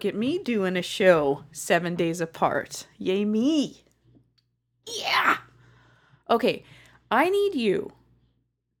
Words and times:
Look 0.00 0.14
at 0.14 0.18
me 0.18 0.38
doing 0.38 0.78
a 0.78 0.82
show 0.82 1.44
seven 1.52 1.94
days 1.94 2.22
apart. 2.22 2.86
Yay, 2.96 3.26
me. 3.26 3.84
Yeah. 4.86 5.36
Okay, 6.30 6.64
I 7.10 7.28
need 7.28 7.54
you 7.54 7.92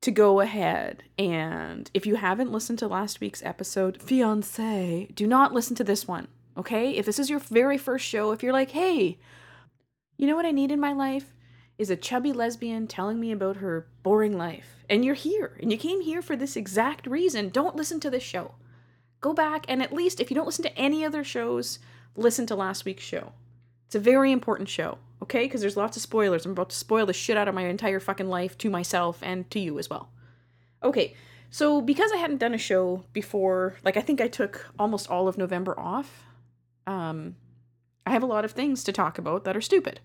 to 0.00 0.10
go 0.10 0.40
ahead 0.40 1.02
and 1.18 1.90
if 1.92 2.06
you 2.06 2.14
haven't 2.14 2.52
listened 2.52 2.78
to 2.78 2.88
last 2.88 3.20
week's 3.20 3.42
episode, 3.42 4.00
fiance, 4.00 5.08
do 5.12 5.26
not 5.26 5.52
listen 5.52 5.76
to 5.76 5.84
this 5.84 6.08
one. 6.08 6.26
Okay? 6.56 6.92
If 6.92 7.04
this 7.04 7.18
is 7.18 7.28
your 7.28 7.40
very 7.40 7.76
first 7.76 8.06
show, 8.06 8.32
if 8.32 8.42
you're 8.42 8.54
like, 8.54 8.70
hey, 8.70 9.18
you 10.16 10.26
know 10.26 10.36
what 10.36 10.46
I 10.46 10.52
need 10.52 10.72
in 10.72 10.80
my 10.80 10.94
life? 10.94 11.34
Is 11.76 11.90
a 11.90 11.96
chubby 11.96 12.32
lesbian 12.32 12.86
telling 12.86 13.20
me 13.20 13.30
about 13.30 13.56
her 13.56 13.88
boring 14.02 14.38
life. 14.38 14.86
And 14.88 15.04
you're 15.04 15.14
here, 15.14 15.58
and 15.60 15.70
you 15.70 15.76
came 15.76 16.00
here 16.00 16.22
for 16.22 16.34
this 16.34 16.56
exact 16.56 17.06
reason. 17.06 17.50
Don't 17.50 17.76
listen 17.76 18.00
to 18.00 18.08
this 18.08 18.22
show. 18.22 18.54
Go 19.20 19.32
back 19.34 19.66
and 19.68 19.82
at 19.82 19.92
least, 19.92 20.20
if 20.20 20.30
you 20.30 20.34
don't 20.34 20.46
listen 20.46 20.64
to 20.64 20.78
any 20.78 21.04
other 21.04 21.22
shows, 21.24 21.78
listen 22.16 22.46
to 22.46 22.54
last 22.54 22.84
week's 22.84 23.04
show. 23.04 23.32
It's 23.86 23.94
a 23.94 24.00
very 24.00 24.32
important 24.32 24.68
show, 24.68 24.98
okay? 25.22 25.44
Because 25.44 25.60
there's 25.60 25.76
lots 25.76 25.96
of 25.96 26.02
spoilers. 26.02 26.46
I'm 26.46 26.52
about 26.52 26.70
to 26.70 26.76
spoil 26.76 27.06
the 27.06 27.12
shit 27.12 27.36
out 27.36 27.48
of 27.48 27.54
my 27.54 27.66
entire 27.66 28.00
fucking 28.00 28.28
life 28.28 28.56
to 28.58 28.70
myself 28.70 29.18
and 29.22 29.50
to 29.50 29.58
you 29.58 29.78
as 29.78 29.90
well. 29.90 30.10
Okay, 30.82 31.14
so 31.50 31.80
because 31.80 32.12
I 32.12 32.16
hadn't 32.16 32.38
done 32.38 32.54
a 32.54 32.58
show 32.58 33.04
before, 33.12 33.76
like 33.84 33.96
I 33.96 34.00
think 34.00 34.20
I 34.20 34.28
took 34.28 34.70
almost 34.78 35.10
all 35.10 35.28
of 35.28 35.36
November 35.36 35.78
off, 35.78 36.22
um, 36.86 37.36
I 38.06 38.12
have 38.12 38.22
a 38.22 38.26
lot 38.26 38.44
of 38.44 38.52
things 38.52 38.82
to 38.84 38.92
talk 38.92 39.18
about 39.18 39.44
that 39.44 39.56
are 39.56 39.60
stupid. 39.60 40.00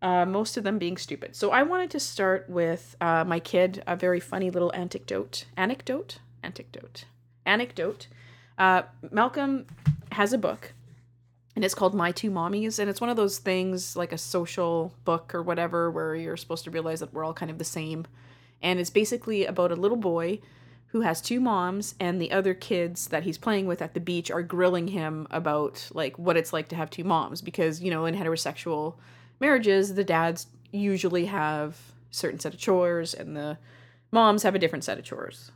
Uh, 0.00 0.24
most 0.24 0.56
of 0.56 0.64
them 0.64 0.78
being 0.78 0.96
stupid. 0.96 1.36
So 1.36 1.50
I 1.50 1.62
wanted 1.62 1.90
to 1.90 2.00
start 2.00 2.48
with 2.48 2.96
uh, 3.02 3.24
my 3.24 3.38
kid, 3.38 3.82
a 3.86 3.96
very 3.96 4.20
funny 4.20 4.50
little 4.50 4.72
anecdote. 4.74 5.44
Anecdote? 5.56 6.20
Anecdote. 6.42 7.04
Anecdote. 7.44 8.06
Uh, 8.60 8.82
Malcolm 9.10 9.64
has 10.12 10.34
a 10.34 10.38
book, 10.38 10.74
and 11.56 11.64
it's 11.64 11.74
called 11.74 11.94
My 11.94 12.12
Two 12.12 12.30
Mommies, 12.30 12.78
and 12.78 12.90
it's 12.90 13.00
one 13.00 13.08
of 13.08 13.16
those 13.16 13.38
things 13.38 13.96
like 13.96 14.12
a 14.12 14.18
social 14.18 14.92
book 15.06 15.34
or 15.34 15.42
whatever 15.42 15.90
where 15.90 16.14
you're 16.14 16.36
supposed 16.36 16.64
to 16.64 16.70
realize 16.70 17.00
that 17.00 17.14
we're 17.14 17.24
all 17.24 17.32
kind 17.32 17.50
of 17.50 17.56
the 17.56 17.64
same. 17.64 18.06
And 18.60 18.78
it's 18.78 18.90
basically 18.90 19.46
about 19.46 19.72
a 19.72 19.76
little 19.76 19.96
boy 19.96 20.40
who 20.88 21.00
has 21.00 21.22
two 21.22 21.40
moms 21.40 21.94
and 21.98 22.20
the 22.20 22.30
other 22.30 22.52
kids 22.52 23.08
that 23.08 23.22
he's 23.22 23.38
playing 23.38 23.66
with 23.66 23.80
at 23.80 23.94
the 23.94 24.00
beach 24.00 24.30
are 24.30 24.42
grilling 24.42 24.88
him 24.88 25.26
about 25.30 25.88
like 25.94 26.18
what 26.18 26.36
it's 26.36 26.52
like 26.52 26.68
to 26.68 26.76
have 26.76 26.90
two 26.90 27.04
moms 27.04 27.40
because 27.40 27.80
you 27.80 27.90
know 27.90 28.04
in 28.06 28.14
heterosexual 28.16 28.96
marriages 29.38 29.94
the 29.94 30.02
dads 30.02 30.48
usually 30.72 31.26
have 31.26 31.78
certain 32.10 32.40
set 32.40 32.52
of 32.52 32.58
chores 32.58 33.14
and 33.14 33.36
the 33.36 33.56
moms 34.10 34.42
have 34.42 34.56
a 34.56 34.58
different 34.58 34.82
set 34.82 34.98
of 34.98 35.04
chores 35.04 35.52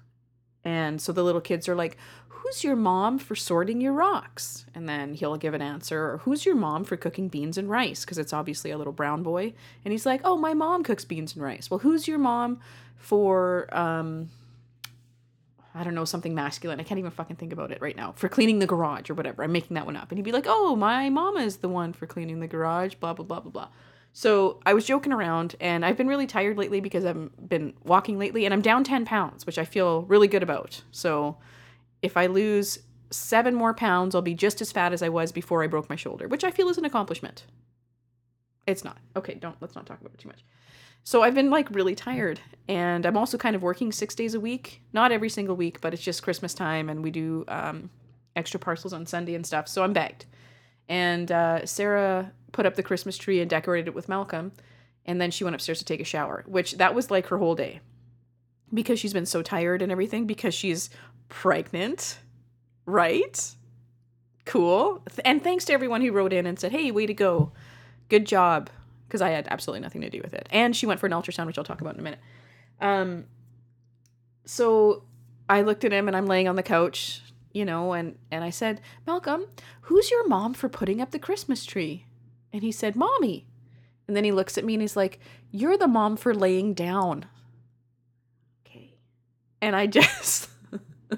and 0.65 1.01
so 1.01 1.13
the 1.13 1.23
little 1.23 1.41
kids 1.41 1.69
are 1.69 1.75
like 1.75 1.97
who's 2.45 2.63
your 2.63 2.77
mom 2.77 3.19
for 3.19 3.35
sorting 3.35 3.81
your 3.81 3.93
rocks 3.95 4.67
and 4.75 4.87
then 4.87 5.15
he'll 5.15 5.37
give 5.37 5.55
an 5.55 5.63
answer 5.63 6.11
or 6.11 6.19
who's 6.19 6.45
your 6.45 6.55
mom 6.55 6.85
for 6.85 6.97
cooking 6.97 7.29
beans 7.29 7.57
and 7.57 7.71
rice 7.71 8.05
because 8.05 8.19
it's 8.19 8.35
obviously 8.35 8.71
a 8.71 8.77
little 8.77 8.93
brown 8.93 9.23
boy 9.23 9.53
and 9.85 9.93
he's 9.93 10.05
like 10.05 10.21
oh 10.25 10.37
my 10.37 10.53
mom 10.53 10.85
cooks 10.85 11.05
beans 11.05 11.35
and 11.35 11.43
rice 11.43 11.71
well 11.71 11.79
who's 11.79 12.07
your 12.07 12.19
mom 12.19 12.61
for 12.97 13.67
um 13.77 14.29
I 15.77 15.83
don't 15.83 15.97
know, 15.97 16.05
something 16.05 16.37
masculine. 16.37 16.79
I 16.79 16.85
can't 16.85 17.01
even 17.01 17.11
fucking 17.11 17.35
think 17.35 17.53
about 17.53 17.73
it 17.73 17.81
right 17.81 17.97
now. 17.97 18.13
For 18.13 18.29
cleaning 18.29 18.61
the 18.61 18.67
garage 18.67 19.11
or 19.11 19.15
whatever. 19.15 19.43
I'm 19.43 19.51
making 19.51 19.75
that 19.75 19.87
one 19.87 19.97
up. 19.97 20.13
And 20.13 20.19
he'd 20.19 20.25
be 20.25 20.31
like, 20.31 20.47
oh, 20.47 20.77
my 20.77 21.11
mama 21.11 21.41
is 21.41 21.57
the 21.57 21.69
one 21.69 21.93
for 21.93 22.07
cleaning 22.07 22.39
the 22.39 22.47
garage, 22.47 22.95
blah, 22.95 23.13
blah, 23.13 23.25
blah, 23.25 23.41
blah, 23.41 23.51
blah. 23.51 23.69
So 24.13 24.61
I 24.65 24.73
was 24.73 24.87
joking 24.87 25.13
around 25.13 25.57
and 25.61 25.85
I've 25.85 25.97
been 25.97 26.07
really 26.07 26.29
tired 26.29 26.57
lately 26.57 26.79
because 26.79 27.05
I've 27.05 27.49
been 27.49 27.75
walking 27.83 28.21
lately 28.21 28.45
and 28.45 28.55
I'm 28.55 28.63
down 28.63 28.85
10 28.85 29.05
pounds, 29.05 29.45
which 29.47 29.59
I 29.59 29.65
feel 29.65 30.03
really 30.03 30.29
good 30.29 30.45
about. 30.45 30.83
So 30.93 31.39
if 32.05 32.17
I 32.17 32.27
lose 32.27 32.79
seven 33.11 33.55
more 33.55 33.73
pounds, 33.73 34.15
I'll 34.15 34.23
be 34.23 34.35
just 34.35 34.61
as 34.61 34.71
fat 34.71 34.93
as 34.93 35.03
I 35.03 35.09
was 35.09 35.33
before 35.33 35.65
I 35.65 35.67
broke 35.67 35.89
my 35.89 35.97
shoulder, 35.97 36.29
which 36.29 36.45
I 36.45 36.51
feel 36.51 36.69
is 36.69 36.77
an 36.77 36.85
accomplishment. 36.85 37.45
It's 38.67 38.85
not. 38.85 38.99
Okay, 39.17 39.35
don't, 39.35 39.57
let's 39.61 39.75
not 39.75 39.87
talk 39.87 40.01
about 40.01 40.13
it 40.13 40.19
too 40.19 40.29
much. 40.29 40.45
So 41.03 41.23
I've 41.23 41.35
been 41.35 41.51
like 41.51 41.71
really 41.71 41.95
tired 41.95 42.41
and 42.69 43.05
I'm 43.07 43.17
also 43.17 43.39
kind 43.39 43.57
of 43.57 43.63
working 43.63 43.91
6 43.91 44.15
days 44.15 44.35
a 44.35 44.41
week. 44.41 44.83
Not 44.93 45.13
every 45.13 45.29
single 45.31 45.57
week, 45.57 45.81
but 45.81 45.95
it's 45.95 46.03
just 46.03 46.23
Christmas 46.23 46.55
time 46.55 46.89
and 46.89 47.03
we 47.03 47.11
do 47.11 47.45
um, 47.49 47.91
extra 48.37 48.61
parcels 48.61 48.93
on 48.93 49.07
Sunday 49.07 49.35
and 49.35 49.47
stuff. 49.47 49.67
So 49.67 49.83
I'm 49.83 49.93
bagged. 49.93 50.27
And 50.89 51.33
uh, 51.33 51.65
Sarah 51.65 52.33
put 52.53 52.67
up 52.67 52.75
the 52.75 52.83
Christmas 52.83 53.17
tree 53.17 53.41
and 53.41 53.49
decorated 53.49 53.89
it 53.89 53.95
with 53.95 54.09
Malcolm 54.09 54.53
and 55.07 55.21
then 55.21 55.31
she 55.31 55.45
went 55.45 55.55
upstairs 55.55 55.79
to 55.79 55.85
take 55.85 56.01
a 56.01 56.05
shower, 56.05 56.45
which 56.47 56.73
that 56.79 56.95
was 56.95 57.11
like 57.11 57.27
her 57.27 57.39
whole 57.39 57.55
day. 57.55 57.81
Because 58.73 58.99
she's 58.99 59.13
been 59.13 59.27
so 59.27 59.43
tired 59.43 59.83
and 59.83 59.93
everything 59.93 60.27
because 60.27 60.55
she's 60.55 60.91
pregnant, 61.29 62.19
right? 62.87 63.55
Cool. 64.45 65.03
And 65.25 65.43
thanks 65.43 65.65
to 65.67 65.73
everyone 65.73 66.03
who 66.03 66.13
wrote 66.13 66.33
in 66.33 66.47
and 66.47 66.59
said, 66.59 66.73
"Hey, 66.73 66.91
way 66.91 67.07
to 67.07 67.15
go. 67.15 67.53
Good 68.09 68.27
job." 68.27 68.71
because 69.15 69.23
I 69.23 69.31
had 69.31 69.47
absolutely 69.49 69.81
nothing 69.81 70.01
to 70.01 70.11
do 70.11 70.21
with 70.25 70.35
it. 70.35 70.49
And 70.51 70.75
she 70.75 70.87
went 70.87 70.99
for 70.99 71.07
an 71.07 71.13
ultrasound, 71.13 71.47
which 71.47 71.57
I'll 71.57 71.63
talk 71.63 71.81
about 71.81 71.95
in 71.95 72.01
a 72.01 72.03
minute. 72.03 72.19
Um, 72.81 73.27
so 74.45 75.05
I 75.49 75.63
looked 75.63 75.85
at 75.85 75.93
him 75.93 76.09
and 76.09 76.17
I'm 76.17 76.27
laying 76.27 76.49
on 76.49 76.57
the 76.57 76.65
couch, 76.65 77.23
you 77.53 77.65
know, 77.65 77.93
and 77.93 78.19
and 78.33 78.43
I 78.43 78.51
said, 78.51 78.81
Malcolm, 79.07 79.47
who's 79.83 80.11
your 80.11 80.27
mom 80.27 80.53
for 80.53 80.69
putting 80.69 81.01
up 81.01 81.13
the 81.13 81.21
Christmas 81.21 81.65
tree? 81.65 82.07
And 82.53 82.63
he 82.65 82.73
said, 82.73 82.97
Mommy. 82.97 83.47
And 84.09 84.17
then 84.17 84.25
he 84.25 84.33
looks 84.33 84.59
at 84.59 84.65
me 84.65 84.75
and 84.75 84.83
he's 84.83 84.97
like, 84.97 85.21
You're 85.53 85.79
the 85.79 85.87
mom 85.87 86.17
for 86.17 86.35
laying 86.35 86.75
down. 86.75 87.27
Okay. 88.67 88.95
And 89.63 89.77
I 89.77 89.87
just. 89.87 90.44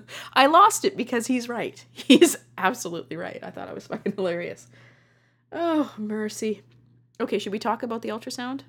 I 0.33 0.47
lost 0.47 0.85
it 0.85 0.97
because 0.97 1.27
he's 1.27 1.49
right. 1.49 1.85
He's 1.93 2.37
absolutely 2.59 3.17
right. 3.17 3.39
I 3.43 3.51
thought 3.51 3.69
I 3.69 3.73
was 3.73 3.87
fucking 3.87 4.15
hilarious. 4.17 4.69
Oh, 5.53 5.93
mercy. 5.99 6.63
Okay, 7.21 7.39
should 7.39 7.53
we 7.53 7.59
talk 7.59 7.83
about 7.83 8.03
the 8.03 8.11
ultrasound? 8.11 8.63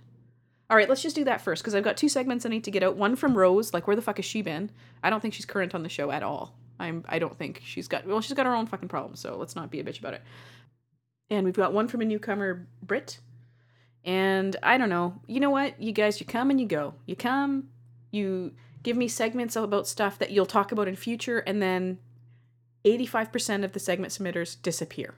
All 0.70 0.76
right, 0.76 0.90
let's 0.90 1.02
just 1.02 1.16
do 1.16 1.24
that 1.24 1.42
first 1.42 1.64
because 1.64 1.76
I've 1.76 1.84
got 1.84 1.98
two 1.98 2.10
segments 2.10 2.46
I 2.46 2.50
need 2.50 2.66
to 2.66 2.72
get 2.72 2.84
out. 2.84 2.98
One 2.98 3.16
from 3.16 3.38
Rose, 3.38 3.74
like 3.74 3.88
where 3.88 3.96
the 3.96 4.02
fuck 4.02 4.18
has 4.18 4.26
she 4.26 4.42
been? 4.42 4.70
I 5.02 5.10
don't 5.10 5.22
think 5.22 5.34
she's 5.34 5.46
current 5.46 5.74
on 5.74 5.84
the 5.84 5.90
show 5.90 6.12
at 6.12 6.24
all. 6.24 6.56
I'm 6.80 7.06
I 7.08 7.20
don't 7.20 7.38
think 7.38 7.62
she's 7.64 7.88
got 7.88 8.06
well, 8.06 8.22
she's 8.22 8.34
got 8.34 8.46
her 8.46 8.56
own 8.56 8.68
fucking 8.68 8.90
problems, 8.90 9.20
so 9.20 9.38
let's 9.38 9.56
not 9.56 9.72
be 9.72 9.80
a 9.80 9.84
bitch 9.84 10.00
about 10.00 10.14
it. 10.14 10.22
And 11.30 11.46
we've 11.46 11.56
got 11.56 11.74
one 11.74 11.88
from 11.88 12.02
a 12.02 12.06
newcomer, 12.06 12.68
Brit. 12.82 13.20
And 14.04 14.56
I 14.64 14.78
don't 14.78 14.90
know. 14.90 15.20
You 15.28 15.40
know 15.40 15.50
what? 15.50 15.82
You 15.82 15.92
guys, 15.92 16.20
you 16.20 16.26
come 16.26 16.50
and 16.50 16.60
you 16.60 16.68
go. 16.68 16.94
You 17.06 17.16
come, 17.16 17.70
you 18.12 18.54
give 18.84 18.98
me 18.98 19.08
segments 19.08 19.56
about 19.56 19.88
stuff 19.88 20.18
that 20.20 20.32
you'll 20.32 20.46
talk 20.46 20.72
about 20.72 20.88
in 20.88 20.96
future, 20.96 21.40
and 21.40 21.62
then 21.62 22.00
85% 22.86 23.64
of 23.64 23.74
the 23.74 23.80
segment 23.80 24.14
submitters 24.14 24.62
disappear. 24.62 25.16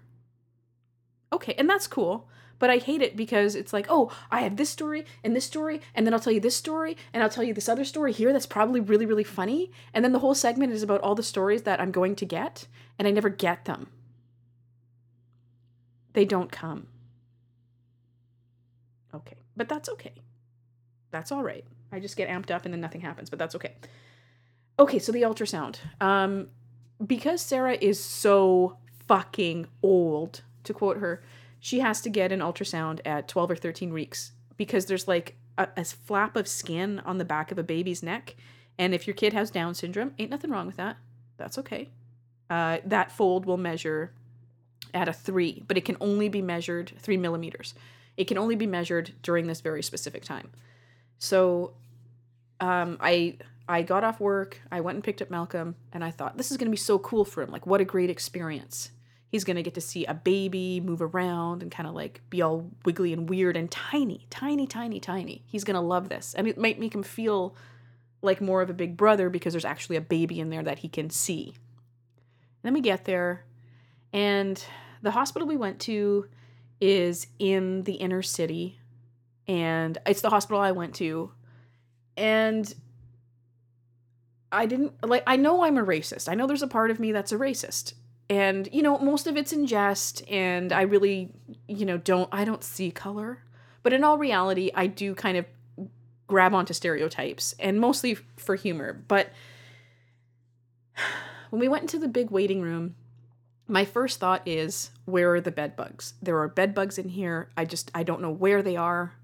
Okay, 1.31 1.53
and 1.58 1.70
that's 1.70 1.88
cool. 1.88 2.28
But 2.58 2.70
I 2.70 2.78
hate 2.78 3.02
it 3.02 3.16
because 3.16 3.56
it's 3.56 3.72
like, 3.72 3.86
oh, 3.88 4.12
I 4.30 4.42
have 4.42 4.58
this 4.58 4.70
story 4.70 5.06
and 5.24 5.34
this 5.34 5.46
story, 5.46 5.80
and 5.96 6.06
then 6.06 6.14
I'll 6.14 6.20
tell 6.20 6.34
you 6.34 6.42
this 6.42 6.58
story, 6.58 6.97
and 7.14 7.24
I'll 7.24 7.30
tell 7.30 7.44
you 7.44 7.53
this 7.53 7.70
other 7.70 7.86
story 7.86 8.12
here 8.12 8.34
that's 8.34 8.46
probably 8.46 8.81
really, 8.81 9.06
really 9.06 9.24
funny. 9.24 9.72
And 9.94 10.03
then 10.03 10.12
the 10.12 10.20
whole 10.20 10.36
segment 10.36 10.74
is 10.74 10.84
about 10.84 11.00
all 11.00 11.16
the 11.16 11.24
stories 11.24 11.62
that 11.64 11.80
I'm 11.80 11.91
going 11.91 12.16
to 12.17 12.26
get, 12.26 12.67
and 12.97 13.08
I 13.08 13.11
never 13.11 13.29
get 13.29 13.64
them. 13.64 13.88
They 16.14 16.26
don't 16.26 16.52
come. 16.52 16.88
Okay. 19.16 19.38
But 19.56 19.70
that's 19.70 19.88
okay. 19.90 20.16
That's 21.11 21.32
all 21.32 21.44
right. 21.44 21.66
I 21.91 22.00
just 22.00 22.18
get 22.18 22.30
amped 22.30 22.52
up 22.52 22.66
and 22.66 22.74
then 22.74 22.82
nothing 22.82 23.02
happens, 23.02 23.30
but 23.30 23.40
that's 23.40 23.56
okay. 23.56 23.76
Okay, 24.78 25.00
so 25.00 25.12
the 25.12 25.24
ultrasound. 25.24 25.78
Um, 26.00 26.47
because 27.06 27.41
Sarah 27.41 27.78
is 27.80 28.02
so 28.02 28.78
fucking 29.08 29.68
old, 29.82 30.41
to 30.64 30.74
quote 30.74 30.97
her, 30.97 31.22
she 31.59 31.80
has 31.80 32.02
to 32.02 32.09
get 32.09 32.32
an 32.32 32.40
ultrasound 32.40 33.00
at 33.06 33.28
12 33.28 33.52
or 33.52 33.56
13 33.56 33.91
weeks 33.91 34.32
because 34.56 34.86
there's 34.86 35.08
like 35.08 35.36
a, 35.58 35.68
a, 35.76 35.84
flap 35.84 36.36
of 36.36 36.47
skin 36.47 37.00
on 37.06 37.18
the 37.18 37.26
back 37.26 37.52
of 37.52 37.58
a 37.58 37.64
baby's 37.64 38.02
neck. 38.02 38.35
And 38.78 38.94
if 38.94 39.08
your 39.08 39.14
kid 39.14 39.34
has 39.34 39.52
Down 39.52 39.74
syndrome, 39.74 40.14
ain't 40.18 40.32
nothing 40.32 40.52
wrong 40.52 40.68
with 40.68 40.78
that. 40.78 40.97
That's 41.38 41.58
okay. 41.58 41.90
Uh, 42.50 42.78
that 42.85 43.12
fold 43.12 43.46
will 43.46 43.58
measure 43.58 44.14
at 44.94 45.08
a 45.08 45.14
three, 45.14 45.64
but 45.68 45.78
it 45.78 45.85
can 45.85 45.97
only 46.00 46.30
be 46.30 46.42
measured 46.42 46.94
three 46.97 47.18
millimeters. 47.18 47.74
It 48.18 48.26
can 48.26 48.38
only 48.38 48.56
be 48.56 48.68
measured 48.68 49.14
during 49.22 49.47
this 49.47 49.62
very 49.62 49.84
specific 49.84 50.24
time. 50.24 50.50
So 51.20 51.74
um, 52.60 52.98
I 53.00 53.38
I 53.68 53.84
got 53.84 54.04
off 54.04 54.20
work, 54.20 54.60
I 54.72 54.82
went 54.82 54.96
and 54.96 55.04
picked 55.04 55.22
up 55.22 55.30
Malcolm, 55.30 55.76
and 55.94 56.04
I 56.04 56.10
thought 56.10 56.38
this 56.38 56.50
is 56.50 56.58
gonna 56.58 56.72
be 56.72 56.78
so 56.78 56.98
cool 56.98 57.24
for 57.24 57.44
him. 57.44 57.52
Like, 57.52 57.68
what 57.68 57.82
a 57.82 57.86
great 57.86 58.10
experience 58.10 58.92
he's 59.30 59.44
going 59.44 59.56
to 59.56 59.64
get 59.64 59.76
to 59.76 59.82
see 59.82 60.06
a 60.06 60.14
baby 60.14 60.82
move 60.82 61.02
around 61.02 61.62
and 61.62 61.72
kind 61.72 61.88
of 61.88 61.94
like 61.96 62.22
be 62.30 62.42
all 62.42 62.70
wiggly 62.84 63.14
and 63.14 63.30
weird 63.30 63.56
and 63.56 63.70
tiny, 63.70 64.26
tiny, 64.30 64.68
tiny, 64.68 65.00
tiny. 65.00 65.44
He's 65.46 65.64
going 65.64 65.76
to 65.76 65.82
love 65.82 66.10
this. 66.10 66.34
And 66.34 66.48
it 66.48 66.58
might 66.58 66.80
make 66.80 66.94
him 66.94 67.04
feel 67.04 67.56
like 68.22 68.42
more 68.42 68.62
of 68.62 68.70
a 68.70 68.74
big 68.74 68.98
brother 68.98 69.30
because 69.30 69.54
there's 69.54 69.66
actually 69.66 69.96
a 69.96 70.02
baby 70.02 70.40
in 70.40 70.50
there 70.50 70.64
that 70.64 70.80
he 70.80 70.90
can 70.90 71.10
see. 71.10 71.56
then 72.64 72.74
we 72.74 72.82
get 72.82 73.06
there, 73.06 73.46
and 74.12 74.62
the 75.02 75.12
hospital 75.12 75.48
we 75.48 75.56
went 75.56 75.80
to 75.80 76.28
is 76.82 77.28
in 77.38 77.84
the 77.84 77.94
inner 77.94 78.22
city, 78.22 78.80
and 79.49 79.97
it's 80.05 80.22
the 80.22 80.29
hospital 80.29 80.61
I 80.61 80.72
went 80.72 80.93
to. 80.96 81.31
And 82.16 82.73
I 84.51 84.67
didn't 84.67 84.93
like, 85.05 85.23
I 85.25 85.37
know 85.37 85.63
I'm 85.63 85.78
a 85.78 85.85
racist. 85.85 86.29
I 86.29 86.35
know 86.35 86.46
there's 86.46 86.61
a 86.61 86.67
part 86.67 86.91
of 86.91 86.99
me 86.99 87.11
that's 87.11 87.31
a 87.31 87.37
racist. 87.37 87.93
And 88.29 88.69
you 88.72 88.84
know 88.84 88.99
most 88.99 89.25
of 89.25 89.35
it's 89.35 89.51
in 89.51 89.66
jest 89.66 90.22
and 90.29 90.72
i 90.72 90.84
really 90.84 91.31
you 91.67 91.84
know 91.84 91.97
don't 91.97 92.29
i 92.31 92.46
don't 92.46 92.63
see 92.63 92.91
color. 92.91 93.43
But 93.81 93.91
in 93.91 94.03
all 94.03 94.19
reality 94.19 94.69
i 94.75 94.85
do 94.85 95.16
kind 95.16 95.35
of 95.35 95.46
grab 96.28 96.53
onto 96.53 96.73
stereotypes 96.73 97.55
and 97.57 97.79
mostly 97.79 98.16
for 98.37 98.55
humor. 98.55 99.03
But 99.07 99.31
when 101.49 101.59
we 101.59 101.67
went 101.67 101.81
into 101.81 101.97
the 101.97 102.07
big 102.07 102.29
waiting 102.29 102.61
room 102.61 102.96
my 103.67 103.85
first 103.85 104.19
thought 104.19 104.47
is 104.47 104.91
where 105.05 105.34
are 105.34 105.41
the 105.41 105.51
bed 105.51 105.75
bugs? 105.75 106.13
There 106.22 106.40
are 106.40 106.47
bed 106.47 106.75
bugs 106.75 106.99
in 106.99 107.09
here. 107.09 107.49
I 107.57 107.66
just 107.66 107.90
i 107.96 108.03
don't 108.03 108.22
know 108.22 108.31
where 108.31 108.61
they 108.61 108.75
are 108.75 109.16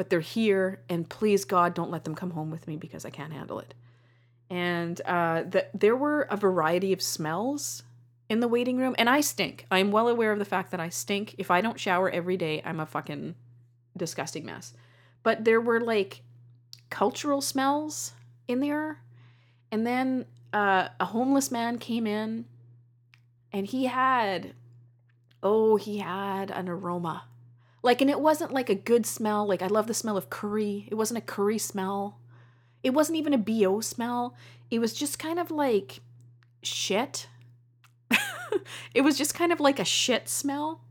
but 0.00 0.08
they're 0.08 0.20
here 0.20 0.80
and 0.88 1.10
please 1.10 1.44
god 1.44 1.74
don't 1.74 1.90
let 1.90 2.04
them 2.04 2.14
come 2.14 2.30
home 2.30 2.50
with 2.50 2.66
me 2.66 2.74
because 2.74 3.04
i 3.04 3.10
can't 3.10 3.34
handle 3.34 3.58
it 3.58 3.74
and 4.48 5.00
uh, 5.02 5.44
the, 5.48 5.66
there 5.74 5.94
were 5.94 6.22
a 6.22 6.36
variety 6.36 6.92
of 6.94 7.02
smells 7.02 7.84
in 8.28 8.40
the 8.40 8.48
waiting 8.48 8.78
room 8.78 8.96
and 8.98 9.08
I 9.08 9.20
stink. 9.20 9.64
I'm 9.70 9.92
well 9.92 10.08
aware 10.08 10.32
of 10.32 10.40
the 10.40 10.44
fact 10.44 10.72
that 10.72 10.80
I 10.80 10.88
stink. 10.88 11.36
If 11.38 11.50
I 11.50 11.60
don't 11.60 11.78
shower 11.78 12.10
every 12.10 12.36
day, 12.36 12.60
I'm 12.64 12.80
a 12.80 12.86
fucking 12.86 13.36
disgusting 13.96 14.44
mess. 14.44 14.74
But 15.22 15.44
there 15.44 15.60
were 15.60 15.80
like 15.80 16.22
cultural 16.90 17.40
smells 17.40 18.12
in 18.48 18.58
there. 18.58 19.02
And 19.70 19.86
then 19.86 20.26
uh, 20.52 20.88
a 20.98 21.04
homeless 21.04 21.52
man 21.52 21.78
came 21.78 22.06
in 22.06 22.46
and 23.52 23.66
he 23.66 23.84
had 23.84 24.54
oh, 25.42 25.76
he 25.76 25.98
had 25.98 26.50
an 26.50 26.68
aroma. 26.68 27.24
Like 27.82 28.00
and 28.00 28.10
it 28.10 28.20
wasn't 28.20 28.52
like 28.52 28.68
a 28.68 28.74
good 28.74 29.06
smell. 29.06 29.46
Like 29.46 29.62
I 29.62 29.66
love 29.66 29.86
the 29.86 29.94
smell 29.94 30.16
of 30.16 30.30
curry. 30.30 30.86
It 30.90 30.94
wasn't 30.94 31.18
a 31.18 31.22
curry 31.22 31.58
smell. 31.58 32.18
It 32.82 32.90
wasn't 32.90 33.18
even 33.18 33.34
a 33.34 33.38
BO 33.38 33.80
smell. 33.80 34.34
It 34.70 34.78
was 34.78 34.94
just 34.94 35.18
kind 35.18 35.38
of 35.38 35.50
like 35.50 36.00
shit 36.62 37.26
it 38.94 39.02
was 39.02 39.16
just 39.16 39.34
kind 39.34 39.52
of 39.52 39.60
like 39.60 39.78
a 39.78 39.84
shit 39.84 40.28
smell. 40.28 40.82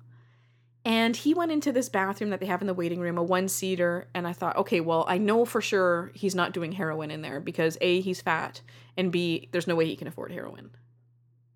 And 0.85 1.15
he 1.15 1.33
went 1.33 1.51
into 1.51 1.71
this 1.71 1.89
bathroom 1.89 2.29
that 2.29 2.39
they 2.39 2.45
have 2.45 2.61
in 2.61 2.67
the 2.67 2.73
waiting 2.73 2.99
room, 2.99 3.17
a 3.17 3.23
one 3.23 3.47
seater. 3.47 4.07
And 4.13 4.25
I 4.25 4.33
thought, 4.33 4.55
okay, 4.57 4.79
well, 4.79 5.05
I 5.07 5.17
know 5.17 5.45
for 5.45 5.61
sure 5.61 6.11
he's 6.15 6.35
not 6.35 6.53
doing 6.53 6.71
heroin 6.71 7.11
in 7.11 7.21
there 7.21 7.39
because 7.39 7.77
A, 7.81 8.01
he's 8.01 8.21
fat, 8.21 8.61
and 8.97 9.11
B, 9.11 9.49
there's 9.51 9.67
no 9.67 9.75
way 9.75 9.85
he 9.85 9.95
can 9.95 10.07
afford 10.07 10.31
heroin. 10.31 10.71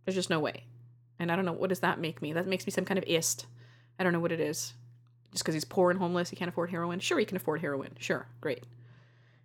There's 0.05 0.15
just 0.15 0.29
no 0.29 0.39
way. 0.39 0.65
And 1.19 1.31
I 1.31 1.35
don't 1.35 1.45
know, 1.45 1.53
what 1.53 1.69
does 1.69 1.79
that 1.79 1.99
make 1.99 2.21
me? 2.21 2.33
That 2.33 2.47
makes 2.47 2.65
me 2.67 2.71
some 2.71 2.85
kind 2.85 2.97
of 2.97 3.05
ist. 3.07 3.45
I 3.97 4.03
don't 4.03 4.13
know 4.13 4.19
what 4.19 4.31
it 4.31 4.41
is. 4.41 4.73
Just 5.33 5.43
because 5.43 5.53
he's 5.53 5.65
poor 5.65 5.91
and 5.91 5.99
homeless, 5.99 6.29
he 6.29 6.35
can't 6.35 6.49
afford 6.49 6.69
heroin? 6.69 6.99
Sure, 6.99 7.19
he 7.19 7.25
can 7.25 7.37
afford 7.37 7.59
heroin. 7.59 7.91
Sure, 7.99 8.27
great. 8.39 8.63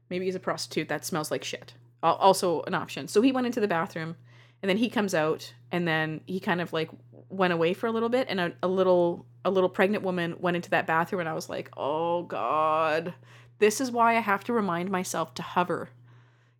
Maybe 0.09 0.27
he's 0.27 0.37
a 0.37 0.41
prostitute. 0.41 0.89
That 0.89 1.05
smells 1.05 1.31
like 1.31 1.43
shit. 1.43 1.75
Also, 2.03 2.63
an 2.63 2.75
option. 2.75 3.09
So 3.09 3.23
he 3.23 3.33
went 3.33 3.47
into 3.47 3.61
the 3.61 3.67
bathroom 3.67 4.17
and 4.63 4.69
then 4.69 4.77
he 4.77 4.89
comes 4.89 5.15
out 5.15 5.53
and 5.71 5.87
then 5.87 6.21
he 6.27 6.41
kind 6.41 6.61
of 6.61 6.73
like 6.73 6.91
went 7.29 7.53
away 7.53 7.75
for 7.75 7.87
a 7.87 7.93
little 7.93 8.09
bit 8.09 8.27
and 8.29 8.41
a, 8.41 8.53
a 8.63 8.69
little 8.69 9.27
a 9.45 9.51
little 9.51 9.69
pregnant 9.69 10.03
woman 10.03 10.37
went 10.41 10.57
into 10.57 10.71
that 10.71 10.87
bathroom 10.87 11.21
and 11.21 11.29
i 11.29 11.35
was 11.35 11.49
like 11.49 11.71
oh 11.77 12.23
god 12.23 13.15
this 13.59 13.81
is 13.81 13.91
why 13.91 14.17
i 14.17 14.21
have 14.21 14.43
to 14.45 14.53
remind 14.53 14.91
myself 14.91 15.35
to 15.35 15.43
hover 15.43 15.91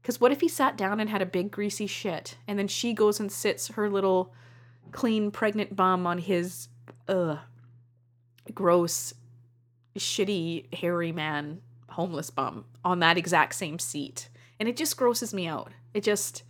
because 0.03 0.21
what 0.21 0.33
if 0.33 0.41
he 0.41 0.49
sat 0.49 0.77
down 0.77 1.01
and 1.01 1.09
had 1.09 1.23
a 1.23 1.27
big 1.27 1.51
greasy 1.51 1.87
shit 1.87 2.37
and 2.47 2.59
then 2.59 2.69
she 2.69 2.93
goes 2.93 3.19
and 3.19 3.33
sits 3.33 3.69
her 3.69 3.89
little 3.89 4.33
clean 4.93 5.31
pregnant 5.31 5.75
bum 5.75 6.07
on 6.07 6.19
his 6.19 6.69
ugh 7.09 7.39
gross 8.55 9.15
shitty 9.97 10.73
hairy 10.75 11.13
man 11.13 11.61
homeless 11.91 12.31
bum 12.31 12.65
on 12.85 13.01
that 13.01 13.19
exact 13.19 13.55
same 13.55 13.79
seat 13.79 14.29
and 14.61 14.69
it 14.69 14.77
just 14.77 14.97
grosses 14.97 15.35
me 15.35 15.47
out 15.47 15.73
it 15.95 16.03
just 16.03 16.45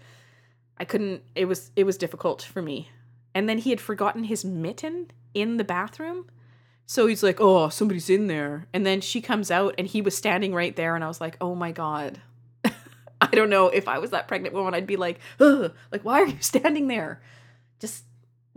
I 0.78 0.84
couldn't 0.84 1.22
it 1.34 1.46
was 1.46 1.70
it 1.76 1.84
was 1.84 1.98
difficult 1.98 2.42
for 2.42 2.62
me. 2.62 2.90
And 3.34 3.48
then 3.48 3.58
he 3.58 3.70
had 3.70 3.80
forgotten 3.80 4.24
his 4.24 4.44
mitten 4.44 5.10
in 5.34 5.56
the 5.56 5.64
bathroom. 5.64 6.26
So 6.86 7.06
he's 7.06 7.22
like, 7.22 7.40
"Oh, 7.40 7.68
somebody's 7.68 8.08
in 8.08 8.28
there." 8.28 8.66
And 8.72 8.86
then 8.86 9.00
she 9.00 9.20
comes 9.20 9.50
out 9.50 9.74
and 9.76 9.86
he 9.86 10.00
was 10.00 10.16
standing 10.16 10.54
right 10.54 10.74
there 10.74 10.94
and 10.94 11.04
I 11.04 11.08
was 11.08 11.20
like, 11.20 11.36
"Oh 11.40 11.54
my 11.54 11.72
god." 11.72 12.20
I 13.20 13.28
don't 13.32 13.50
know 13.50 13.68
if 13.68 13.88
I 13.88 13.98
was 13.98 14.10
that 14.10 14.28
pregnant 14.28 14.54
woman 14.54 14.74
I'd 14.74 14.86
be 14.86 14.96
like, 14.96 15.18
Ugh, 15.40 15.72
like 15.90 16.04
why 16.04 16.22
are 16.22 16.26
you 16.26 16.40
standing 16.40 16.88
there? 16.88 17.20
Just 17.80 18.04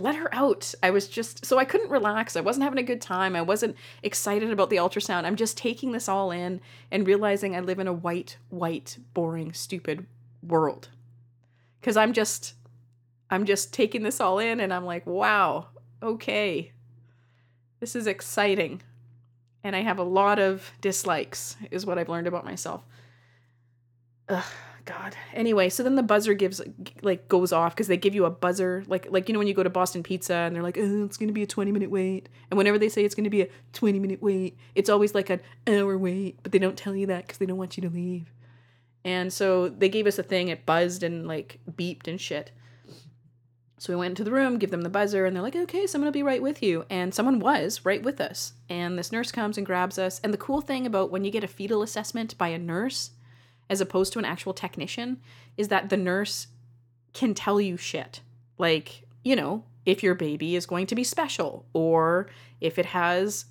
let 0.01 0.15
her 0.15 0.33
out. 0.33 0.73
I 0.81 0.91
was 0.91 1.07
just 1.07 1.45
so 1.45 1.57
I 1.57 1.65
couldn't 1.65 1.89
relax. 1.89 2.35
I 2.35 2.41
wasn't 2.41 2.63
having 2.63 2.79
a 2.79 2.83
good 2.83 3.01
time. 3.01 3.35
I 3.35 3.41
wasn't 3.41 3.75
excited 4.03 4.51
about 4.51 4.69
the 4.69 4.77
ultrasound. 4.77 5.25
I'm 5.25 5.35
just 5.35 5.57
taking 5.57 5.91
this 5.91 6.09
all 6.09 6.31
in 6.31 6.61
and 6.91 7.07
realizing 7.07 7.55
I 7.55 7.59
live 7.59 7.79
in 7.79 7.87
a 7.87 7.93
white, 7.93 8.37
white, 8.49 8.97
boring, 9.13 9.53
stupid 9.53 10.05
world 10.41 10.89
because 11.79 11.97
I'm 11.97 12.13
just 12.13 12.53
I'm 13.29 13.45
just 13.45 13.73
taking 13.73 14.03
this 14.03 14.19
all 14.19 14.39
in 14.39 14.59
and 14.59 14.73
I'm 14.73 14.85
like, 14.85 15.05
wow, 15.05 15.67
okay. 16.03 16.73
This 17.79 17.95
is 17.95 18.05
exciting. 18.05 18.81
And 19.63 19.75
I 19.75 19.81
have 19.81 19.99
a 19.99 20.03
lot 20.03 20.37
of 20.37 20.71
dislikes, 20.81 21.55
is 21.71 21.85
what 21.85 21.97
I've 21.97 22.09
learned 22.09 22.27
about 22.27 22.45
myself. 22.45 22.83
Ugh, 24.27 24.43
God. 24.85 25.15
Anyway, 25.33 25.69
so 25.69 25.83
then 25.83 25.95
the 25.95 26.03
buzzer 26.03 26.33
gives 26.33 26.61
like 27.01 27.27
goes 27.27 27.51
off 27.51 27.73
because 27.73 27.87
they 27.87 27.97
give 27.97 28.15
you 28.15 28.25
a 28.25 28.29
buzzer, 28.29 28.83
like 28.87 29.07
like 29.09 29.27
you 29.27 29.33
know 29.33 29.39
when 29.39 29.47
you 29.47 29.53
go 29.53 29.63
to 29.63 29.69
Boston 29.69 30.03
Pizza 30.03 30.33
and 30.33 30.55
they're 30.55 30.63
like, 30.63 30.77
oh, 30.77 31.05
it's 31.05 31.17
gonna 31.17 31.31
be 31.31 31.43
a 31.43 31.47
twenty 31.47 31.71
minute 31.71 31.89
wait, 31.89 32.29
and 32.49 32.57
whenever 32.57 32.77
they 32.77 32.89
say 32.89 33.03
it's 33.03 33.15
gonna 33.15 33.29
be 33.29 33.41
a 33.41 33.49
twenty 33.73 33.99
minute 33.99 34.21
wait, 34.21 34.57
it's 34.75 34.89
always 34.89 35.13
like 35.15 35.29
an 35.29 35.41
hour 35.67 35.97
wait, 35.97 36.39
but 36.43 36.51
they 36.51 36.59
don't 36.59 36.77
tell 36.77 36.95
you 36.95 37.07
that 37.07 37.25
because 37.25 37.37
they 37.37 37.45
don't 37.45 37.57
want 37.57 37.77
you 37.77 37.81
to 37.81 37.89
leave. 37.89 38.31
And 39.03 39.33
so 39.33 39.69
they 39.69 39.89
gave 39.89 40.07
us 40.07 40.19
a 40.19 40.23
thing, 40.23 40.49
it 40.49 40.65
buzzed 40.65 41.03
and 41.03 41.27
like 41.27 41.59
beeped 41.69 42.07
and 42.07 42.19
shit. 42.19 42.51
So 43.81 43.91
we 43.91 43.97
went 43.97 44.11
into 44.11 44.23
the 44.23 44.31
room, 44.31 44.59
give 44.59 44.69
them 44.69 44.83
the 44.83 44.89
buzzer, 44.89 45.25
and 45.25 45.35
they're 45.35 45.41
like, 45.41 45.55
okay, 45.55 45.87
someone 45.87 46.05
will 46.05 46.11
be 46.11 46.21
right 46.21 46.41
with 46.41 46.61
you. 46.61 46.85
And 46.87 47.15
someone 47.15 47.39
was 47.39 47.81
right 47.83 48.03
with 48.03 48.21
us. 48.21 48.53
And 48.69 48.95
this 48.95 49.11
nurse 49.11 49.31
comes 49.31 49.57
and 49.57 49.65
grabs 49.65 49.97
us. 49.97 50.21
And 50.23 50.31
the 50.31 50.37
cool 50.37 50.61
thing 50.61 50.85
about 50.85 51.09
when 51.09 51.25
you 51.25 51.31
get 51.31 51.43
a 51.43 51.47
fetal 51.47 51.81
assessment 51.81 52.37
by 52.37 52.49
a 52.49 52.59
nurse, 52.59 53.09
as 53.71 53.81
opposed 53.81 54.11
to 54.13 54.19
an 54.19 54.25
actual 54.25 54.53
technician, 54.53 55.19
is 55.57 55.69
that 55.69 55.89
the 55.89 55.97
nurse 55.97 56.47
can 57.13 57.33
tell 57.33 57.59
you 57.59 57.77
shit. 57.77 58.19
Like, 58.57 59.03
you 59.23 59.35
know, 59.35 59.63
if 59.85 60.03
your 60.03 60.13
baby 60.13 60.55
is 60.55 60.65
going 60.65 60.85
to 60.87 60.95
be 60.95 61.05
special, 61.05 61.65
or 61.73 62.29
if 62.59 62.77
it 62.77 62.87
has 62.87 63.45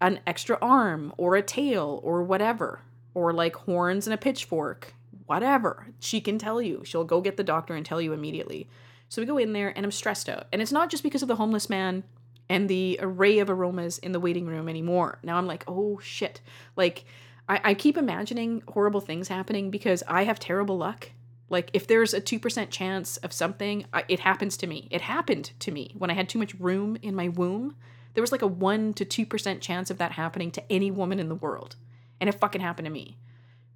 an 0.00 0.20
extra 0.26 0.58
arm, 0.60 1.14
or 1.16 1.34
a 1.34 1.42
tail, 1.42 2.00
or 2.04 2.22
whatever, 2.22 2.82
or 3.14 3.32
like 3.32 3.56
horns 3.56 4.06
and 4.06 4.12
a 4.12 4.18
pitchfork, 4.18 4.92
whatever. 5.26 5.86
She 5.98 6.20
can 6.20 6.38
tell 6.38 6.60
you. 6.60 6.82
She'll 6.84 7.04
go 7.04 7.22
get 7.22 7.38
the 7.38 7.42
doctor 7.42 7.74
and 7.74 7.86
tell 7.86 8.02
you 8.02 8.12
immediately. 8.12 8.68
So 9.08 9.22
we 9.22 9.26
go 9.26 9.38
in 9.38 9.54
there 9.54 9.72
and 9.74 9.86
I'm 9.86 9.92
stressed 9.92 10.28
out. 10.28 10.46
And 10.52 10.60
it's 10.60 10.72
not 10.72 10.90
just 10.90 11.02
because 11.02 11.22
of 11.22 11.28
the 11.28 11.36
homeless 11.36 11.70
man 11.70 12.04
and 12.50 12.68
the 12.68 12.98
array 13.00 13.38
of 13.38 13.48
aromas 13.48 13.96
in 13.98 14.12
the 14.12 14.20
waiting 14.20 14.46
room 14.46 14.68
anymore. 14.68 15.20
Now 15.22 15.38
I'm 15.38 15.46
like, 15.46 15.64
oh 15.66 15.98
shit. 16.02 16.42
Like, 16.76 17.06
I, 17.48 17.60
I 17.64 17.74
keep 17.74 17.96
imagining 17.96 18.62
horrible 18.68 19.00
things 19.00 19.28
happening 19.28 19.70
because 19.70 20.02
I 20.08 20.24
have 20.24 20.38
terrible 20.40 20.76
luck. 20.76 21.10
Like, 21.50 21.70
if 21.72 21.86
there's 21.86 22.14
a 22.14 22.20
2% 22.20 22.70
chance 22.70 23.16
of 23.18 23.32
something, 23.32 23.84
I, 23.92 24.04
it 24.08 24.20
happens 24.20 24.56
to 24.58 24.66
me. 24.66 24.88
It 24.90 25.02
happened 25.02 25.52
to 25.60 25.70
me 25.70 25.94
when 25.98 26.10
I 26.10 26.14
had 26.14 26.28
too 26.28 26.38
much 26.38 26.54
room 26.54 26.96
in 27.02 27.14
my 27.14 27.28
womb. 27.28 27.76
There 28.14 28.22
was 28.22 28.32
like 28.32 28.42
a 28.42 28.48
1% 28.48 28.94
to 28.94 29.26
2% 29.26 29.60
chance 29.60 29.90
of 29.90 29.98
that 29.98 30.12
happening 30.12 30.50
to 30.52 30.72
any 30.72 30.90
woman 30.90 31.20
in 31.20 31.28
the 31.28 31.34
world 31.34 31.76
and 32.20 32.28
it 32.28 32.40
fucking 32.40 32.60
happened 32.60 32.86
to 32.86 32.90
me. 32.90 33.18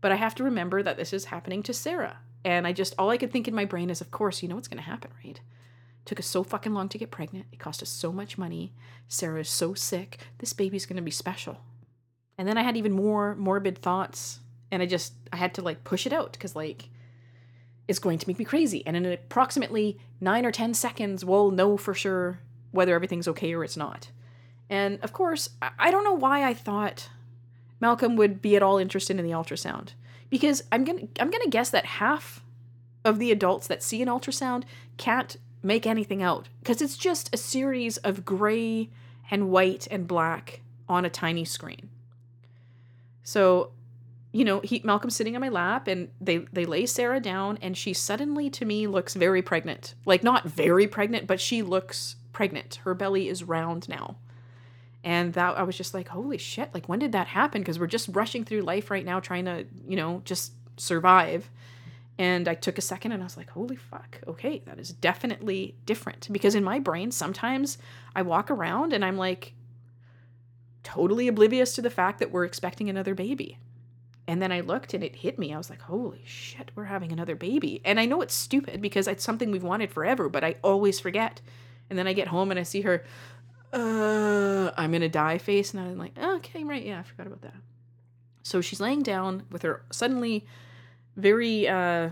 But 0.00 0.12
I 0.12 0.16
have 0.16 0.34
to 0.36 0.44
remember 0.44 0.82
that 0.82 0.96
this 0.96 1.12
is 1.12 1.26
happening 1.26 1.62
to 1.64 1.74
Sarah. 1.74 2.18
And 2.44 2.66
I 2.66 2.72
just, 2.72 2.94
all 2.98 3.10
I 3.10 3.18
could 3.18 3.32
think 3.32 3.48
in 3.48 3.54
my 3.54 3.64
brain 3.64 3.90
is, 3.90 4.00
of 4.00 4.10
course, 4.10 4.42
you 4.42 4.48
know 4.48 4.54
what's 4.54 4.68
going 4.68 4.82
to 4.82 4.90
happen, 4.90 5.10
right? 5.22 5.40
Took 6.04 6.20
us 6.20 6.26
so 6.26 6.42
fucking 6.42 6.72
long 6.72 6.88
to 6.90 6.98
get 6.98 7.10
pregnant. 7.10 7.46
It 7.52 7.58
cost 7.58 7.82
us 7.82 7.90
so 7.90 8.12
much 8.12 8.38
money. 8.38 8.72
Sarah 9.08 9.40
is 9.40 9.48
so 9.48 9.74
sick. 9.74 10.18
This 10.38 10.52
baby's 10.52 10.86
going 10.86 10.96
to 10.96 11.02
be 11.02 11.10
special. 11.10 11.58
And 12.38 12.48
then 12.48 12.56
I 12.56 12.62
had 12.62 12.76
even 12.76 12.92
more 12.92 13.34
morbid 13.34 13.78
thoughts. 13.78 14.40
And 14.70 14.82
I 14.82 14.86
just, 14.86 15.12
I 15.32 15.36
had 15.36 15.54
to 15.54 15.62
like 15.62 15.84
push 15.84 16.06
it 16.06 16.12
out 16.12 16.32
because, 16.32 16.54
like, 16.54 16.88
it's 17.88 17.98
going 17.98 18.18
to 18.18 18.28
make 18.28 18.38
me 18.38 18.44
crazy. 18.44 18.86
And 18.86 18.96
in 18.96 19.04
approximately 19.06 19.98
nine 20.20 20.46
or 20.46 20.52
10 20.52 20.74
seconds, 20.74 21.24
we'll 21.24 21.50
know 21.50 21.76
for 21.76 21.94
sure 21.94 22.40
whether 22.70 22.94
everything's 22.94 23.28
okay 23.28 23.54
or 23.54 23.64
it's 23.64 23.76
not. 23.76 24.10
And 24.70 24.98
of 25.02 25.12
course, 25.12 25.50
I 25.78 25.90
don't 25.90 26.04
know 26.04 26.12
why 26.12 26.44
I 26.44 26.54
thought 26.54 27.08
Malcolm 27.80 28.16
would 28.16 28.42
be 28.42 28.56
at 28.56 28.62
all 28.62 28.78
interested 28.78 29.18
in 29.18 29.24
the 29.24 29.32
ultrasound 29.32 29.92
because 30.30 30.62
I'm 30.70 30.84
to 30.84 31.08
I'm 31.18 31.30
to 31.30 31.48
guess 31.48 31.70
that 31.70 31.86
half 31.86 32.44
of 33.04 33.18
the 33.18 33.32
adults 33.32 33.66
that 33.68 33.82
see 33.82 34.02
an 34.02 34.08
ultrasound 34.08 34.64
can't 34.96 35.36
make 35.62 35.86
anything 35.86 36.22
out 36.22 36.48
because 36.60 36.82
it's 36.82 36.96
just 36.96 37.32
a 37.32 37.38
series 37.38 37.96
of 37.98 38.24
gray 38.24 38.90
and 39.30 39.50
white 39.50 39.88
and 39.90 40.06
black 40.06 40.60
on 40.88 41.04
a 41.04 41.10
tiny 41.10 41.44
screen. 41.44 41.88
So, 43.28 43.72
you 44.32 44.44
know, 44.44 44.60
he 44.60 44.80
Malcolm's 44.84 45.16
sitting 45.16 45.34
on 45.36 45.40
my 45.40 45.50
lap 45.50 45.88
and 45.88 46.08
they 46.20 46.38
they 46.52 46.64
lay 46.64 46.86
Sarah 46.86 47.20
down 47.20 47.58
and 47.62 47.76
she 47.76 47.92
suddenly 47.92 48.50
to 48.50 48.64
me 48.64 48.86
looks 48.86 49.14
very 49.14 49.42
pregnant. 49.42 49.94
Like 50.06 50.22
not 50.22 50.44
very 50.48 50.86
pregnant, 50.86 51.26
but 51.26 51.40
she 51.40 51.62
looks 51.62 52.16
pregnant. 52.32 52.76
Her 52.84 52.94
belly 52.94 53.28
is 53.28 53.44
round 53.44 53.88
now 53.88 54.16
and 55.04 55.32
that 55.34 55.56
i 55.58 55.62
was 55.62 55.76
just 55.76 55.94
like 55.94 56.08
holy 56.08 56.38
shit 56.38 56.68
like 56.74 56.88
when 56.88 56.98
did 56.98 57.12
that 57.12 57.28
happen 57.28 57.60
because 57.62 57.78
we're 57.78 57.86
just 57.86 58.08
rushing 58.12 58.44
through 58.44 58.62
life 58.62 58.90
right 58.90 59.04
now 59.04 59.20
trying 59.20 59.44
to 59.44 59.64
you 59.86 59.96
know 59.96 60.20
just 60.24 60.52
survive 60.76 61.48
And 62.18 62.48
I 62.48 62.54
took 62.54 62.78
a 62.78 62.82
second 62.82 63.12
and 63.12 63.22
I 63.22 63.26
was 63.26 63.36
like, 63.36 63.50
holy 63.50 63.76
fuck, 63.76 64.20
okay, 64.26 64.62
that 64.66 64.78
is 64.78 64.92
definitely 64.92 65.76
different. 65.86 66.28
Because 66.32 66.56
in 66.56 66.64
my 66.64 66.80
brain, 66.80 67.12
sometimes 67.12 67.78
I 68.14 68.22
walk 68.22 68.50
around 68.50 68.92
and 68.92 69.04
I'm 69.04 69.16
like 69.16 69.54
totally 70.88 71.28
oblivious 71.28 71.74
to 71.74 71.82
the 71.82 71.90
fact 71.90 72.18
that 72.18 72.30
we're 72.30 72.44
expecting 72.44 72.88
another 72.88 73.14
baby. 73.14 73.58
And 74.26 74.40
then 74.40 74.52
I 74.52 74.60
looked 74.60 74.94
and 74.94 75.04
it 75.04 75.16
hit 75.16 75.38
me. 75.38 75.52
I 75.52 75.58
was 75.58 75.68
like, 75.68 75.82
holy 75.82 76.22
shit, 76.24 76.70
we're 76.74 76.84
having 76.84 77.12
another 77.12 77.34
baby. 77.34 77.80
And 77.84 78.00
I 78.00 78.06
know 78.06 78.22
it's 78.22 78.34
stupid 78.34 78.80
because 78.80 79.06
it's 79.06 79.24
something 79.24 79.50
we've 79.50 79.62
wanted 79.62 79.90
forever, 79.90 80.28
but 80.28 80.44
I 80.44 80.56
always 80.62 80.98
forget. 80.98 81.40
And 81.90 81.98
then 81.98 82.06
I 82.06 82.14
get 82.14 82.28
home 82.28 82.50
and 82.50 82.58
I 82.58 82.62
see 82.62 82.82
her, 82.82 83.04
uh, 83.72 84.70
I'm 84.76 84.94
in 84.94 85.02
a 85.02 85.08
die 85.08 85.38
face. 85.38 85.74
And 85.74 85.82
I'm 85.82 85.98
like, 85.98 86.18
okay, 86.18 86.64
right. 86.64 86.84
Yeah, 86.84 87.00
I 87.00 87.02
forgot 87.02 87.26
about 87.26 87.42
that. 87.42 87.56
So 88.42 88.62
she's 88.62 88.80
laying 88.80 89.02
down 89.02 89.44
with 89.50 89.62
her 89.62 89.82
suddenly 89.90 90.46
very 91.16 91.66
uh 91.68 92.10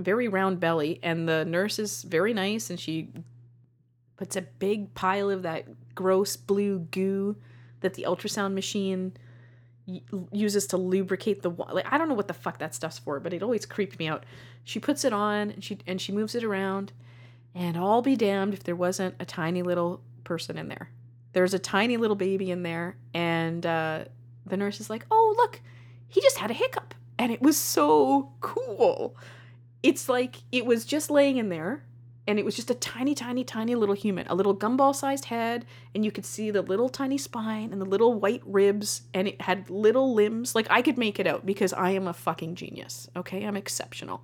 very 0.00 0.28
round 0.28 0.58
belly 0.58 0.98
and 1.02 1.28
the 1.28 1.44
nurse 1.44 1.78
is 1.78 2.02
very 2.02 2.32
nice 2.32 2.70
and 2.70 2.80
she 2.80 3.08
puts 4.16 4.34
a 4.34 4.42
big 4.42 4.94
pile 4.94 5.30
of 5.30 5.42
that 5.42 5.66
gross 5.96 6.36
blue 6.36 6.78
goo 6.78 7.34
that 7.80 7.94
the 7.94 8.04
ultrasound 8.04 8.54
machine 8.54 9.12
uses 10.32 10.66
to 10.68 10.76
lubricate 10.76 11.42
the 11.42 11.50
like 11.50 11.86
I 11.92 11.98
don't 11.98 12.08
know 12.08 12.14
what 12.14 12.28
the 12.28 12.34
fuck 12.34 12.58
that 12.58 12.74
stuff's 12.74 12.98
for, 12.98 13.18
but 13.20 13.32
it 13.32 13.42
always 13.42 13.66
creeped 13.66 13.98
me 13.98 14.06
out. 14.06 14.24
She 14.64 14.78
puts 14.78 15.04
it 15.04 15.12
on 15.12 15.50
and 15.50 15.64
she 15.64 15.78
and 15.86 16.00
she 16.00 16.12
moves 16.12 16.34
it 16.34 16.44
around, 16.44 16.92
and 17.54 17.76
I'll 17.76 18.02
be 18.02 18.16
damned 18.16 18.54
if 18.54 18.64
there 18.64 18.76
wasn't 18.76 19.14
a 19.18 19.24
tiny 19.24 19.62
little 19.62 20.02
person 20.24 20.58
in 20.58 20.68
there. 20.68 20.90
There's 21.32 21.54
a 21.54 21.58
tiny 21.58 21.96
little 21.96 22.16
baby 22.16 22.50
in 22.50 22.62
there, 22.62 22.96
and 23.14 23.64
uh, 23.64 24.04
the 24.44 24.56
nurse 24.56 24.80
is 24.80 24.90
like, 24.90 25.06
"Oh 25.10 25.34
look, 25.36 25.60
he 26.08 26.20
just 26.20 26.38
had 26.38 26.50
a 26.50 26.54
hiccup," 26.54 26.94
and 27.18 27.30
it 27.30 27.40
was 27.40 27.56
so 27.56 28.32
cool. 28.40 29.16
It's 29.82 30.08
like 30.08 30.36
it 30.50 30.66
was 30.66 30.84
just 30.84 31.10
laying 31.10 31.36
in 31.36 31.48
there 31.48 31.84
and 32.26 32.38
it 32.38 32.44
was 32.44 32.56
just 32.56 32.70
a 32.70 32.74
tiny, 32.74 33.14
tiny, 33.14 33.44
tiny 33.44 33.74
little 33.74 33.94
human, 33.94 34.26
a 34.26 34.34
little 34.34 34.56
gumball 34.56 34.94
sized 34.94 35.26
head, 35.26 35.64
and 35.94 36.04
you 36.04 36.10
could 36.10 36.26
see 36.26 36.50
the 36.50 36.62
little 36.62 36.88
tiny 36.88 37.18
spine 37.18 37.72
and 37.72 37.80
the 37.80 37.86
little 37.86 38.14
white 38.14 38.42
ribs, 38.44 39.02
and 39.14 39.28
it 39.28 39.40
had 39.40 39.70
little 39.70 40.12
limbs. 40.12 40.54
Like 40.54 40.66
I 40.68 40.82
could 40.82 40.98
make 40.98 41.20
it 41.20 41.26
out 41.26 41.46
because 41.46 41.72
I 41.72 41.90
am 41.90 42.08
a 42.08 42.12
fucking 42.12 42.56
genius. 42.56 43.08
Okay, 43.16 43.44
I'm 43.44 43.56
exceptional. 43.56 44.22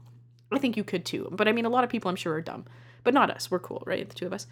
I 0.50 0.58
think 0.58 0.76
you 0.76 0.84
could 0.84 1.04
too, 1.04 1.28
but 1.32 1.48
I 1.48 1.52
mean, 1.52 1.64
a 1.64 1.70
lot 1.70 1.84
of 1.84 1.90
people 1.90 2.10
I'm 2.10 2.16
sure 2.16 2.34
are 2.34 2.42
dumb, 2.42 2.64
but 3.04 3.14
not 3.14 3.30
us. 3.30 3.50
We're 3.50 3.58
cool, 3.58 3.82
right? 3.86 4.08
The 4.08 4.14
two 4.14 4.26
of 4.26 4.32
us. 4.32 4.46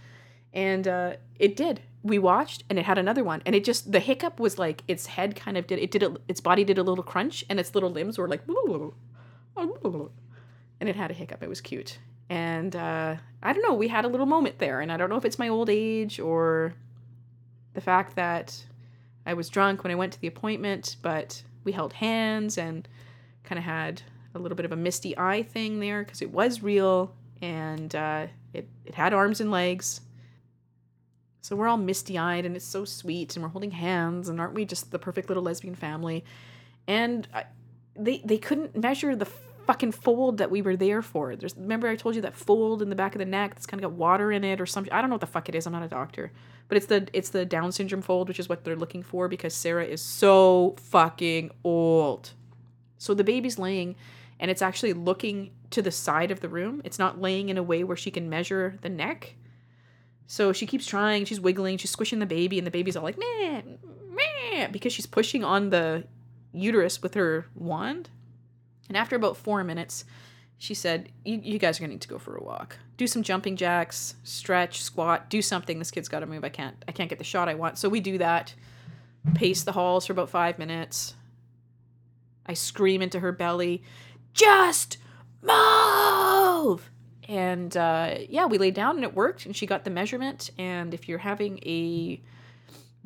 And 0.53 0.89
uh, 0.89 1.15
it 1.39 1.57
did. 1.57 1.83
We 2.03 2.19
watched, 2.19 2.65
and 2.71 2.79
it 2.79 2.85
had 2.87 2.99
another 2.99 3.23
one, 3.23 3.43
and 3.45 3.55
it 3.55 3.65
just 3.65 3.93
the 3.93 4.01
hiccup 4.01 4.41
was 4.41 4.59
like 4.59 4.83
its 4.89 5.07
head 5.07 5.37
kind 5.37 5.57
of 5.59 5.67
did 5.67 5.79
it 5.79 5.91
did 5.91 6.03
a, 6.03 6.17
its 6.29 6.41
body 6.41 6.65
did 6.65 6.79
a 6.79 6.83
little 6.83 7.05
crunch, 7.05 7.45
and 7.51 7.61
its 7.61 7.75
little 7.75 7.91
limbs 7.91 8.17
were 8.17 8.29
like, 8.29 8.43
and 9.57 10.89
it 10.89 10.97
had 10.97 11.11
a 11.11 11.15
hiccup. 11.15 11.43
It 11.43 11.49
was 11.49 11.61
cute 11.61 11.99
and 12.31 12.77
uh, 12.77 13.17
I 13.43 13.53
don't 13.53 13.63
know, 13.69 13.75
we 13.75 13.89
had 13.89 14.05
a 14.05 14.09
little 14.09 14.25
moment 14.25 14.61
there. 14.61 14.81
And 14.81 14.91
I 14.93 14.97
don't 14.97 15.11
know 15.11 15.17
if 15.17 15.25
it's 15.25 15.39
my 15.39 15.49
old 15.49 15.69
age 15.69 16.21
or 16.21 16.75
the 17.75 17.81
fact 17.81 18.15
that 18.15 18.65
I 19.27 19.35
was 19.35 19.49
drunk 19.49 19.83
when 19.83 19.91
I 19.91 19.97
went 19.97 20.13
to 20.13 20.21
the 20.21 20.29
appointment, 20.29 20.97
but 21.03 21.43
we 21.65 21.73
held 21.73 21.93
hands 21.93 22.57
and 22.57 22.89
kind 23.43 23.59
of 23.59 23.65
had 23.65 24.01
a 24.37 24.39
little 24.39 24.55
bit 24.55 24.65
of 24.65 24.71
a 24.71 24.77
misty 24.77 25.19
eye 25.19 25.43
thing 25.43 25.81
there 25.81 26.05
because 26.05 26.23
it 26.23 26.31
was 26.31 26.63
real 26.63 27.13
and 27.43 27.95
uh, 27.97 28.29
it, 28.55 28.69
it 28.85 28.95
had 28.95 29.13
arms 29.13 29.41
and 29.41 29.51
legs. 29.51 30.01
So 31.43 31.57
we're 31.57 31.67
all 31.67 31.79
misty 31.79 32.17
eyed 32.17 32.47
and 32.47 32.55
it's 32.55 32.65
so 32.65 32.85
sweet 32.85 33.35
and 33.35 33.43
we're 33.43 33.49
holding 33.49 33.73
hands 33.73 34.29
and 34.29 34.41
aren't 34.41 34.55
we 34.55 34.65
just 34.65 34.93
the 34.93 35.01
perfect 35.01 35.29
little 35.29 35.43
lesbian 35.43 35.75
family? 35.75 36.25
And 36.87 37.27
I, 37.35 37.47
they, 37.97 38.19
they 38.25 38.39
couldn't 38.39 38.77
measure 38.77 39.17
the 39.17 39.29
fucking 39.67 39.93
fold 39.93 40.39
that 40.39 40.51
we 40.51 40.63
were 40.63 40.77
there 40.77 41.03
for. 41.03 41.37
There's 41.37 41.57
remember 41.57 41.89
I 41.89 41.97
told 41.97 42.15
you 42.15 42.23
that 42.23 42.35
fold 42.35 42.83
in 42.83 42.91
the 42.91 42.97
back 42.97 43.15
of 43.15 43.19
the 43.19 43.25
neck 43.25 43.55
that's 43.55 43.67
kind 43.67 43.83
of 43.83 43.91
got 43.91 43.97
water 43.97 44.33
in 44.33 44.45
it 44.45 44.61
or 44.61 44.67
something. 44.67 44.93
I 44.93 45.01
don't 45.01 45.11
know 45.11 45.15
what 45.15 45.21
the 45.21 45.27
fuck 45.27 45.49
it 45.49 45.55
is. 45.55 45.67
I'm 45.67 45.73
not 45.73 45.83
a 45.83 45.89
doctor, 45.89 46.33
but 46.69 46.77
it's 46.77 46.87
the 46.87 47.09
it's 47.13 47.31
the 47.31 47.45
Down 47.45 47.73
syndrome 47.73 48.03
fold, 48.03 48.29
which 48.29 48.41
is 48.41 48.49
what 48.49 48.65
they're 48.65 48.77
looking 48.77 49.03
for 49.03 49.29
because 49.29 49.55
Sarah 49.55 49.85
is 49.85 50.03
so 50.03 50.77
fucking 50.79 51.51
old. 51.65 52.31
So 52.99 53.15
the 53.15 53.25
baby's 53.25 53.59
laying, 53.59 53.97
and 54.39 54.51
it's 54.51 54.63
actually 54.63 54.93
looking 54.93 55.53
to 55.71 55.83
the 55.83 55.91
side 55.91 56.31
of 56.31 56.41
the 56.41 56.49
room. 56.49 56.83
It's 56.85 56.99
not 56.99 57.21
laying 57.21 57.49
in 57.49 57.57
a 57.57 57.63
way 57.63 57.85
where 57.85 57.97
she 57.97 58.11
can 58.11 58.29
measure 58.29 58.79
the 58.83 58.89
neck. 58.89 59.37
So 60.27 60.53
she 60.53 60.67
keeps 60.67 60.87
trying. 60.87 61.25
She's 61.25 61.41
wiggling. 61.41 61.79
She's 61.79 61.91
squishing 61.91 62.19
the 62.19 62.27
baby, 62.27 62.59
and 62.59 62.67
the 62.67 62.71
baby's 62.71 62.97
all 62.97 63.03
like 63.03 63.19
meh, 63.19 63.63
meh, 64.09 64.69
because 64.69 64.93
she's 64.93 65.07
pushing 65.07 65.45
on 65.45 65.71
the 65.71 66.05
uterus 66.53 67.03
with 67.03 67.15
her 67.15 67.47
wand 67.55 68.11
and 68.91 68.97
after 68.97 69.15
about 69.15 69.37
four 69.37 69.63
minutes, 69.63 70.05
she 70.59 70.75
said, 70.75 71.11
you, 71.25 71.61
guys 71.61 71.79
are 71.79 71.85
gonna 71.85 71.93
need 71.93 72.01
to 72.01 72.09
go 72.09 72.19
for 72.19 72.37
a 72.37 72.43
walk. 72.43 72.77
Do 72.97 73.07
some 73.07 73.23
jumping 73.23 73.55
jacks, 73.55 74.17
stretch, 74.25 74.83
squat, 74.83 75.31
do 75.31 75.41
something. 75.41 75.79
This 75.79 75.93
kid's 75.93 76.09
gotta 76.09 76.27
move. 76.27 76.43
I 76.43 76.49
can't 76.49 76.75
I 76.89 76.93
can't 76.93 77.09
get 77.09 77.19
the 77.19 77.25
shot 77.25 77.49
I 77.49 77.55
want. 77.55 77.79
So 77.79 77.89
we 77.89 78.01
do 78.01 78.19
that. 78.19 78.53
Pace 79.35 79.63
the 79.63 79.71
halls 79.71 80.07
for 80.07 80.13
about 80.13 80.29
five 80.29 80.59
minutes. 80.59 81.15
I 82.47 82.55
scream 82.55 83.01
into 83.01 83.21
her 83.21 83.31
belly, 83.31 83.85
just 84.35 84.99
move! 85.41 86.91
And 87.29 87.77
uh, 87.77 88.17
yeah, 88.29 88.47
we 88.47 88.59
laid 88.59 88.75
down 88.75 88.97
and 88.97 89.05
it 89.05 89.15
worked, 89.15 89.47
and 89.47 89.55
she 89.55 89.67
got 89.67 89.85
the 89.85 89.91
measurement. 89.91 90.51
And 90.59 90.93
if 90.93 91.09
you're 91.09 91.19
having 91.19 91.61
a 91.65 92.21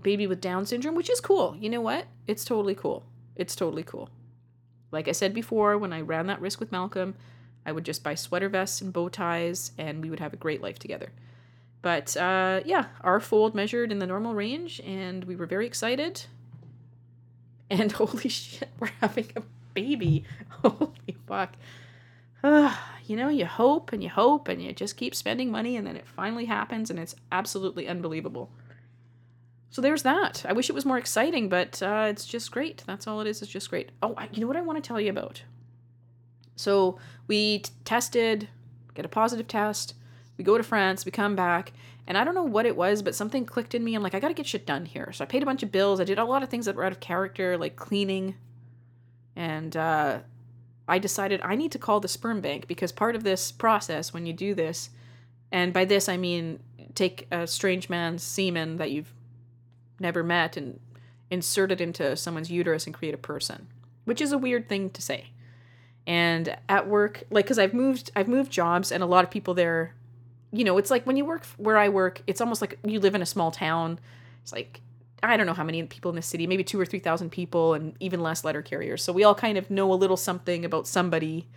baby 0.00 0.26
with 0.26 0.40
Down 0.40 0.64
syndrome, 0.64 0.94
which 0.94 1.10
is 1.10 1.20
cool, 1.20 1.54
you 1.60 1.68
know 1.68 1.82
what? 1.82 2.06
It's 2.26 2.42
totally 2.42 2.74
cool. 2.74 3.04
It's 3.36 3.54
totally 3.54 3.82
cool. 3.82 4.08
Like 4.90 5.08
I 5.08 5.12
said 5.12 5.34
before, 5.34 5.76
when 5.78 5.92
I 5.92 6.00
ran 6.00 6.26
that 6.26 6.40
risk 6.40 6.60
with 6.60 6.72
Malcolm, 6.72 7.14
I 7.66 7.72
would 7.72 7.84
just 7.84 8.04
buy 8.04 8.14
sweater 8.14 8.48
vests 8.48 8.80
and 8.80 8.92
bow 8.92 9.08
ties, 9.08 9.72
and 9.78 10.02
we 10.02 10.10
would 10.10 10.20
have 10.20 10.32
a 10.32 10.36
great 10.36 10.62
life 10.62 10.78
together. 10.78 11.10
But 11.82 12.16
uh, 12.16 12.60
yeah, 12.64 12.86
our 13.02 13.20
fold 13.20 13.54
measured 13.54 13.92
in 13.92 13.98
the 13.98 14.06
normal 14.06 14.34
range, 14.34 14.80
and 14.80 15.24
we 15.24 15.36
were 15.36 15.46
very 15.46 15.66
excited. 15.66 16.24
And 17.68 17.92
holy 17.92 18.28
shit, 18.28 18.70
we're 18.78 18.90
having 19.00 19.28
a 19.36 19.42
baby. 19.74 20.24
Holy 20.62 21.16
fuck. 21.26 21.54
Uh, 22.42 22.74
you 23.06 23.16
know, 23.16 23.28
you 23.28 23.44
hope 23.44 23.92
and 23.92 24.02
you 24.02 24.08
hope 24.08 24.48
and 24.48 24.62
you 24.62 24.72
just 24.72 24.96
keep 24.96 25.14
spending 25.14 25.50
money, 25.50 25.76
and 25.76 25.86
then 25.86 25.96
it 25.96 26.06
finally 26.06 26.46
happens, 26.46 26.90
and 26.90 26.98
it's 26.98 27.16
absolutely 27.30 27.86
unbelievable. 27.88 28.50
So 29.70 29.82
there's 29.82 30.02
that. 30.04 30.44
I 30.48 30.52
wish 30.52 30.68
it 30.70 30.74
was 30.74 30.84
more 30.84 30.98
exciting, 30.98 31.48
but 31.48 31.82
uh, 31.82 32.06
it's 32.08 32.24
just 32.24 32.52
great. 32.52 32.84
That's 32.86 33.06
all 33.06 33.20
it 33.20 33.26
is. 33.26 33.42
It's 33.42 33.50
just 33.50 33.70
great. 33.70 33.90
Oh, 34.02 34.14
you 34.32 34.40
know 34.40 34.46
what 34.46 34.56
I 34.56 34.60
want 34.60 34.82
to 34.82 34.86
tell 34.86 35.00
you 35.00 35.10
about? 35.10 35.42
So 36.56 36.98
we 37.26 37.58
t- 37.58 37.72
tested, 37.84 38.48
get 38.94 39.04
a 39.04 39.08
positive 39.08 39.48
test. 39.48 39.94
We 40.36 40.44
go 40.44 40.56
to 40.56 40.62
France. 40.62 41.04
We 41.04 41.10
come 41.10 41.34
back, 41.34 41.72
and 42.06 42.16
I 42.16 42.24
don't 42.24 42.34
know 42.34 42.44
what 42.44 42.66
it 42.66 42.76
was, 42.76 43.02
but 43.02 43.14
something 43.14 43.44
clicked 43.44 43.74
in 43.74 43.84
me. 43.84 43.94
I'm 43.94 44.02
like, 44.02 44.14
I 44.14 44.20
got 44.20 44.28
to 44.28 44.34
get 44.34 44.46
shit 44.46 44.66
done 44.66 44.84
here. 44.84 45.10
So 45.12 45.24
I 45.24 45.26
paid 45.26 45.42
a 45.42 45.46
bunch 45.46 45.62
of 45.62 45.72
bills. 45.72 46.00
I 46.00 46.04
did 46.04 46.18
a 46.18 46.24
lot 46.24 46.42
of 46.42 46.48
things 46.48 46.66
that 46.66 46.76
were 46.76 46.84
out 46.84 46.92
of 46.92 47.00
character, 47.00 47.56
like 47.56 47.76
cleaning, 47.76 48.36
and 49.36 49.76
uh, 49.76 50.20
I 50.86 50.98
decided 50.98 51.40
I 51.42 51.56
need 51.56 51.72
to 51.72 51.78
call 51.78 52.00
the 52.00 52.08
sperm 52.08 52.40
bank 52.40 52.66
because 52.66 52.92
part 52.92 53.16
of 53.16 53.24
this 53.24 53.50
process, 53.50 54.12
when 54.12 54.26
you 54.26 54.32
do 54.32 54.54
this, 54.54 54.90
and 55.50 55.72
by 55.72 55.84
this 55.84 56.08
I 56.08 56.16
mean 56.16 56.60
take 56.94 57.26
a 57.30 57.46
strange 57.46 57.88
man's 57.88 58.22
semen 58.22 58.76
that 58.76 58.90
you've 58.90 59.13
never 60.04 60.22
met 60.22 60.56
and 60.56 60.78
insert 61.30 61.72
it 61.72 61.80
into 61.80 62.14
someone's 62.16 62.50
uterus 62.50 62.86
and 62.86 62.94
create 62.94 63.14
a 63.14 63.18
person, 63.18 63.66
which 64.04 64.20
is 64.20 64.30
a 64.30 64.38
weird 64.38 64.68
thing 64.68 64.90
to 64.90 65.02
say. 65.02 65.30
And 66.06 66.56
at 66.68 66.86
work, 66.86 67.24
like, 67.30 67.46
cause 67.46 67.58
I've 67.58 67.74
moved, 67.74 68.12
I've 68.14 68.28
moved 68.28 68.52
jobs, 68.52 68.92
and 68.92 69.02
a 69.02 69.06
lot 69.06 69.24
of 69.24 69.30
people 69.30 69.54
there, 69.54 69.94
you 70.52 70.62
know, 70.62 70.78
it's 70.78 70.90
like 70.90 71.04
when 71.06 71.16
you 71.16 71.24
work 71.24 71.44
where 71.56 71.78
I 71.78 71.88
work, 71.88 72.22
it's 72.28 72.40
almost 72.40 72.60
like 72.60 72.78
you 72.84 73.00
live 73.00 73.16
in 73.16 73.22
a 73.22 73.26
small 73.26 73.50
town. 73.50 73.98
It's 74.42 74.52
like 74.52 74.80
I 75.22 75.38
don't 75.38 75.46
know 75.46 75.54
how 75.54 75.64
many 75.64 75.82
people 75.84 76.10
in 76.10 76.16
the 76.16 76.22
city, 76.22 76.46
maybe 76.46 76.62
two 76.62 76.78
or 76.78 76.84
three 76.84 76.98
thousand 76.98 77.30
people, 77.30 77.74
and 77.74 77.96
even 77.98 78.20
less 78.20 78.44
letter 78.44 78.62
carriers. 78.62 79.02
So 79.02 79.12
we 79.12 79.24
all 79.24 79.34
kind 79.34 79.56
of 79.56 79.70
know 79.70 79.92
a 79.92 79.94
little 79.94 80.18
something 80.18 80.64
about 80.64 80.86
somebody, 80.86 81.48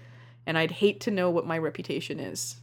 and 0.45 0.57
I'd 0.57 0.71
hate 0.71 1.01
to 1.01 1.11
know 1.11 1.29
what 1.29 1.45
my 1.45 1.57
reputation 1.57 2.19
is 2.19 2.55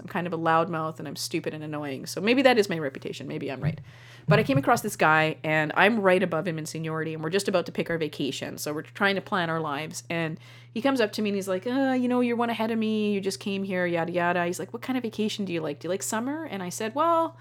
I'm 0.00 0.06
kind 0.06 0.26
of 0.26 0.32
a 0.32 0.38
loudmouth 0.38 0.98
and 0.98 1.08
I'm 1.08 1.16
stupid 1.16 1.54
and 1.54 1.62
annoying. 1.62 2.06
So 2.06 2.20
maybe 2.20 2.42
that 2.42 2.58
is 2.58 2.68
my 2.68 2.78
reputation. 2.78 3.26
Maybe 3.28 3.50
I'm 3.50 3.60
right. 3.60 3.80
But 4.28 4.38
I 4.38 4.42
came 4.44 4.58
across 4.58 4.82
this 4.82 4.96
guy 4.96 5.36
and 5.42 5.72
I'm 5.74 6.00
right 6.00 6.22
above 6.22 6.46
him 6.46 6.58
in 6.58 6.66
seniority 6.66 7.14
and 7.14 7.22
we're 7.22 7.30
just 7.30 7.48
about 7.48 7.66
to 7.66 7.72
pick 7.72 7.90
our 7.90 7.98
vacation. 7.98 8.58
So 8.58 8.72
we're 8.72 8.82
trying 8.82 9.16
to 9.16 9.20
plan 9.20 9.50
our 9.50 9.60
lives. 9.60 10.04
And 10.08 10.38
he 10.72 10.80
comes 10.80 11.00
up 11.00 11.12
to 11.12 11.22
me 11.22 11.30
and 11.30 11.36
he's 11.36 11.48
like, 11.48 11.66
uh, 11.66 11.96
you 11.98 12.08
know, 12.08 12.20
you're 12.20 12.36
one 12.36 12.50
ahead 12.50 12.70
of 12.70 12.78
me. 12.78 13.12
You 13.12 13.20
just 13.20 13.40
came 13.40 13.64
here, 13.64 13.84
yada, 13.86 14.12
yada. 14.12 14.46
He's 14.46 14.58
like, 14.58 14.72
what 14.72 14.82
kind 14.82 14.96
of 14.96 15.02
vacation 15.02 15.44
do 15.44 15.52
you 15.52 15.60
like? 15.60 15.80
Do 15.80 15.86
you 15.86 15.90
like 15.90 16.02
summer? 16.02 16.44
And 16.44 16.62
I 16.62 16.68
said, 16.68 16.94
well, 16.94 17.36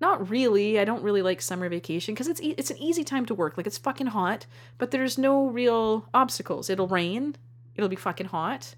not 0.00 0.28
really. 0.28 0.78
I 0.78 0.84
don't 0.84 1.02
really 1.02 1.22
like 1.22 1.40
summer 1.40 1.68
vacation 1.68 2.14
because 2.14 2.28
it's 2.28 2.40
e- 2.40 2.54
it's 2.58 2.70
an 2.70 2.78
easy 2.78 3.04
time 3.04 3.26
to 3.26 3.34
work. 3.34 3.56
Like 3.56 3.66
it's 3.66 3.78
fucking 3.78 4.08
hot, 4.08 4.46
but 4.76 4.90
there's 4.90 5.18
no 5.18 5.46
real 5.46 6.08
obstacles. 6.12 6.68
It'll 6.68 6.88
rain. 6.88 7.36
It'll 7.76 7.88
be 7.88 7.96
fucking 7.96 8.26
hot. 8.26 8.74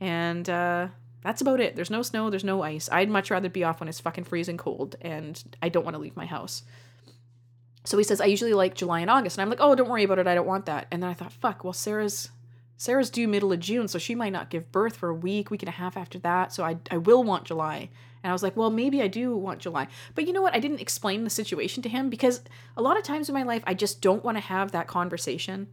And 0.00 0.48
uh, 0.48 0.88
that's 1.22 1.40
about 1.40 1.60
it. 1.60 1.76
There's 1.76 1.90
no 1.90 2.02
snow, 2.02 2.30
there's 2.30 2.44
no 2.44 2.62
ice. 2.62 2.88
I'd 2.90 3.10
much 3.10 3.30
rather 3.30 3.48
be 3.48 3.64
off 3.64 3.80
when 3.80 3.88
it's 3.88 4.00
fucking 4.00 4.24
freezing 4.24 4.56
cold 4.56 4.96
and 5.00 5.42
I 5.62 5.68
don't 5.68 5.84
want 5.84 5.94
to 5.94 6.00
leave 6.00 6.16
my 6.16 6.26
house. 6.26 6.62
So 7.84 7.96
he 7.96 8.04
says, 8.04 8.20
I 8.20 8.26
usually 8.26 8.54
like 8.54 8.74
July 8.74 9.00
and 9.00 9.10
August. 9.10 9.38
And 9.38 9.42
I'm 9.42 9.50
like, 9.50 9.60
oh, 9.60 9.74
don't 9.74 9.88
worry 9.88 10.04
about 10.04 10.18
it. 10.18 10.26
I 10.26 10.34
don't 10.34 10.46
want 10.46 10.66
that. 10.66 10.86
And 10.90 11.02
then 11.02 11.10
I 11.10 11.14
thought, 11.14 11.32
fuck, 11.32 11.64
well, 11.64 11.72
Sarah's 11.72 12.30
Sarah's 12.76 13.10
due 13.10 13.26
middle 13.26 13.52
of 13.52 13.58
June, 13.58 13.88
so 13.88 13.98
she 13.98 14.14
might 14.14 14.32
not 14.32 14.50
give 14.50 14.70
birth 14.70 14.96
for 14.96 15.08
a 15.08 15.14
week, 15.14 15.50
week 15.50 15.62
and 15.62 15.68
a 15.68 15.72
half 15.72 15.96
after 15.96 16.16
that. 16.20 16.52
So 16.52 16.64
I, 16.64 16.76
I 16.92 16.98
will 16.98 17.24
want 17.24 17.44
July. 17.44 17.90
And 18.22 18.30
I 18.30 18.32
was 18.32 18.42
like, 18.44 18.56
well, 18.56 18.70
maybe 18.70 19.02
I 19.02 19.08
do 19.08 19.36
want 19.36 19.58
July. 19.58 19.88
But 20.14 20.28
you 20.28 20.32
know 20.32 20.42
what? 20.42 20.54
I 20.54 20.60
didn't 20.60 20.80
explain 20.80 21.24
the 21.24 21.30
situation 21.30 21.82
to 21.82 21.88
him 21.88 22.08
because 22.08 22.40
a 22.76 22.82
lot 22.82 22.96
of 22.96 23.02
times 23.02 23.28
in 23.28 23.34
my 23.34 23.42
life, 23.42 23.64
I 23.66 23.74
just 23.74 24.00
don't 24.00 24.24
want 24.24 24.36
to 24.36 24.42
have 24.42 24.70
that 24.70 24.86
conversation. 24.86 25.68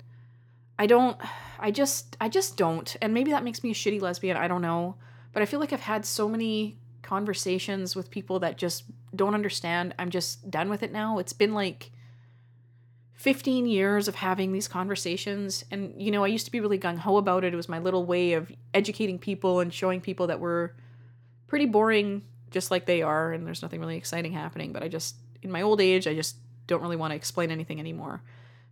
I 0.79 0.87
don't, 0.87 1.17
I 1.59 1.69
just, 1.69 2.17
I 2.19 2.27
just 2.27 2.57
don't. 2.57 2.95
And 3.03 3.13
maybe 3.13 3.31
that 3.31 3.43
makes 3.43 3.63
me 3.63 3.69
a 3.69 3.75
shitty 3.75 4.01
lesbian. 4.01 4.35
I 4.35 4.47
don't 4.47 4.63
know. 4.63 4.95
But 5.35 5.41
I 5.41 5.45
feel 5.47 5.59
like 5.59 5.73
I've 5.73 5.81
had 5.81 6.05
so 6.05 6.29
many 6.29 6.77
conversations 7.01 7.93
with 7.93 8.09
people 8.09 8.39
that 8.39 8.57
just 8.57 8.85
don't 9.13 9.33
understand. 9.35 9.93
I'm 9.99 10.09
just 10.09 10.49
done 10.49 10.69
with 10.69 10.81
it 10.81 10.93
now. 10.93 11.17
It's 11.17 11.33
been 11.33 11.53
like 11.53 11.91
15 13.15 13.65
years 13.65 14.07
of 14.07 14.15
having 14.15 14.53
these 14.53 14.69
conversations. 14.69 15.65
And, 15.71 16.01
you 16.01 16.09
know, 16.09 16.23
I 16.23 16.27
used 16.27 16.45
to 16.45 16.53
be 16.53 16.61
really 16.61 16.79
gung 16.79 16.97
ho 16.97 17.17
about 17.17 17.43
it. 17.43 17.53
It 17.53 17.57
was 17.57 17.67
my 17.67 17.79
little 17.79 18.05
way 18.05 18.31
of 18.31 18.49
educating 18.73 19.19
people 19.19 19.59
and 19.59 19.73
showing 19.73 19.99
people 19.99 20.27
that 20.27 20.39
we're 20.39 20.69
pretty 21.47 21.65
boring, 21.65 22.23
just 22.49 22.71
like 22.71 22.85
they 22.85 23.01
are. 23.01 23.33
And 23.33 23.45
there's 23.45 23.61
nothing 23.61 23.81
really 23.81 23.97
exciting 23.97 24.31
happening. 24.31 24.71
But 24.71 24.83
I 24.83 24.87
just, 24.87 25.17
in 25.41 25.51
my 25.51 25.63
old 25.63 25.81
age, 25.81 26.07
I 26.07 26.15
just 26.15 26.37
don't 26.65 26.81
really 26.81 26.95
want 26.95 27.11
to 27.11 27.15
explain 27.17 27.51
anything 27.51 27.81
anymore. 27.81 28.23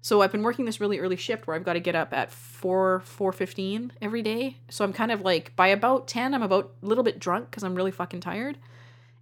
So 0.03 0.21
I've 0.21 0.33
been 0.33 0.43
working 0.43 0.65
this 0.65 0.81
really 0.81 0.99
early 0.99 1.15
shift 1.15 1.47
where 1.47 1.55
I've 1.55 1.63
got 1.63 1.73
to 1.73 1.79
get 1.79 1.95
up 1.95 2.11
at 2.11 2.29
4 2.29 3.01
4:15 3.05 3.91
every 4.01 4.21
day. 4.21 4.57
So 4.69 4.83
I'm 4.83 4.91
kind 4.91 5.13
of 5.13 5.21
like 5.21 5.55
by 5.55 5.69
about 5.69 6.09
10 6.09 6.33
I'm 6.33 6.43
about 6.43 6.73
a 6.83 6.85
little 6.85 7.05
bit 7.05 7.19
drunk 7.19 7.51
cuz 7.51 7.63
I'm 7.63 7.73
really 7.73 7.89
fucking 7.89 8.19
tired. 8.19 8.57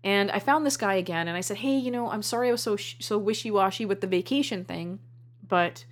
And 0.04 0.32
I 0.32 0.40
found 0.40 0.66
this 0.66 0.78
guy 0.78 0.96
again 0.96 1.28
and 1.28 1.38
I 1.38 1.42
said, 1.42 1.58
"Hey, 1.58 1.78
you 1.78 1.92
know, 1.92 2.10
I'm 2.10 2.24
sorry 2.24 2.50
I 2.50 2.52
was 2.52 2.64
so 2.64 2.76
sh- 2.78 2.96
so 3.00 3.20
wishy-washy 3.20 3.86
with 3.86 4.02
the 4.02 4.08
vacation 4.08 4.66
thing, 4.66 4.98
but 5.48 5.86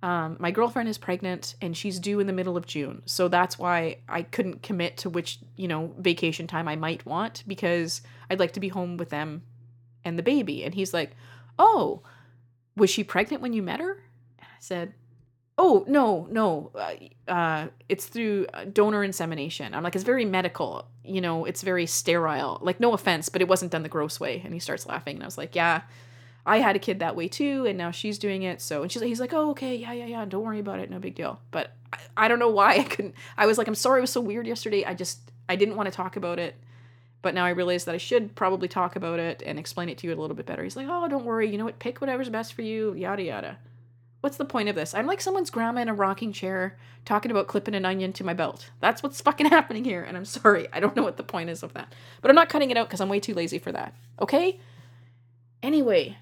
um, 0.00 0.36
my 0.38 0.52
girlfriend 0.52 0.88
is 0.88 0.96
pregnant 0.96 1.56
and 1.60 1.76
she's 1.76 1.98
due 1.98 2.20
in 2.20 2.28
the 2.28 2.32
middle 2.32 2.56
of 2.56 2.66
June. 2.66 3.02
So 3.06 3.26
that's 3.26 3.58
why 3.58 3.96
I 4.08 4.22
couldn't 4.22 4.62
commit 4.62 4.96
to 4.98 5.10
which, 5.10 5.40
you 5.56 5.66
know, 5.66 5.92
vacation 5.98 6.46
time 6.46 6.68
I 6.68 6.76
might 6.76 7.04
want 7.04 7.42
because 7.48 8.00
I'd 8.30 8.38
like 8.38 8.52
to 8.52 8.60
be 8.60 8.68
home 8.68 8.96
with 8.96 9.10
them 9.10 9.42
and 10.04 10.16
the 10.16 10.22
baby." 10.22 10.62
And 10.62 10.74
he's 10.76 10.94
like, 10.94 11.16
"Oh, 11.58 12.04
was 12.76 12.90
she 12.90 13.02
pregnant 13.02 13.42
when 13.42 13.52
you 13.52 13.62
met 13.62 13.80
her?" 13.80 14.04
Said, 14.60 14.94
"Oh 15.58 15.84
no, 15.88 16.28
no, 16.30 16.70
uh, 16.74 17.30
uh, 17.30 17.68
it's 17.88 18.06
through 18.06 18.46
uh, 18.54 18.64
donor 18.72 19.02
insemination." 19.02 19.74
I'm 19.74 19.82
like, 19.82 19.94
"It's 19.96 20.04
very 20.04 20.24
medical, 20.24 20.86
you 21.04 21.20
know. 21.20 21.44
It's 21.44 21.62
very 21.62 21.86
sterile. 21.86 22.58
Like, 22.62 22.78
no 22.78 22.92
offense, 22.92 23.28
but 23.28 23.42
it 23.42 23.48
wasn't 23.48 23.72
done 23.72 23.82
the 23.82 23.88
gross 23.88 24.20
way." 24.20 24.40
And 24.44 24.54
he 24.54 24.60
starts 24.60 24.86
laughing, 24.86 25.16
and 25.16 25.24
I 25.24 25.26
was 25.26 25.38
like, 25.38 25.56
"Yeah, 25.56 25.82
I 26.46 26.58
had 26.58 26.76
a 26.76 26.78
kid 26.78 27.00
that 27.00 27.16
way 27.16 27.28
too, 27.28 27.66
and 27.66 27.76
now 27.76 27.90
she's 27.90 28.18
doing 28.18 28.42
it." 28.42 28.60
So, 28.60 28.82
and 28.82 28.92
she's 28.92 29.02
like, 29.02 29.08
"He's 29.08 29.20
like, 29.20 29.32
oh, 29.32 29.50
okay, 29.50 29.74
yeah, 29.74 29.92
yeah, 29.92 30.06
yeah. 30.06 30.24
Don't 30.24 30.44
worry 30.44 30.60
about 30.60 30.78
it. 30.78 30.90
No 30.90 30.98
big 30.98 31.14
deal." 31.14 31.40
But 31.50 31.72
I, 31.92 31.98
I 32.16 32.28
don't 32.28 32.38
know 32.38 32.50
why 32.50 32.74
I 32.76 32.84
couldn't. 32.84 33.14
I 33.36 33.46
was 33.46 33.58
like, 33.58 33.66
"I'm 33.68 33.74
sorry, 33.74 33.98
it 33.98 34.02
was 34.02 34.12
so 34.12 34.20
weird 34.20 34.46
yesterday. 34.46 34.84
I 34.84 34.94
just 34.94 35.32
I 35.48 35.56
didn't 35.56 35.76
want 35.76 35.88
to 35.88 35.94
talk 35.94 36.16
about 36.16 36.38
it." 36.38 36.54
But 37.22 37.34
now 37.34 37.44
I 37.44 37.50
realize 37.50 37.84
that 37.84 37.94
I 37.94 37.98
should 37.98 38.34
probably 38.34 38.66
talk 38.66 38.96
about 38.96 39.18
it 39.18 39.42
and 39.44 39.58
explain 39.58 39.90
it 39.90 39.98
to 39.98 40.06
you 40.06 40.14
a 40.14 40.16
little 40.16 40.36
bit 40.36 40.46
better. 40.46 40.62
He's 40.62 40.76
like, 40.76 40.86
"Oh, 40.88 41.06
don't 41.08 41.24
worry. 41.24 41.50
You 41.50 41.58
know 41.58 41.66
what? 41.66 41.78
Pick 41.78 42.00
whatever's 42.00 42.30
best 42.30 42.54
for 42.54 42.62
you. 42.62 42.94
Yada 42.94 43.22
yada." 43.22 43.58
What's 44.20 44.36
the 44.36 44.44
point 44.44 44.68
of 44.68 44.74
this? 44.74 44.94
I'm 44.94 45.06
like 45.06 45.20
someone's 45.20 45.50
grandma 45.50 45.80
in 45.80 45.88
a 45.88 45.94
rocking 45.94 46.32
chair 46.32 46.76
talking 47.04 47.30
about 47.30 47.46
clipping 47.46 47.74
an 47.74 47.86
onion 47.86 48.12
to 48.14 48.24
my 48.24 48.34
belt. 48.34 48.70
That's 48.80 49.02
what's 49.02 49.20
fucking 49.22 49.46
happening 49.46 49.84
here. 49.84 50.02
And 50.02 50.16
I'm 50.16 50.24
sorry. 50.24 50.68
I 50.72 50.80
don't 50.80 50.94
know 50.94 51.02
what 51.02 51.16
the 51.16 51.22
point 51.22 51.50
is 51.50 51.62
of 51.62 51.72
that. 51.74 51.94
But 52.20 52.30
I'm 52.30 52.34
not 52.34 52.48
cutting 52.48 52.70
it 52.70 52.76
out 52.76 52.88
because 52.88 53.00
I'm 53.00 53.08
way 53.08 53.20
too 53.20 53.34
lazy 53.34 53.58
for 53.58 53.72
that. 53.72 53.94
Okay? 54.20 54.60
Anyway, 55.62 56.18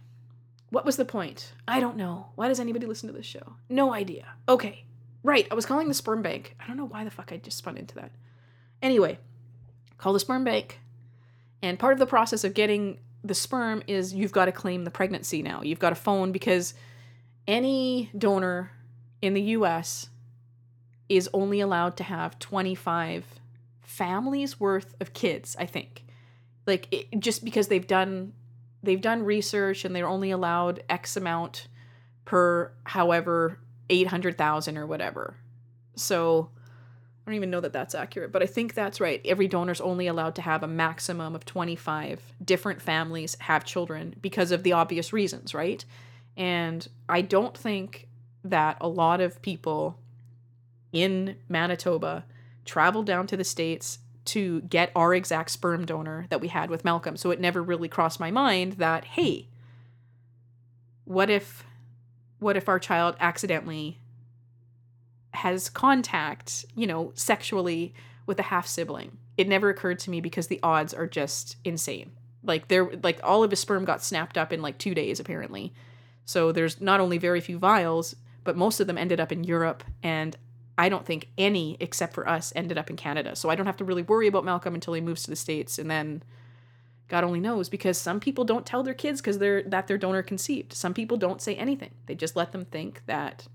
what 0.71 0.85
was 0.85 0.97
the 0.97 1.05
point? 1.05 1.53
I 1.67 1.81
don't 1.81 1.97
know. 1.97 2.27
Why 2.35 2.49
does 2.49 2.61
anybody 2.61 2.87
listen 2.87 3.09
to 3.09 3.13
this 3.17 3.27
show? 3.27 3.55
No 3.69 3.93
idea. 3.93 4.27
Okay. 4.49 4.85
Right. 5.25 5.49
I 5.51 5.55
was 5.55 5.67
calling 5.67 5.89
the 5.89 5.95
sperm 5.95 6.23
bank. 6.23 6.55
I 6.61 6.67
don't 6.67 6.77
know 6.77 6.85
why 6.85 7.05
the 7.05 7.11
fuck 7.11 7.33
I 7.33 7.39
just 7.39 7.59
spun 7.59 7.77
into 7.77 7.97
that. 7.97 8.13
Anyway, 8.81 9.19
call 9.97 10.13
the 10.13 10.21
sperm 10.21 10.45
bank. 10.45 10.79
And 11.63 11.79
part 11.79 11.93
of 11.93 11.99
the 11.99 12.07
process 12.07 12.45
of 12.45 12.55
getting 12.55 12.99
the 13.25 13.35
sperm 13.35 13.83
is 13.89 14.15
you've 14.15 14.33
got 14.33 14.45
to 14.45 14.53
claim 14.53 14.85
the 14.85 14.91
pregnancy 14.93 15.43
now. 15.43 15.63
You've 15.63 15.81
got 15.81 15.91
to 15.91 15.97
phone 15.97 16.31
because 16.31 16.75
any 17.49 18.11
donor 18.17 18.71
in 19.23 19.35
the 19.35 19.43
US 19.43 20.11
is 21.09 21.29
only 21.33 21.61
allowed 21.61 21.97
to 21.97 22.05
have 22.05 22.39
25 22.39 23.25
families 23.83 24.61
worth 24.61 24.95
of 25.01 25.15
kids, 25.15 25.57
I 25.59 25.65
think. 25.67 26.05
Like 26.67 26.87
it, 26.93 27.19
just 27.19 27.45
because 27.45 27.69
they've 27.69 27.87
done 27.87 28.35
they've 28.83 29.01
done 29.01 29.25
research 29.25 29.85
and 29.85 29.97
they're 29.97 30.07
only 30.07 30.31
allowed 30.31 30.85
x 30.89 31.17
amount 31.17 31.67
per 32.25 32.71
however 32.85 33.59
800,000 33.91 34.77
or 34.77 34.87
whatever. 34.87 35.35
So 35.97 36.51
I 37.27 37.31
don't 37.31 37.37
even 37.37 37.51
know 37.51 37.61
that 37.61 37.73
that's 37.73 37.95
accurate, 37.95 38.31
but 38.31 38.43
I 38.43 38.47
think 38.47 38.75
that's 38.75 39.01
right. 39.01 39.21
Every 39.25 39.49
donor's 39.49 39.81
only 39.81 40.07
allowed 40.07 40.35
to 40.37 40.43
have 40.43 40.63
a 40.63 40.69
maximum 40.69 41.35
of 41.35 41.45
25 41.47 42.21
different 42.45 42.83
families 42.83 43.37
have 43.41 43.65
children 43.65 44.15
because 44.21 44.53
of 44.53 44.63
the 44.63 44.73
obvious 44.73 45.13
reasons, 45.13 45.55
right? 45.55 45.85
And 46.39 46.89
I 47.09 47.21
don't 47.21 47.57
think 47.57 48.09
that 48.45 48.79
a 48.81 48.89
lot 48.89 49.21
of 49.21 49.43
people 49.43 49.99
in 50.93 51.37
Manitoba 51.49 52.25
traveled 52.65 53.07
down 53.07 53.27
to 53.27 53.37
the 53.37 53.45
States 53.45 53.99
to 54.27 54.61
get 54.63 54.93
our 54.95 55.15
exact 55.15 55.51
sperm 55.51 55.85
donor 55.85 56.27
that 56.31 56.41
we 56.41 56.49
had 56.49 56.71
with 56.71 56.85
Malcolm. 56.85 57.17
So 57.17 57.31
it 57.31 57.41
never 57.41 57.63
really 57.63 57.89
crossed 57.89 58.21
my 58.21 58.31
mind 58.31 58.75
that, 58.75 59.05
hey, 59.05 59.49
what 61.05 61.29
if 61.29 61.65
what 62.39 62.57
if 62.57 62.69
our 62.69 62.79
child 62.79 63.17
accidentally 63.19 63.99
has 65.33 65.69
contact, 65.69 66.65
you 66.77 66.87
know, 66.87 67.11
sexually 67.15 67.95
with 68.27 68.39
a 68.39 68.45
half 68.45 68.67
sibling? 68.67 69.19
It 69.37 69.49
never 69.49 69.71
occurred 69.71 69.99
to 70.01 70.11
me 70.11 70.21
because 70.21 70.47
the 70.47 70.61
odds 70.63 70.95
are 70.95 71.07
just 71.07 71.57
insane. 71.65 72.13
Like 72.45 72.69
there 72.69 72.89
like 73.03 73.19
all 73.25 73.43
of 73.43 73.51
his 73.51 73.59
sperm 73.61 73.85
got 73.85 74.05
snapped 74.05 74.39
up 74.39 74.53
in 74.53 74.63
like 74.63 74.79
2 74.79 74.95
days 74.95 75.19
apparently 75.19 75.75
so 76.29 76.53
there's 76.53 76.79
not 76.79 77.01
only 77.01 77.17
very 77.17 77.41
few 77.41 77.59
vials, 77.59 78.15
but 78.45 78.55
most 78.55 78.81
of 78.81 78.87
them 78.87 78.99
ended 78.99 79.19
up 79.19 79.33
in 79.33 79.45
Europe 79.45 79.83
and 80.03 80.37
I 80.77 80.91
don't 80.91 81.07
think 81.07 81.29
any 81.39 81.79
except 81.81 82.13
for 82.13 82.29
us 82.29 82.53
ended 82.55 82.77
up 82.77 82.91
in 82.91 82.97
Canada. 82.97 83.35
So 83.35 83.49
I 83.49 83.55
don't 83.55 83.65
have 83.65 83.79
to 83.79 83.85
really 83.85 84.03
worry 84.03 84.27
about 84.27 84.45
Malcolm 84.45 84.75
until 84.75 84.93
he 84.93 85.01
moves 85.01 85.23
to 85.23 85.31
the 85.31 85.37
states 85.37 85.79
and 85.79 85.91
then 85.91 86.23
God 87.09 87.25
only 87.25 87.41
knows 87.41 87.71
because 87.71 87.97
some 87.97 88.21
people 88.21 88.45
don't 88.45 88.67
tell 88.67 88.83
their 88.83 88.93
kids 88.93 89.23
because 89.23 89.39
they're 89.39 89.63
that 89.63 89.87
their 89.87 89.97
donor 89.97 90.23
conceived. 90.23 90.75
Some 90.75 90.93
people 90.93 91.17
don't 91.17 91.41
say 91.41 91.55
anything. 91.55 91.95
They 92.05 92.15
just 92.15 92.37
let 92.37 92.53
them 92.53 92.67
think 92.67 93.07
that 93.07 93.47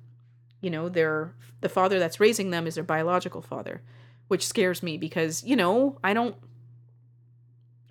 you 0.60 0.72
know, 0.72 0.90
their 0.90 1.36
the 1.62 1.70
father 1.70 2.00
that's 2.00 2.20
raising 2.20 2.50
them 2.50 2.66
is 2.66 2.74
their 2.74 2.84
biological 2.84 3.44
father, 3.44 3.84
which 4.30 4.48
scares 4.48 4.82
me 4.82 4.98
because, 4.98 5.44
you 5.44 5.56
know, 5.56 6.00
I 6.04 6.16
don't 6.16 6.38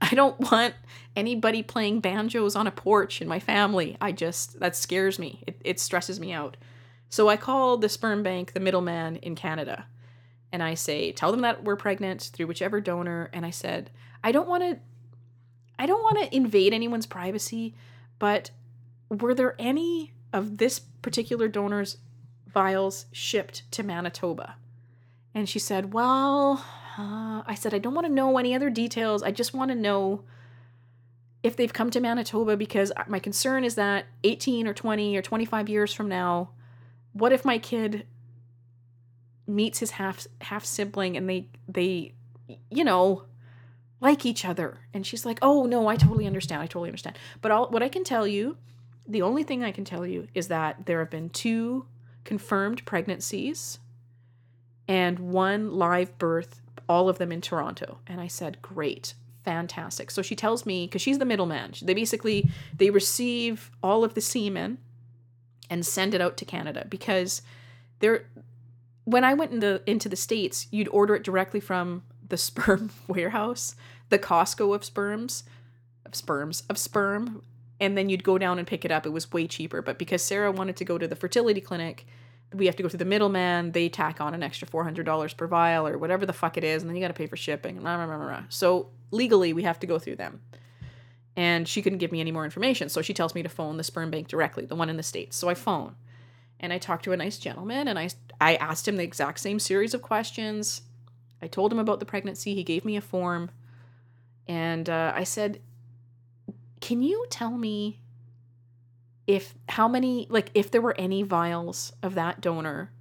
I 0.11 0.15
don't 0.15 0.39
want 0.51 0.75
anybody 1.15 1.63
playing 1.63 2.01
banjos 2.01 2.57
on 2.57 2.67
a 2.67 2.73
porch 2.73 3.23
in 3.23 3.29
my 3.29 3.39
family. 3.39 3.97
I 4.01 4.11
just, 4.13 4.59
that 4.59 4.75
scares 4.75 5.19
me. 5.19 5.45
It, 5.47 5.61
it 5.65 5.81
stresses 5.81 6.19
me 6.19 6.33
out. 6.33 6.57
So 7.09 7.29
I 7.29 7.37
call 7.37 7.77
the 7.77 7.89
sperm 7.89 8.23
bank 8.23 8.53
the 8.53 8.61
middleman 8.61 9.17
in 9.17 9.37
Canada. 9.37 9.87
And 10.51 10.63
I 10.63 10.75
say, 10.75 11.13
tell 11.13 11.31
them 11.31 11.43
that 11.43 11.63
we're 11.63 11.77
pregnant 11.77 12.31
through 12.33 12.49
whichever 12.49 12.81
donor. 12.81 13.31
And 13.33 13.47
I 13.47 13.51
said, 13.51 13.91
I 14.25 14.33
don't 14.33 14.49
want 14.49 14.65
to, 14.65 14.79
I 15.79 15.87
don't 15.87 16.03
want 16.03 16.19
to 16.19 16.35
invade 16.35 16.75
anyone's 16.75 17.07
privacy, 17.07 17.75
but 18.19 18.51
were 19.09 19.35
there 19.35 19.55
any 19.59 20.15
of 20.33 20.59
this 20.59 20.81
particular 20.81 21.49
donor's 21.49 21.99
vials 22.53 23.07
shipped 23.13 23.71
to 23.73 23.83
Manitoba? 23.83 24.57
And 25.35 25.49
she 25.49 25.59
said, 25.59 25.93
well, 25.95 26.65
uh, 26.99 27.43
I 27.47 27.55
said, 27.55 27.75
I 27.75 27.79
don't 27.79 27.95
want 27.95 28.07
to 28.07 28.13
know 28.13 28.39
any 28.39 28.55
other 28.55 28.71
details. 28.71 29.23
I 29.23 29.31
just 29.31 29.55
want 29.55 29.71
to 29.71 29.75
know 29.75 30.25
if 31.43 31.57
they've 31.57 31.73
come 31.73 31.91
to 31.91 32.01
Manitoba 32.01 32.57
because 32.57 32.93
my 33.09 33.19
concern 33.19 33.65
is 33.65 33.75
that 33.75 34.07
18 34.25 34.67
or 34.67 34.75
20 34.75 35.17
or 35.17 35.23
25 35.23 35.69
years 35.69 35.93
from 35.93 36.09
now, 36.09 36.51
what 37.13 37.33
if 37.33 37.45
my 37.45 37.59
kid 37.59 38.07
meets 39.47 39.81
his 39.81 39.93
half 39.93 40.27
half 40.41 40.65
sibling 40.65 41.17
and 41.17 41.29
they 41.29 41.49
they 41.69 42.15
you 42.71 42.85
know 42.85 43.25
like 44.01 44.25
each 44.25 44.45
other 44.45 44.79
and 44.95 45.05
she's 45.05 45.27
like 45.27 45.39
oh 45.43 45.65
no 45.67 45.89
i 45.89 45.97
totally 45.97 46.27
understand 46.27 46.63
i 46.63 46.67
totally 46.67 46.89
understand 46.89 47.19
but 47.41 47.51
all 47.51 47.69
what 47.71 47.83
i 47.83 47.89
can 47.89 48.05
tell 48.05 48.27
you 48.27 48.57
the 49.07 49.21
only 49.21 49.43
thing 49.43 49.65
i 49.65 49.73
can 49.73 49.85
tell 49.85 50.07
you 50.07 50.29
is 50.33 50.47
that 50.47 50.87
there 50.87 51.01
have 51.01 51.11
been 51.11 51.29
two 51.29 51.85
confirmed 52.25 52.85
pregnancies 52.85 53.81
and 54.87 55.19
one 55.19 55.73
live 55.73 56.17
birth 56.19 56.62
all 56.89 57.09
of 57.09 57.19
them 57.19 57.33
in 57.33 57.41
Toronto. 57.41 57.99
And 58.07 58.21
I 58.21 58.27
said, 58.27 58.63
great, 58.63 59.15
fantastic. 59.45 60.11
So 60.11 60.23
she 60.23 60.37
tells 60.37 60.67
me, 60.67 60.87
because 60.87 61.03
she's 61.03 61.19
the 61.19 61.25
middleman, 61.25 61.75
they 61.83 61.95
basically, 61.95 62.51
they 62.77 62.91
receive 62.91 63.71
all 63.83 64.05
of 64.05 64.15
the 64.15 64.21
semen 64.21 64.79
and 65.71 65.85
send 65.87 66.15
it 66.15 66.21
out 66.21 66.37
to 66.39 66.45
Canada 66.45 66.87
because 66.89 67.43
they're, 68.01 68.27
when 69.05 69.25
I 69.25 69.35
went 69.35 69.53
into, 69.53 69.83
into 69.87 70.09
the 70.09 70.17
States, 70.17 70.67
you'd 70.71 70.89
order 70.89 71.15
it 71.15 71.25
directly 71.25 71.61
from 71.61 72.03
the 72.29 72.37
sperm 72.37 72.91
warehouse, 73.09 73.75
the 74.09 74.19
Costco 74.19 74.75
of 74.75 74.85
sperms, 74.85 75.45
of 76.05 76.15
sperms, 76.15 76.63
of 76.69 76.79
sperm, 76.79 77.43
and 77.81 77.99
then 77.99 78.09
you'd 78.09 78.23
go 78.23 78.39
down 78.39 78.59
and 78.59 78.67
pick 78.67 78.85
it 78.85 78.93
up. 78.93 79.07
It 79.07 79.11
was 79.11 79.33
way 79.33 79.47
cheaper. 79.49 79.83
But 79.83 79.99
because 79.99 80.23
Sarah 80.23 80.53
wanted 80.53 80.77
to 80.77 80.85
go 80.85 80.99
to 80.99 81.09
the 81.09 81.17
fertility 81.17 81.61
clinic, 81.61 82.07
we 82.55 82.67
have 82.67 82.77
to 82.77 82.83
go 82.83 82.89
through 82.89 82.99
the 82.99 83.05
middleman. 83.05 83.73
They 83.73 83.89
tack 83.89 84.21
on 84.21 84.35
an 84.35 84.43
extra 84.43 84.69
four 84.69 84.85
hundred 84.85 85.07
dollars 85.07 85.35
per 85.35 85.47
vial 85.47 85.87
or 85.87 85.99
whatever 85.99 86.27
the 86.27 86.33
fuck 86.33 86.57
it 86.57 86.65
is, 86.65 86.83
and 86.83 86.91
then 86.91 86.97
you 86.97 87.03
got 87.03 87.09
to 87.09 87.15
pay 87.15 87.27
for 87.27 87.37
shipping. 87.37 87.81
Blah. 87.81 88.45
So 88.49 88.91
legally, 89.11 89.53
we 89.53 89.63
have 89.63 89.79
to 89.81 89.87
go 89.87 89.99
through 89.99 90.17
them. 90.17 90.41
And 91.35 91.67
she 91.67 91.81
couldn't 91.81 91.99
give 91.99 92.13
me 92.13 92.21
any 92.21 92.31
more 92.31 92.45
information, 92.45 92.91
so 92.91 93.01
she 93.01 93.15
tells 93.15 93.35
me 93.35 93.43
to 93.43 93.49
phone 93.49 93.79
the 93.79 93.85
sperm 93.85 94.11
bank 94.11 94.29
directly, 94.29 94.67
the 94.67 94.77
one 94.77 94.91
in 94.91 94.99
the 94.99 95.03
states. 95.03 95.35
So 95.35 95.49
I 95.49 95.55
phone, 95.55 95.97
and 96.61 96.75
I 96.75 96.79
talked 96.79 97.05
to 97.05 97.13
a 97.13 97.17
nice 97.17 97.39
gentleman, 97.39 97.89
and 97.89 97.99
I 97.99 98.11
I 98.39 98.57
asked 98.57 98.87
him 98.87 98.97
the 98.97 99.03
exact 99.03 99.41
same 99.41 99.59
series 99.59 99.95
of 99.95 100.03
questions. 100.03 100.83
I 101.41 101.47
told 101.47 101.73
him 101.73 101.79
about 101.79 102.01
the 102.01 102.07
pregnancy. 102.07 102.55
He 102.55 102.65
gave 102.65 102.85
me 102.85 102.97
a 102.97 103.01
form, 103.01 103.51
and 104.47 104.91
uh, 104.91 105.13
I 105.15 105.25
said, 105.25 105.63
"Can 106.83 107.03
you 107.03 107.25
tell 107.31 107.57
me 107.57 108.02
if 109.27 109.55
how 109.69 109.89
many 109.89 110.27
like 110.31 110.51
if 110.55 110.71
there 110.71 110.81
were 110.81 110.97
any 110.99 111.23
vials 111.23 111.93
of 112.03 112.15
that 112.15 112.41
donor 112.41 112.93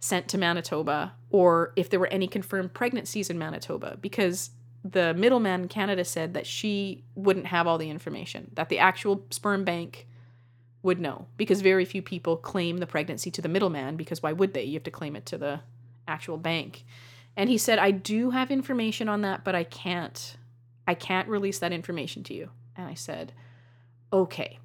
sent 0.00 0.28
to 0.28 0.38
Manitoba 0.38 1.14
or 1.30 1.72
if 1.76 1.88
there 1.90 2.00
were 2.00 2.08
any 2.08 2.26
confirmed 2.26 2.74
pregnancies 2.74 3.30
in 3.30 3.38
Manitoba 3.38 3.96
because 4.00 4.50
the 4.84 5.14
middleman 5.14 5.62
in 5.62 5.68
Canada 5.68 6.04
said 6.04 6.34
that 6.34 6.46
she 6.46 7.04
wouldn't 7.14 7.46
have 7.46 7.66
all 7.66 7.78
the 7.78 7.90
information 7.90 8.50
that 8.54 8.68
the 8.68 8.78
actual 8.78 9.24
sperm 9.30 9.64
bank 9.64 10.06
would 10.82 11.00
know 11.00 11.26
because 11.36 11.60
very 11.60 11.84
few 11.84 12.02
people 12.02 12.36
claim 12.36 12.78
the 12.78 12.86
pregnancy 12.86 13.30
to 13.30 13.40
the 13.40 13.48
middleman 13.48 13.96
because 13.96 14.22
why 14.22 14.32
would 14.32 14.54
they? 14.54 14.64
You 14.64 14.74
have 14.74 14.82
to 14.84 14.90
claim 14.90 15.14
it 15.14 15.26
to 15.26 15.38
the 15.38 15.60
actual 16.08 16.36
bank. 16.36 16.84
And 17.36 17.48
he 17.48 17.58
said 17.58 17.78
I 17.78 17.92
do 17.92 18.30
have 18.30 18.50
information 18.50 19.08
on 19.08 19.22
that 19.22 19.44
but 19.44 19.54
I 19.54 19.64
can't 19.64 20.36
I 20.86 20.94
can't 20.94 21.28
release 21.28 21.60
that 21.60 21.72
information 21.72 22.24
to 22.24 22.34
you. 22.34 22.50
And 22.76 22.86
I 22.88 22.94
said 22.94 23.32
okay 24.12 24.58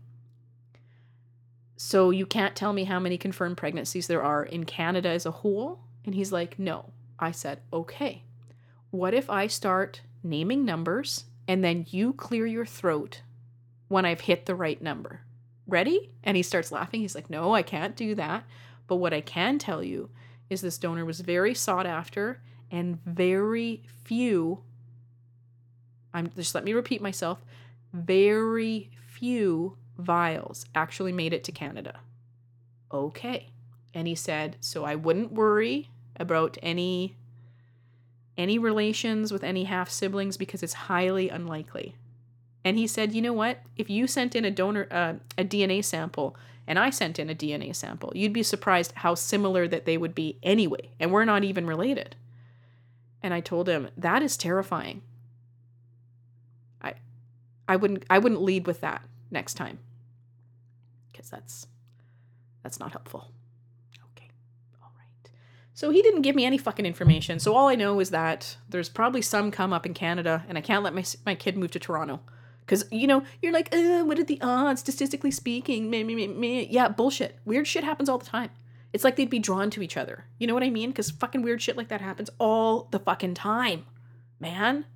so 1.78 2.10
you 2.10 2.26
can't 2.26 2.56
tell 2.56 2.74
me 2.74 2.84
how 2.84 3.00
many 3.00 3.18
confirmed 3.18 3.58
pregnancies 3.58 4.08
there 4.08 4.24
are 4.24 4.44
in 4.44 4.66
Canada 4.66 5.10
as 5.10 5.26
a 5.26 5.32
whole? 5.32 5.80
And 6.06 6.14
he's 6.16 6.32
like, 6.32 6.60
No. 6.60 6.92
I 7.20 7.32
said, 7.32 7.62
Okay. 7.72 8.24
What 8.92 9.14
if 9.14 9.30
I 9.30 9.48
start 9.48 10.02
naming 10.24 10.66
numbers 10.66 11.26
and 11.48 11.64
then 11.64 11.86
you 11.90 12.14
clear 12.14 12.46
your 12.46 12.66
throat 12.66 13.22
when 13.88 14.06
I've 14.06 14.22
hit 14.22 14.46
the 14.46 14.56
right 14.56 14.82
number? 14.82 15.22
Ready? 15.68 16.12
And 16.24 16.36
he 16.36 16.44
starts 16.44 16.72
laughing. 16.72 17.02
He's 17.02 17.16
like, 17.16 17.30
No, 17.30 17.54
I 17.54 17.62
can't 17.62 17.96
do 17.96 18.16
that. 18.16 18.44
But 18.88 18.98
what 18.98 19.14
I 19.14 19.22
can 19.22 19.60
tell 19.60 19.84
you 19.84 20.10
is 20.50 20.62
this 20.62 20.78
donor 20.78 21.06
was 21.06 21.22
very 21.22 21.54
sought 21.54 21.86
after 21.86 22.42
and 22.72 23.04
very 23.06 23.84
few 24.04 24.64
I'm 26.18 26.32
just 26.36 26.56
let 26.56 26.64
me 26.64 26.74
repeat 26.74 27.02
myself, 27.02 27.46
very 27.94 28.90
few 29.08 29.78
vials 29.98 30.66
actually 30.76 31.12
made 31.12 31.34
it 31.34 31.44
to 31.46 31.52
Canada. 31.52 32.00
Okay. 32.92 33.50
And 33.94 34.08
he 34.08 34.16
said, 34.16 34.58
so 34.60 34.86
I 34.86 34.96
wouldn't 34.96 35.34
worry 35.34 35.90
about 36.20 36.58
any 36.62 37.16
any 38.38 38.60
relations 38.60 39.32
with 39.32 39.44
any 39.44 39.64
half 39.64 39.90
siblings 39.90 40.38
because 40.38 40.62
it's 40.62 40.74
highly 40.74 41.28
unlikely. 41.28 41.96
And 42.64 42.78
he 42.78 42.86
said, 42.86 43.14
you 43.14 43.22
know 43.22 43.34
what? 43.34 43.64
If 43.76 43.90
you 43.90 44.06
sent 44.06 44.36
in 44.36 44.46
a 44.46 44.52
donor 44.52 44.88
uh, 44.92 45.14
a 45.38 45.44
DNA 45.44 45.84
sample 45.84 46.36
and 46.68 46.78
I 46.78 46.90
sent 46.92 47.18
in 47.18 47.30
a 47.30 47.36
DNA 47.36 47.76
sample, 47.76 48.12
you'd 48.14 48.34
be 48.34 48.44
surprised 48.44 48.92
how 48.98 49.16
similar 49.16 49.68
that 49.68 49.86
they 49.86 49.98
would 49.98 50.14
be 50.14 50.38
anyway, 50.44 50.92
and 51.00 51.12
we're 51.12 51.26
not 51.26 51.44
even 51.44 51.66
related. 51.66 52.16
And 53.24 53.34
I 53.34 53.40
told 53.40 53.68
him, 53.68 53.90
that 53.98 54.22
is 54.22 54.38
terrifying. 54.38 55.02
I 56.82 56.94
I 57.68 57.78
wouldn't 57.78 58.04
I 58.10 58.20
wouldn't 58.20 58.42
lead 58.42 58.68
with 58.68 58.82
that 58.82 59.02
next 59.32 59.56
time 59.56 59.80
because 61.18 61.30
that's 61.30 61.68
that's 62.64 62.80
not 62.80 62.92
helpful. 62.92 63.32
Okay. 64.16 64.30
All 64.82 64.92
right. 64.98 65.32
So 65.74 65.90
he 65.90 66.02
didn't 66.02 66.22
give 66.22 66.36
me 66.36 66.46
any 66.46 66.58
fucking 66.58 66.86
information. 66.86 67.40
So 67.40 67.56
all 67.56 67.68
I 67.68 67.76
know 67.76 68.00
is 68.00 68.12
that 68.12 68.58
there's 68.70 68.90
probably 68.90 69.22
some 69.22 69.52
come 69.52 69.74
up 69.74 69.86
in 69.86 69.94
Canada 69.94 70.46
and 70.48 70.58
I 70.58 70.62
can't 70.62 70.84
let 70.84 70.94
my 70.94 71.04
my 71.26 71.36
kid 71.36 71.58
move 71.58 71.72
to 71.72 71.80
Toronto. 71.80 72.20
Cuz 72.68 72.86
you 72.92 73.08
know, 73.08 73.24
you're 73.42 73.54
like, 73.54 73.74
uh, 73.74 74.04
what 74.04 74.20
are 74.20 74.24
the 74.24 74.40
odds 74.42 74.82
statistically 74.82 75.32
speaking? 75.32 75.92
Yeah, 76.72 76.90
bullshit. 76.90 77.40
Weird 77.46 77.68
shit 77.68 77.84
happens 77.84 78.10
all 78.10 78.18
the 78.18 78.26
time. 78.26 78.52
It's 78.94 79.04
like 79.04 79.16
they'd 79.16 79.30
be 79.30 79.40
drawn 79.40 79.70
to 79.72 79.82
each 79.82 79.98
other. 79.98 80.26
You 80.38 80.48
know 80.48 80.54
what 80.54 80.64
I 80.64 80.70
mean? 80.70 80.94
Cuz 80.94 81.10
fucking 81.12 81.42
weird 81.42 81.62
shit 81.62 81.78
like 81.78 81.88
that 81.88 82.02
happens 82.02 82.30
all 82.38 82.88
the 82.92 83.00
fucking 83.00 83.34
time. 83.34 83.86
Man. 84.40 84.86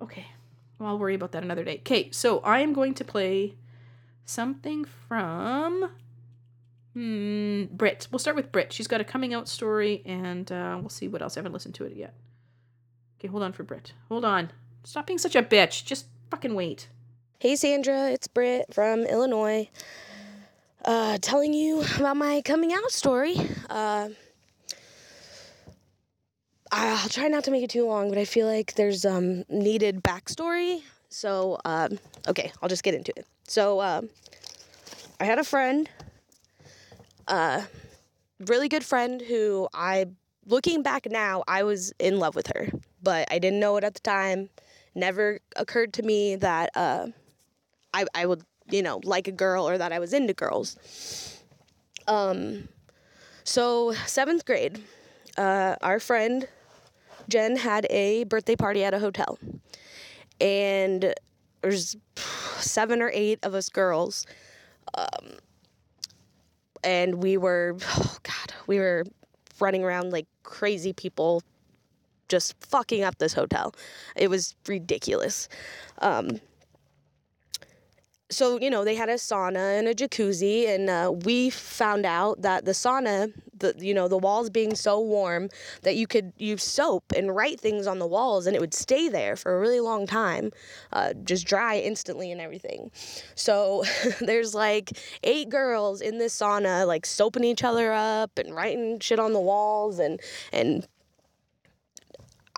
Okay. 0.00 0.26
I'll 0.86 0.98
worry 0.98 1.14
about 1.14 1.32
that 1.32 1.42
another 1.42 1.64
day. 1.64 1.78
Okay, 1.78 2.10
so 2.10 2.40
I 2.40 2.60
am 2.60 2.72
going 2.72 2.94
to 2.94 3.04
play 3.04 3.54
something 4.24 4.84
from 4.84 5.90
hmm, 6.94 7.64
Brit. 7.70 8.08
We'll 8.10 8.18
start 8.18 8.36
with 8.36 8.52
Brit. 8.52 8.72
She's 8.72 8.86
got 8.86 9.00
a 9.00 9.04
coming 9.04 9.34
out 9.34 9.48
story, 9.48 10.02
and 10.04 10.50
uh, 10.50 10.76
we'll 10.80 10.88
see 10.88 11.08
what 11.08 11.22
else. 11.22 11.36
I 11.36 11.40
haven't 11.40 11.52
listened 11.52 11.74
to 11.76 11.84
it 11.84 11.96
yet. 11.96 12.14
Okay, 13.18 13.28
hold 13.28 13.42
on 13.42 13.52
for 13.52 13.62
Brit. 13.62 13.92
Hold 14.08 14.24
on. 14.24 14.50
Stop 14.84 15.06
being 15.06 15.18
such 15.18 15.36
a 15.36 15.42
bitch. 15.42 15.84
Just 15.84 16.06
fucking 16.30 16.54
wait. 16.54 16.88
Hey, 17.38 17.56
Sandra. 17.56 18.10
It's 18.10 18.26
Brit 18.26 18.72
from 18.72 19.00
Illinois. 19.04 19.68
Uh, 20.84 21.18
telling 21.20 21.52
you 21.52 21.84
about 21.96 22.16
my 22.16 22.42
coming 22.44 22.72
out 22.72 22.90
story. 22.90 23.36
Uh, 23.70 24.08
I'll 26.72 27.08
try 27.10 27.28
not 27.28 27.44
to 27.44 27.50
make 27.50 27.62
it 27.62 27.70
too 27.70 27.86
long, 27.86 28.08
but 28.08 28.16
I 28.16 28.24
feel 28.24 28.46
like 28.46 28.74
there's 28.74 29.04
um 29.04 29.44
needed 29.50 30.02
backstory. 30.02 30.82
So 31.10 31.58
um, 31.66 31.98
okay, 32.26 32.50
I'll 32.62 32.68
just 32.68 32.82
get 32.82 32.94
into 32.94 33.12
it. 33.16 33.26
So 33.46 33.82
um, 33.82 34.08
I 35.20 35.24
had 35.24 35.38
a 35.38 35.44
friend, 35.44 35.88
uh, 37.28 37.62
really 38.40 38.68
good 38.68 38.84
friend 38.84 39.20
who 39.20 39.68
I, 39.74 40.06
looking 40.46 40.82
back 40.82 41.06
now, 41.10 41.44
I 41.46 41.62
was 41.64 41.92
in 41.98 42.18
love 42.18 42.34
with 42.34 42.46
her, 42.48 42.68
but 43.02 43.28
I 43.30 43.38
didn't 43.38 43.60
know 43.60 43.76
it 43.76 43.84
at 43.84 43.92
the 43.92 44.00
time. 44.00 44.48
Never 44.94 45.40
occurred 45.56 45.92
to 45.94 46.02
me 46.02 46.36
that 46.36 46.70
uh, 46.74 47.08
I 47.92 48.06
I 48.14 48.26
would 48.26 48.44
you 48.70 48.82
know 48.82 49.00
like 49.04 49.28
a 49.28 49.32
girl 49.32 49.68
or 49.68 49.76
that 49.76 49.92
I 49.92 49.98
was 49.98 50.14
into 50.14 50.32
girls. 50.32 51.42
Um, 52.08 52.68
so 53.44 53.92
seventh 54.06 54.46
grade, 54.46 54.82
uh, 55.36 55.76
our 55.82 56.00
friend 56.00 56.48
Jen 57.32 57.56
had 57.56 57.86
a 57.88 58.24
birthday 58.24 58.54
party 58.54 58.84
at 58.84 58.92
a 58.92 58.98
hotel. 58.98 59.38
And 60.38 61.14
there's 61.62 61.96
seven 62.58 63.00
or 63.00 63.10
eight 63.14 63.38
of 63.42 63.54
us 63.54 63.70
girls. 63.70 64.26
Um, 64.94 65.38
and 66.84 67.22
we 67.22 67.38
were, 67.38 67.78
oh 67.82 68.16
God, 68.22 68.54
we 68.66 68.78
were 68.78 69.04
running 69.60 69.82
around 69.82 70.12
like 70.12 70.26
crazy 70.42 70.92
people, 70.92 71.42
just 72.28 72.54
fucking 72.60 73.02
up 73.02 73.16
this 73.16 73.32
hotel. 73.32 73.74
It 74.14 74.28
was 74.28 74.54
ridiculous. 74.68 75.48
Um, 76.02 76.38
so 78.32 78.58
you 78.60 78.70
know 78.70 78.84
they 78.84 78.94
had 78.94 79.08
a 79.08 79.14
sauna 79.14 79.78
and 79.78 79.86
a 79.88 79.94
jacuzzi 79.94 80.68
and 80.68 80.88
uh, 80.88 81.12
we 81.24 81.50
found 81.50 82.06
out 82.06 82.42
that 82.42 82.64
the 82.64 82.72
sauna 82.72 83.32
the 83.62 83.74
you 83.78 83.94
know 83.94 84.08
the 84.08 84.18
walls 84.18 84.50
being 84.50 84.74
so 84.74 85.00
warm 85.00 85.48
that 85.82 85.96
you 85.96 86.06
could 86.06 86.32
use 86.36 86.62
soap 86.62 87.04
and 87.16 87.34
write 87.34 87.58
things 87.58 87.86
on 87.86 87.98
the 87.98 88.06
walls 88.06 88.46
and 88.46 88.54
it 88.54 88.60
would 88.60 88.74
stay 88.74 89.08
there 89.08 89.36
for 89.36 89.56
a 89.56 89.60
really 89.60 89.80
long 89.80 90.06
time 90.06 90.50
uh, 90.92 91.14
just 91.24 91.46
dry 91.46 91.78
instantly 91.78 92.30
and 92.30 92.40
everything. 92.40 92.90
So 93.34 93.84
there's 94.20 94.54
like 94.54 94.90
eight 95.22 95.48
girls 95.48 96.00
in 96.00 96.18
this 96.18 96.38
sauna 96.38 96.86
like 96.86 97.06
soaping 97.06 97.44
each 97.44 97.64
other 97.64 97.92
up 97.92 98.38
and 98.38 98.54
writing 98.54 98.98
shit 99.00 99.18
on 99.18 99.32
the 99.32 99.40
walls 99.40 99.98
and 99.98 100.20
and 100.52 100.86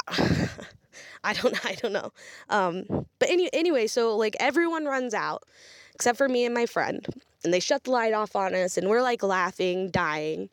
I 1.24 1.32
don't 1.32 1.64
I 1.66 1.74
don't 1.74 1.92
know. 1.92 2.12
Um, 2.48 3.06
but 3.18 3.30
any, 3.30 3.50
anyway, 3.52 3.86
so 3.86 4.16
like 4.16 4.36
everyone 4.38 4.84
runs 4.84 5.14
out 5.14 5.42
except 5.94 6.18
for 6.18 6.28
me 6.28 6.44
and 6.44 6.54
my 6.54 6.66
friend. 6.66 7.06
And 7.44 7.52
they 7.52 7.60
shut 7.60 7.84
the 7.84 7.90
light 7.90 8.12
off 8.12 8.36
on 8.36 8.54
us 8.54 8.76
and 8.76 8.88
we're 8.88 9.02
like 9.02 9.22
laughing, 9.22 9.90
dying. 9.90 10.48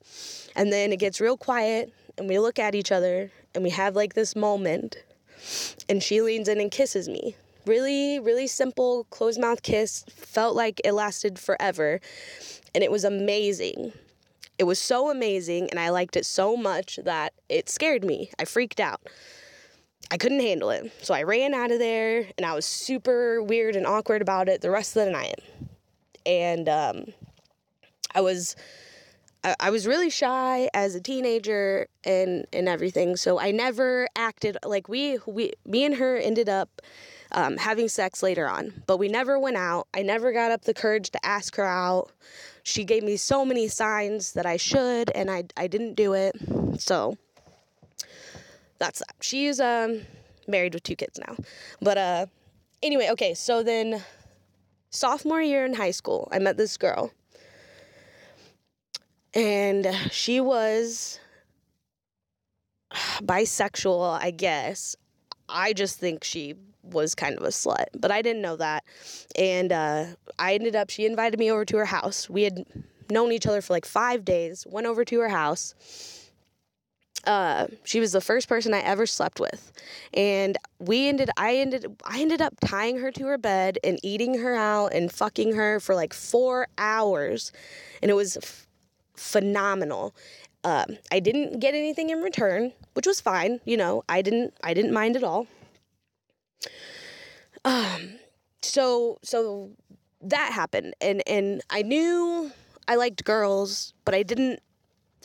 And 0.55 0.71
then 0.71 0.91
it 0.91 0.99
gets 0.99 1.21
real 1.21 1.37
quiet 1.37 1.93
and 2.17 2.27
we 2.27 2.39
look 2.39 2.59
at 2.59 2.75
each 2.75 2.91
other 2.91 3.31
and 3.55 3.63
we 3.63 3.69
have 3.71 3.95
like 3.95 4.13
this 4.13 4.35
moment. 4.35 4.97
And 5.89 6.03
she 6.03 6.21
leans 6.21 6.47
in 6.47 6.59
and 6.59 6.69
kisses 6.69 7.09
me. 7.09 7.35
Really, 7.65 8.19
really 8.19 8.47
simple 8.47 9.05
closed 9.05 9.39
mouth 9.39 9.63
kiss. 9.63 10.03
Felt 10.09 10.55
like 10.55 10.81
it 10.83 10.93
lasted 10.93 11.39
forever. 11.39 11.99
And 12.75 12.83
it 12.83 12.91
was 12.91 13.03
amazing. 13.03 13.93
It 14.59 14.65
was 14.65 14.79
so 14.79 15.09
amazing 15.09 15.69
and 15.69 15.79
I 15.79 15.89
liked 15.89 16.15
it 16.15 16.25
so 16.25 16.55
much 16.55 16.99
that 17.03 17.33
it 17.49 17.69
scared 17.69 18.03
me. 18.03 18.31
I 18.37 18.45
freaked 18.45 18.79
out. 18.79 19.01
I 20.11 20.17
couldn't 20.17 20.41
handle 20.41 20.69
it. 20.71 20.91
So 21.01 21.13
I 21.13 21.23
ran 21.23 21.53
out 21.53 21.71
of 21.71 21.79
there 21.79 22.27
and 22.37 22.45
I 22.45 22.53
was 22.53 22.65
super 22.65 23.41
weird 23.41 23.77
and 23.77 23.87
awkward 23.87 24.21
about 24.21 24.49
it 24.49 24.59
the 24.59 24.69
rest 24.69 24.95
of 24.97 25.05
the 25.05 25.11
night. 25.11 25.39
And 26.25 26.67
um, 26.67 27.05
I 28.13 28.19
was 28.19 28.57
I, 29.43 29.55
I 29.59 29.69
was 29.69 29.87
really 29.87 30.09
shy 30.09 30.69
as 30.73 30.95
a 30.95 31.01
teenager 31.01 31.87
and 32.03 32.45
and 32.51 32.67
everything. 32.67 33.15
So 33.15 33.39
I 33.39 33.51
never 33.51 34.07
acted 34.15 34.57
like 34.65 34.89
we 34.89 35.19
we 35.25 35.53
me 35.65 35.85
and 35.85 35.95
her 35.95 36.17
ended 36.17 36.49
up 36.49 36.81
um, 37.31 37.55
having 37.55 37.87
sex 37.87 38.21
later 38.21 38.49
on, 38.49 38.83
but 38.87 38.97
we 38.97 39.07
never 39.07 39.39
went 39.39 39.55
out. 39.55 39.87
I 39.93 40.01
never 40.01 40.33
got 40.33 40.51
up 40.51 40.63
the 40.63 40.73
courage 40.73 41.11
to 41.11 41.25
ask 41.25 41.55
her 41.55 41.65
out. 41.65 42.11
She 42.63 42.83
gave 42.83 43.03
me 43.03 43.15
so 43.15 43.45
many 43.45 43.69
signs 43.69 44.33
that 44.33 44.45
I 44.45 44.57
should, 44.57 45.09
and 45.11 45.31
I 45.31 45.45
I 45.55 45.67
didn't 45.67 45.95
do 45.95 46.13
it. 46.13 46.35
So 46.77 47.17
that's 48.81 48.99
that. 48.99 49.15
She's 49.21 49.59
um 49.59 50.01
married 50.47 50.73
with 50.73 50.83
two 50.83 50.95
kids 50.95 51.19
now, 51.25 51.35
but 51.81 51.97
uh 51.97 52.25
anyway, 52.81 53.09
okay. 53.11 53.33
So 53.33 53.63
then 53.63 54.03
sophomore 54.89 55.41
year 55.41 55.65
in 55.65 55.73
high 55.73 55.91
school, 55.91 56.27
I 56.31 56.39
met 56.39 56.57
this 56.57 56.75
girl 56.77 57.11
and 59.33 59.87
she 60.11 60.41
was 60.41 61.19
bisexual, 63.23 64.19
I 64.21 64.31
guess. 64.31 64.95
I 65.47 65.73
just 65.73 65.99
think 65.99 66.23
she 66.23 66.55
was 66.83 67.13
kind 67.13 67.37
of 67.37 67.43
a 67.43 67.49
slut, 67.49 67.85
but 67.97 68.11
I 68.11 68.21
didn't 68.21 68.41
know 68.41 68.55
that. 68.55 68.83
And 69.37 69.71
uh, 69.71 70.05
I 70.39 70.55
ended 70.55 70.75
up, 70.75 70.89
she 70.89 71.05
invited 71.05 71.39
me 71.39 71.51
over 71.51 71.65
to 71.65 71.77
her 71.77 71.85
house. 71.85 72.29
We 72.29 72.43
had 72.43 72.65
known 73.09 73.31
each 73.31 73.45
other 73.45 73.61
for 73.61 73.73
like 73.73 73.85
five 73.85 74.25
days, 74.25 74.65
went 74.67 74.87
over 74.87 75.05
to 75.05 75.19
her 75.19 75.29
house. 75.29 75.75
Uh, 77.25 77.67
she 77.83 77.99
was 77.99 78.11
the 78.13 78.21
first 78.21 78.47
person 78.49 78.73
I 78.73 78.79
ever 78.79 79.05
slept 79.05 79.39
with, 79.39 79.71
and 80.13 80.57
we 80.79 81.07
ended. 81.07 81.29
I 81.37 81.57
ended. 81.57 82.01
I 82.03 82.19
ended 82.19 82.41
up 82.41 82.55
tying 82.65 82.97
her 82.97 83.11
to 83.11 83.25
her 83.27 83.37
bed 83.37 83.77
and 83.83 83.99
eating 84.03 84.39
her 84.39 84.55
out 84.55 84.93
and 84.93 85.11
fucking 85.11 85.53
her 85.53 85.79
for 85.79 85.93
like 85.93 86.13
four 86.13 86.67
hours, 86.77 87.51
and 88.01 88.09
it 88.09 88.15
was 88.15 88.37
phenomenal. 89.15 90.15
Um, 90.63 90.97
I 91.11 91.19
didn't 91.19 91.59
get 91.59 91.73
anything 91.73 92.09
in 92.09 92.21
return, 92.21 92.73
which 92.93 93.07
was 93.07 93.21
fine. 93.21 93.59
You 93.65 93.77
know, 93.77 94.03
I 94.09 94.21
didn't 94.21 94.53
I 94.63 94.73
didn't 94.73 94.93
mind 94.93 95.15
at 95.15 95.23
all. 95.23 95.47
Um, 97.63 98.19
so 98.61 99.19
so 99.23 99.71
that 100.21 100.51
happened, 100.53 100.95
and 101.01 101.21
and 101.27 101.61
I 101.69 101.83
knew 101.83 102.51
I 102.87 102.95
liked 102.95 103.23
girls, 103.23 103.93
but 104.05 104.15
I 104.15 104.23
didn't. 104.23 104.59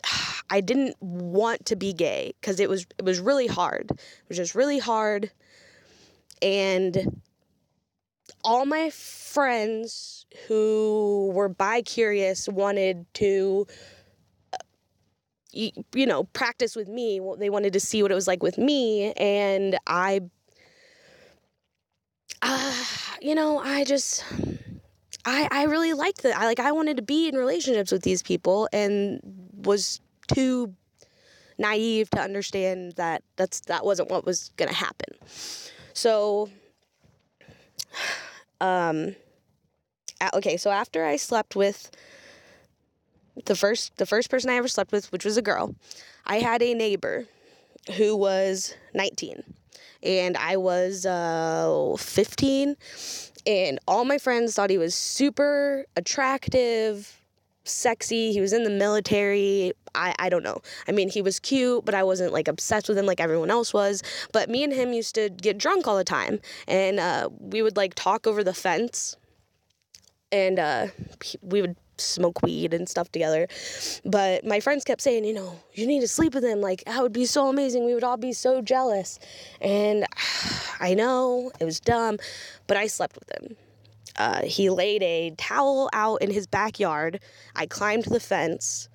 I 0.49 0.61
didn't 0.61 0.95
want 1.01 1.65
to 1.67 1.75
be 1.75 1.93
gay 1.93 2.33
because 2.39 2.59
it 2.59 2.69
was 2.69 2.85
it 2.97 3.05
was 3.05 3.19
really 3.19 3.47
hard. 3.47 3.91
It 3.91 4.29
was 4.29 4.37
just 4.37 4.55
really 4.55 4.79
hard, 4.79 5.31
and 6.41 7.21
all 8.43 8.65
my 8.65 8.89
friends 8.89 10.25
who 10.47 11.31
were 11.33 11.49
bi 11.49 11.81
curious 11.81 12.47
wanted 12.47 13.05
to 13.15 13.67
uh, 14.53 14.57
you 15.53 16.05
know 16.05 16.23
practice 16.25 16.75
with 16.75 16.87
me. 16.87 17.19
They 17.37 17.49
wanted 17.49 17.73
to 17.73 17.79
see 17.79 18.01
what 18.01 18.11
it 18.11 18.15
was 18.15 18.27
like 18.27 18.43
with 18.43 18.57
me. 18.57 19.13
And 19.13 19.77
i 19.87 20.21
uh, 22.41 22.85
you 23.21 23.35
know 23.35 23.59
i 23.59 23.83
just 23.83 24.23
i 25.25 25.47
i 25.51 25.63
really 25.63 25.93
liked 25.93 26.21
that 26.23 26.37
i 26.37 26.45
like 26.45 26.59
i 26.59 26.71
wanted 26.71 26.97
to 26.97 27.03
be 27.03 27.27
in 27.27 27.35
relationships 27.35 27.91
with 27.91 28.03
these 28.03 28.21
people 28.21 28.69
and 28.71 29.19
was 29.53 29.99
too 30.27 30.73
naive 31.57 32.09
to 32.11 32.19
understand 32.19 32.93
that 32.93 33.23
that's 33.35 33.61
that 33.61 33.83
wasn't 33.85 34.09
what 34.09 34.25
was 34.25 34.51
going 34.57 34.69
to 34.69 34.75
happen. 34.75 35.15
So 35.93 36.49
um 38.61 39.15
okay, 40.33 40.57
so 40.57 40.71
after 40.71 41.05
I 41.05 41.15
slept 41.15 41.55
with 41.55 41.91
the 43.45 43.55
first 43.55 43.97
the 43.97 44.05
first 44.05 44.29
person 44.29 44.49
I 44.49 44.55
ever 44.55 44.67
slept 44.67 44.91
with, 44.91 45.11
which 45.11 45.25
was 45.25 45.37
a 45.37 45.41
girl, 45.41 45.75
I 46.25 46.37
had 46.39 46.61
a 46.61 46.73
neighbor 46.73 47.25
who 47.95 48.15
was 48.15 48.73
19 48.93 49.43
and 50.03 50.37
I 50.37 50.57
was 50.57 51.05
uh, 51.05 51.95
15 51.97 52.75
and 53.45 53.79
all 53.87 54.05
my 54.05 54.17
friends 54.17 54.55
thought 54.55 54.69
he 54.69 54.77
was 54.77 54.93
super 54.93 55.85
attractive, 55.95 57.21
sexy. 57.67 58.31
He 58.31 58.41
was 58.41 58.53
in 58.53 58.63
the 58.63 58.69
military. 58.69 59.73
I, 59.95 60.13
I 60.19 60.29
don't 60.29 60.43
know. 60.43 60.61
I 60.87 60.91
mean, 60.91 61.09
he 61.09 61.21
was 61.21 61.39
cute, 61.39 61.85
but 61.85 61.95
I 61.95 62.03
wasn't 62.03 62.33
like 62.33 62.47
obsessed 62.47 62.87
with 62.87 62.97
him 62.97 63.05
like 63.05 63.19
everyone 63.19 63.49
else 63.49 63.73
was. 63.73 64.03
But 64.31 64.49
me 64.49 64.63
and 64.63 64.73
him 64.73 64.93
used 64.93 65.15
to 65.15 65.29
get 65.29 65.57
drunk 65.57 65.87
all 65.87 65.97
the 65.97 66.03
time, 66.03 66.39
and 66.67 66.99
uh, 66.99 67.29
we 67.39 67.61
would 67.61 67.77
like 67.77 67.95
talk 67.95 68.27
over 68.27 68.43
the 68.43 68.53
fence 68.53 69.15
and 70.31 70.59
uh, 70.59 70.87
we 71.41 71.61
would 71.61 71.75
smoke 71.97 72.41
weed 72.43 72.73
and 72.73 72.87
stuff 72.87 73.11
together. 73.11 73.47
But 74.05 74.45
my 74.45 74.59
friends 74.59 74.83
kept 74.83 75.01
saying, 75.01 75.25
you 75.25 75.33
know, 75.33 75.59
you 75.73 75.87
need 75.87 76.01
to 76.01 76.07
sleep 76.07 76.33
with 76.33 76.43
him. 76.43 76.61
Like, 76.61 76.83
that 76.85 77.01
would 77.01 77.13
be 77.13 77.25
so 77.25 77.49
amazing. 77.49 77.85
We 77.85 77.93
would 77.93 78.03
all 78.03 78.17
be 78.17 78.33
so 78.33 78.61
jealous. 78.61 79.19
And 79.61 80.05
I 80.79 80.93
know 80.93 81.51
it 81.59 81.65
was 81.65 81.79
dumb, 81.79 82.17
but 82.67 82.77
I 82.77 82.87
slept 82.87 83.17
with 83.17 83.31
him. 83.41 83.57
Uh, 84.17 84.43
he 84.43 84.69
laid 84.69 85.03
a 85.03 85.31
towel 85.37 85.89
out 85.93 86.21
in 86.21 86.31
his 86.31 86.47
backyard. 86.47 87.19
I 87.55 87.65
climbed 87.65 88.05
the 88.05 88.19
fence 88.19 88.89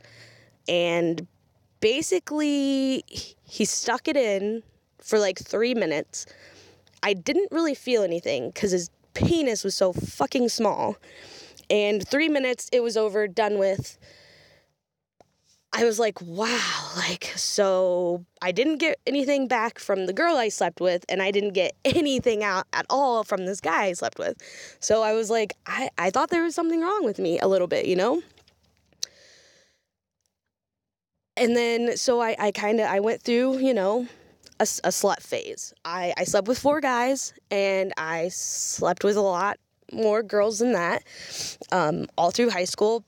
and 0.69 1.27
basically 1.81 3.05
he 3.45 3.65
stuck 3.65 4.09
it 4.09 4.17
in 4.17 4.63
for 4.99 5.19
like 5.19 5.39
three 5.39 5.75
minutes. 5.75 6.27
I 7.03 7.15
didn't 7.15 7.49
really 7.51 7.75
feel 7.75 8.03
anything 8.03 8.51
because 8.51 8.71
his 8.71 8.91
penis 9.15 9.65
was 9.65 9.75
so 9.75 9.93
fucking 9.93 10.49
small. 10.49 10.97
And 11.69 12.07
three 12.07 12.29
minutes, 12.29 12.69
it 12.73 12.81
was 12.81 12.97
over, 12.97 13.27
done 13.27 13.59
with. 13.59 13.99
I 15.75 15.85
was 15.85 15.99
like, 15.99 16.21
wow, 16.21 16.91
like, 16.97 17.33
so 17.35 18.27
I 18.43 18.53
didn't 18.53 18.77
get 18.77 18.99
anything 19.07 19.49
back 19.49 19.79
from 19.79 20.05
the 20.05 20.13
girl 20.13 20.37
I 20.37 20.49
slept 20.51 20.81
with, 20.81 21.05
and 21.09 21.23
I 21.23 21.31
didn't 21.31 21.55
get 21.55 21.75
anything 21.85 22.45
out 22.45 22.67
at 22.73 22.85
all 22.91 23.25
from 23.25 23.47
this 23.47 23.61
guy 23.61 23.85
I 23.85 23.93
slept 23.95 24.19
with. 24.19 24.37
So 24.81 25.03
I 25.03 25.15
was 25.15 25.31
like, 25.31 25.55
I, 25.67 25.89
I 25.97 26.11
thought 26.11 26.31
there 26.31 26.43
was 26.43 26.55
something 26.55 26.81
wrong 26.81 27.05
with 27.05 27.19
me 27.19 27.39
a 27.39 27.49
little 27.49 27.69
bit, 27.69 27.87
you 27.87 27.97
know? 27.97 28.23
And 31.37 31.57
then, 31.57 31.97
so 31.97 32.21
I, 32.21 32.37
I 32.39 32.51
kind 32.51 32.79
of, 32.79 32.87
I 32.87 33.01
went 33.01 33.23
through, 33.23 33.59
you 33.59 33.73
know, 33.73 34.07
a, 34.61 34.65
a 34.85 34.91
slut 34.91 35.23
phase. 35.23 35.73
I, 35.87 36.13
I 36.19 36.25
slept 36.25 36.47
with 36.49 36.59
four 36.59 36.83
guys 36.83 37.33
and 37.51 37.95
I 37.97 38.29
slept 38.29 39.05
with 39.05 39.17
a 39.17 39.23
lot 39.23 39.59
more 39.91 40.23
girls 40.23 40.59
than 40.59 40.73
that 40.73 41.03
um, 41.71 42.07
all 42.19 42.31
through 42.31 42.51
high 42.51 42.65
school. 42.65 43.05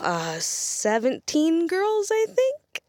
Uh, 0.00 0.38
17 0.38 1.66
girls, 1.66 2.10
I 2.12 2.26
think. 2.28 2.82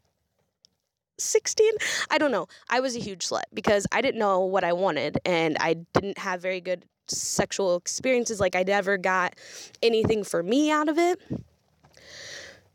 16 1.18 1.72
i 2.10 2.18
don't 2.18 2.34
know 2.34 2.46
i 2.70 2.82
was 2.82 2.94
a 2.94 3.00
huge 3.00 3.26
slut 3.26 3.44
because 3.54 3.88
i 3.94 4.02
didn't 4.02 4.20
know 4.20 4.42
what 4.42 4.66
i 4.66 4.74
wanted 4.74 5.18
and 5.24 5.56
i 5.62 5.74
didn't 5.94 6.18
have 6.18 6.42
very 6.42 6.60
good 6.60 6.84
sexual 7.08 7.78
experiences 7.78 8.42
like 8.42 8.54
i 8.54 8.64
never 8.64 8.98
got 8.98 9.34
anything 9.82 10.26
for 10.26 10.44
me 10.44 10.70
out 10.70 10.90
of 10.90 10.98
it 10.98 11.18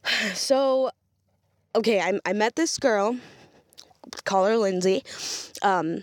so 0.32 0.90
okay 1.74 2.00
i, 2.00 2.18
I 2.24 2.32
met 2.32 2.56
this 2.56 2.78
girl 2.78 3.14
call 4.24 4.46
her 4.46 4.56
Lindsay. 4.56 5.02
Um, 5.62 6.02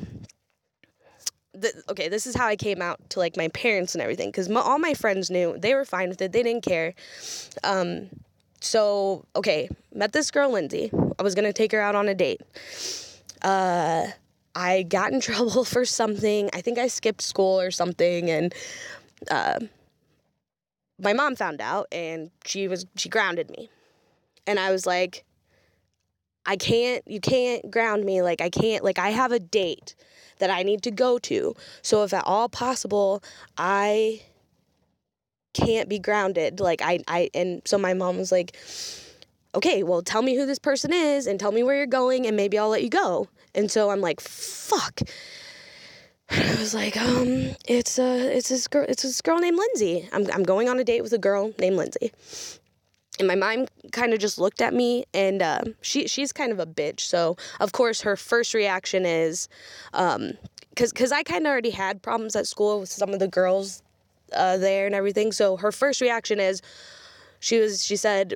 okay, 1.89 2.09
this 2.09 2.27
is 2.27 2.35
how 2.35 2.47
I 2.47 2.55
came 2.55 2.81
out 2.81 3.09
to 3.11 3.19
like 3.19 3.37
my 3.37 3.47
parents 3.49 3.95
and 3.95 4.01
everything 4.01 4.29
because 4.29 4.49
all 4.49 4.79
my 4.79 4.93
friends 4.93 5.29
knew 5.29 5.57
they 5.57 5.73
were 5.73 5.85
fine 5.85 6.09
with 6.09 6.21
it. 6.21 6.31
They 6.31 6.43
didn't 6.43 6.63
care. 6.63 6.93
Um, 7.63 8.09
so 8.61 9.25
okay, 9.35 9.69
met 9.93 10.13
this 10.13 10.31
girl 10.31 10.51
Lindsay. 10.51 10.91
I 11.19 11.23
was 11.23 11.35
gonna 11.35 11.53
take 11.53 11.71
her 11.71 11.81
out 11.81 11.95
on 11.95 12.07
a 12.07 12.15
date. 12.15 12.41
Uh, 13.41 14.07
I 14.55 14.83
got 14.83 15.13
in 15.13 15.19
trouble 15.21 15.63
for 15.63 15.85
something. 15.85 16.49
I 16.53 16.61
think 16.61 16.77
I 16.77 16.87
skipped 16.87 17.21
school 17.21 17.59
or 17.59 17.71
something, 17.71 18.29
and 18.29 18.53
uh, 19.29 19.59
my 20.99 21.13
mom 21.13 21.35
found 21.35 21.61
out, 21.61 21.87
and 21.91 22.31
she 22.45 22.67
was 22.67 22.85
she 22.95 23.09
grounded 23.09 23.49
me, 23.49 23.69
and 24.45 24.59
I 24.59 24.71
was 24.71 24.85
like, 24.85 25.23
I 26.45 26.55
can't, 26.55 27.03
you 27.05 27.19
can't 27.19 27.69
ground 27.69 28.05
me. 28.05 28.21
Like, 28.21 28.39
I 28.39 28.49
can't, 28.49 28.83
like, 28.83 28.97
I 28.97 29.09
have 29.09 29.33
a 29.33 29.39
date 29.39 29.95
that 30.39 30.49
I 30.49 30.63
need 30.63 30.81
to 30.83 30.91
go 30.91 31.17
to. 31.19 31.55
So, 31.81 32.03
if 32.03 32.13
at 32.13 32.23
all 32.25 32.49
possible, 32.49 33.23
I 33.57 34.21
can't 35.53 35.89
be 35.89 35.99
grounded. 35.99 36.59
Like, 36.59 36.81
I, 36.81 36.99
I, 37.07 37.29
and 37.33 37.61
so 37.65 37.77
my 37.77 37.93
mom 37.93 38.17
was 38.17 38.31
like, 38.31 38.55
okay, 39.55 39.83
well, 39.83 40.01
tell 40.01 40.21
me 40.21 40.35
who 40.35 40.45
this 40.45 40.59
person 40.59 40.93
is 40.93 41.27
and 41.27 41.39
tell 41.39 41.51
me 41.51 41.63
where 41.63 41.75
you're 41.75 41.87
going, 41.87 42.27
and 42.27 42.35
maybe 42.35 42.57
I'll 42.57 42.69
let 42.69 42.83
you 42.83 42.89
go. 42.89 43.27
And 43.55 43.71
so 43.71 43.89
I'm 43.89 44.01
like, 44.01 44.19
fuck. 44.21 45.01
I 46.29 46.55
was 46.59 46.73
like, 46.73 46.97
um, 46.97 47.55
it's 47.67 47.97
a, 47.97 48.35
it's 48.35 48.49
this 48.49 48.67
girl, 48.67 48.85
it's 48.87 49.03
this 49.03 49.21
girl 49.21 49.39
named 49.39 49.57
Lindsay. 49.57 50.07
I'm, 50.11 50.29
I'm 50.31 50.43
going 50.43 50.69
on 50.69 50.79
a 50.79 50.83
date 50.83 51.01
with 51.01 51.13
a 51.13 51.17
girl 51.17 51.53
named 51.57 51.77
Lindsay 51.77 52.11
and 53.19 53.27
my 53.27 53.35
mom 53.35 53.67
kind 53.91 54.13
of 54.13 54.19
just 54.19 54.37
looked 54.37 54.61
at 54.61 54.73
me 54.73 55.05
and 55.13 55.41
uh, 55.41 55.61
she 55.81 56.07
she's 56.07 56.31
kind 56.31 56.51
of 56.51 56.59
a 56.59 56.65
bitch. 56.65 57.01
So 57.01 57.37
of 57.59 57.71
course 57.71 58.01
her 58.01 58.15
first 58.15 58.53
reaction 58.53 59.05
is 59.05 59.47
um 59.93 60.33
because 60.69 60.91
because 60.93 61.11
i 61.11 61.23
kind 61.23 61.45
of 61.45 61.51
already 61.51 61.71
had 61.71 62.01
problems 62.01 62.35
at 62.35 62.45
school 62.45 62.79
with 62.81 62.89
some 62.89 63.09
of 63.09 63.19
the 63.19 63.27
girls 63.27 63.81
uh, 64.33 64.57
there 64.57 64.85
and 64.85 64.95
everything. 64.95 65.31
So 65.31 65.57
her 65.57 65.71
first 65.71 66.01
reaction 66.01 66.39
is 66.39 66.61
she 67.39 67.59
was 67.59 67.83
she 67.83 67.95
said 67.95 68.35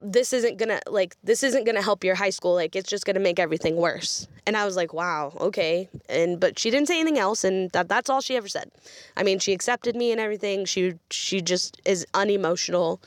this 0.00 0.32
isn't 0.32 0.58
gonna 0.58 0.80
like 0.86 1.16
this 1.24 1.42
isn't 1.42 1.64
gonna 1.64 1.82
help 1.82 2.04
your 2.04 2.14
high 2.14 2.30
school 2.30 2.54
like 2.54 2.76
it's 2.76 2.88
just 2.88 3.06
gonna 3.06 3.20
make 3.20 3.38
everything 3.38 3.76
worse. 3.76 4.28
And 4.46 4.56
i 4.56 4.64
was 4.64 4.76
like 4.76 4.92
wow 4.92 5.32
okay. 5.40 5.88
And 6.08 6.38
but 6.38 6.58
she 6.58 6.70
didn't 6.70 6.88
say 6.88 7.00
anything 7.00 7.18
else 7.18 7.44
and 7.44 7.70
that, 7.70 7.88
that's 7.88 8.10
all 8.10 8.20
she 8.20 8.36
ever 8.36 8.48
said. 8.48 8.70
I 9.16 9.22
mean 9.22 9.38
she 9.38 9.52
accepted 9.52 9.96
me 9.96 10.12
and 10.12 10.20
everything. 10.20 10.64
She 10.64 10.94
she 11.10 11.40
just 11.40 11.80
is 11.84 12.06
unemotional 12.14 13.00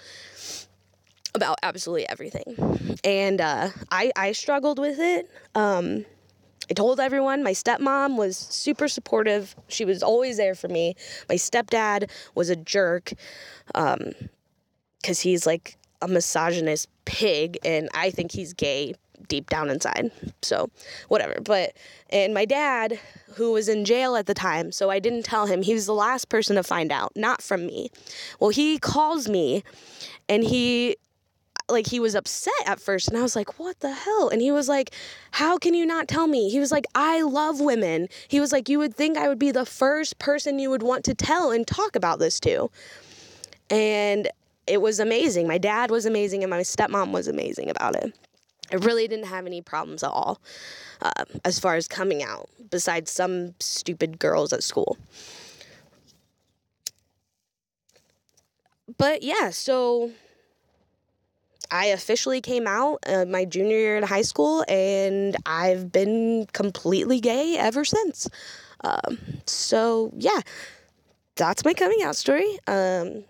about 1.35 1.57
absolutely 1.61 2.09
everything. 2.09 2.97
And 3.03 3.39
uh, 3.39 3.69
i 3.91 4.11
i 4.15 4.31
struggled 4.31 4.79
with 4.79 4.99
it. 4.99 5.29
Um 5.55 6.05
I 6.69 6.73
told 6.75 6.99
everyone. 6.99 7.43
My 7.43 7.53
stepmom 7.53 8.15
was 8.15 8.37
super 8.37 8.87
supportive. 8.87 9.55
She 9.69 9.85
was 9.85 10.03
always 10.03 10.37
there 10.37 10.53
for 10.53 10.67
me. 10.67 10.95
My 11.27 11.35
stepdad 11.35 12.11
was 12.35 12.49
a 12.49 12.55
jerk 12.55 13.13
um, 13.73 14.11
because 15.01 15.19
he's 15.21 15.47
like 15.47 15.78
a 16.01 16.07
misogynist 16.07 16.87
pig 17.05 17.57
and 17.63 17.89
I 17.93 18.11
think 18.11 18.31
he's 18.31 18.53
gay 18.53 18.93
deep 19.27 19.49
down 19.49 19.69
inside. 19.69 20.11
So, 20.41 20.69
whatever. 21.07 21.39
But, 21.41 21.73
and 22.09 22.33
my 22.33 22.45
dad, 22.45 22.99
who 23.35 23.51
was 23.51 23.67
in 23.67 23.85
jail 23.85 24.15
at 24.15 24.25
the 24.25 24.33
time, 24.33 24.71
so 24.71 24.89
I 24.89 24.99
didn't 24.99 25.23
tell 25.23 25.45
him, 25.45 25.61
he 25.61 25.73
was 25.73 25.85
the 25.85 25.93
last 25.93 26.29
person 26.29 26.55
to 26.55 26.63
find 26.63 26.91
out, 26.91 27.11
not 27.15 27.41
from 27.41 27.65
me. 27.65 27.89
Well, 28.39 28.49
he 28.49 28.79
calls 28.79 29.27
me 29.27 29.63
and 30.27 30.43
he, 30.43 30.95
like, 31.67 31.87
he 31.87 31.99
was 31.99 32.15
upset 32.15 32.53
at 32.65 32.79
first. 32.79 33.09
And 33.09 33.17
I 33.17 33.21
was 33.21 33.35
like, 33.35 33.59
what 33.59 33.79
the 33.81 33.93
hell? 33.93 34.29
And 34.29 34.41
he 34.41 34.51
was 34.51 34.67
like, 34.67 34.91
how 35.31 35.57
can 35.57 35.73
you 35.73 35.85
not 35.85 36.07
tell 36.07 36.25
me? 36.25 36.49
He 36.49 36.59
was 36.59 36.71
like, 36.71 36.85
I 36.95 37.21
love 37.21 37.59
women. 37.59 38.07
He 38.27 38.39
was 38.39 38.51
like, 38.51 38.69
you 38.69 38.79
would 38.79 38.95
think 38.95 39.17
I 39.17 39.27
would 39.27 39.39
be 39.39 39.51
the 39.51 39.65
first 39.65 40.17
person 40.17 40.59
you 40.59 40.69
would 40.69 40.83
want 40.83 41.05
to 41.05 41.13
tell 41.13 41.51
and 41.51 41.67
talk 41.67 41.95
about 41.95 42.19
this 42.19 42.39
to. 42.39 42.71
And 43.69 44.29
it 44.69 44.81
was 44.81 44.99
amazing. 44.99 45.47
My 45.47 45.57
dad 45.57 45.91
was 45.91 46.05
amazing, 46.05 46.43
and 46.43 46.49
my 46.49 46.61
stepmom 46.61 47.11
was 47.11 47.27
amazing 47.27 47.69
about 47.69 47.95
it. 47.95 48.13
I 48.71 48.75
really 48.75 49.07
didn't 49.07 49.25
have 49.25 49.45
any 49.45 49.61
problems 49.61 50.03
at 50.03 50.11
all 50.11 50.39
uh, 51.01 51.25
as 51.43 51.59
far 51.59 51.75
as 51.75 51.87
coming 51.87 52.23
out, 52.23 52.49
besides 52.69 53.11
some 53.11 53.55
stupid 53.59 54.19
girls 54.19 54.53
at 54.53 54.63
school. 54.63 54.97
But 58.97 59.23
yeah, 59.23 59.49
so 59.49 60.11
I 61.71 61.87
officially 61.87 62.41
came 62.41 62.67
out 62.67 62.99
uh, 63.07 63.25
my 63.25 63.45
junior 63.45 63.77
year 63.77 63.97
in 63.97 64.03
high 64.03 64.23
school, 64.23 64.63
and 64.67 65.35
I've 65.45 65.91
been 65.91 66.47
completely 66.53 67.19
gay 67.19 67.57
ever 67.57 67.85
since. 67.85 68.29
Um, 68.83 69.17
so 69.45 70.11
yeah, 70.15 70.41
that's 71.35 71.65
my 71.65 71.73
coming 71.73 72.03
out 72.03 72.15
story. 72.15 72.59
Um, 72.67 73.23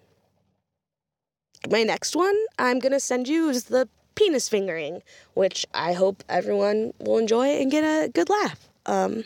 my 1.69 1.83
next 1.83 2.15
one 2.15 2.35
I'm 2.57 2.79
going 2.79 2.91
to 2.91 2.99
send 2.99 3.27
you 3.27 3.49
is 3.49 3.65
the 3.65 3.89
penis 4.15 4.49
fingering, 4.49 5.01
which 5.33 5.65
I 5.73 5.93
hope 5.93 6.23
everyone 6.27 6.93
will 6.99 7.17
enjoy 7.17 7.47
and 7.47 7.71
get 7.71 7.83
a 7.83 8.09
good 8.09 8.29
laugh. 8.29 8.69
Um, 8.85 9.23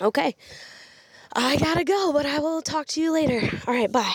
okay. 0.00 0.36
I 1.34 1.56
gotta 1.56 1.84
go, 1.84 2.12
but 2.12 2.26
I 2.26 2.40
will 2.40 2.60
talk 2.60 2.86
to 2.88 3.00
you 3.00 3.10
later. 3.12 3.40
All 3.66 3.72
right, 3.72 3.90
bye. 3.90 4.14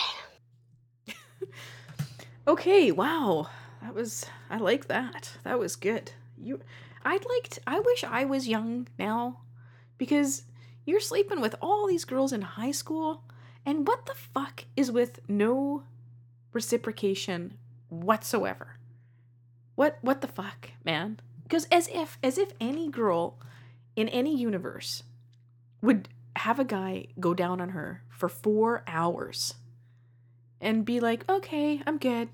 okay, 2.46 2.92
wow. 2.92 3.48
That 3.82 3.94
was 3.94 4.24
I 4.48 4.58
like 4.58 4.86
that. 4.88 5.32
That 5.44 5.58
was 5.58 5.74
good. 5.76 6.12
You 6.40 6.60
I'd 7.04 7.24
like 7.24 7.48
to, 7.50 7.60
I 7.66 7.80
wish 7.80 8.04
I 8.04 8.24
was 8.24 8.48
young 8.48 8.86
now 8.98 9.40
because 9.98 10.42
you're 10.84 11.00
sleeping 11.00 11.40
with 11.40 11.56
all 11.60 11.86
these 11.86 12.04
girls 12.04 12.32
in 12.32 12.42
high 12.42 12.70
school 12.70 13.24
and 13.66 13.86
what 13.86 14.06
the 14.06 14.14
fuck 14.14 14.64
is 14.76 14.92
with 14.92 15.20
no 15.28 15.82
reciprocation 16.52 17.58
whatsoever. 17.88 18.78
What 19.74 19.98
what 20.00 20.20
the 20.20 20.28
fuck, 20.28 20.70
man? 20.84 21.20
Because 21.42 21.66
as 21.70 21.88
if 21.88 22.18
as 22.22 22.38
if 22.38 22.52
any 22.60 22.88
girl 22.88 23.38
in 23.96 24.08
any 24.08 24.36
universe 24.36 25.02
would 25.82 26.08
have 26.36 26.58
a 26.58 26.64
guy 26.64 27.06
go 27.18 27.34
down 27.34 27.60
on 27.60 27.70
her 27.70 28.02
for 28.08 28.28
4 28.28 28.82
hours 28.86 29.54
and 30.60 30.84
be 30.84 31.00
like, 31.00 31.28
"Okay, 31.28 31.82
I'm 31.86 31.98
good. 31.98 32.28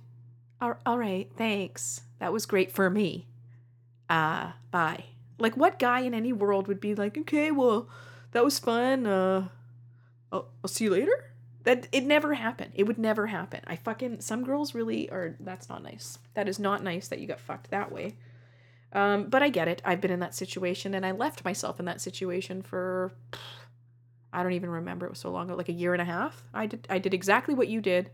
All, 0.61 0.77
all 0.87 0.99
right, 0.99 1.31
thanks. 1.37 2.03
That 2.19 2.33
was 2.33 2.47
great 2.47 2.73
for 2.73 2.89
me. 2.91 3.27
Uh, 4.09 4.53
bye." 4.71 5.05
Like 5.39 5.57
what 5.57 5.79
guy 5.79 6.01
in 6.01 6.15
any 6.15 6.33
world 6.33 6.69
would 6.69 6.81
be 6.81 6.95
like, 6.95 7.19
"Okay, 7.19 7.51
well, 7.51 7.89
that 8.33 8.45
was 8.45 8.59
fun. 8.59 9.07
Uh 9.07 9.49
I'll, 10.33 10.49
I'll 10.63 10.69
see 10.69 10.85
you 10.85 10.91
later?" 10.91 11.34
That 11.65 11.89
it 11.93 12.05
never 12.05 12.35
happened. 12.35 12.73
It 12.75 12.85
would 12.85 12.99
never 12.99 13.27
happen. 13.27 13.61
I 13.67 13.77
fucking 13.77 14.21
some 14.21 14.45
girls 14.45 14.75
really 14.75 15.11
are. 15.11 15.37
That's 15.41 15.69
not 15.69 15.83
nice. 15.83 16.19
That 16.35 16.49
is 16.49 16.59
not 16.59 16.83
nice 16.83 17.09
that 17.09 17.19
you 17.19 17.27
got 17.27 17.41
fucked 17.41 17.71
that 17.71 17.91
way. 17.91 18.17
Um, 18.93 19.29
but 19.29 19.43
I 19.43 19.49
get 19.49 19.67
it. 19.67 19.83
I've 19.85 20.01
been 20.01 20.11
in 20.11 20.21
that 20.21 20.35
situation, 20.35 20.95
and 20.95 21.05
I 21.05 21.11
left 21.11 21.45
myself 21.45 21.81
in 21.81 21.87
that 21.87 22.01
situation 22.01 22.63
for 22.63 23.13
I 24.33 24.43
don't 24.43 24.53
even 24.53 24.71
remember. 24.71 25.07
It 25.07 25.11
was 25.11 25.19
so 25.21 25.31
long 25.31 25.47
ago, 25.49 25.57
like 25.57 25.69
a 25.69 25.73
year 25.73 25.95
and 25.95 26.03
a 26.03 26.05
half. 26.05 26.45
I 26.53 26.67
did. 26.67 26.87
I 26.91 26.99
did 26.99 27.15
exactly 27.15 27.55
what 27.55 27.69
you 27.69 27.81
did. 27.81 28.11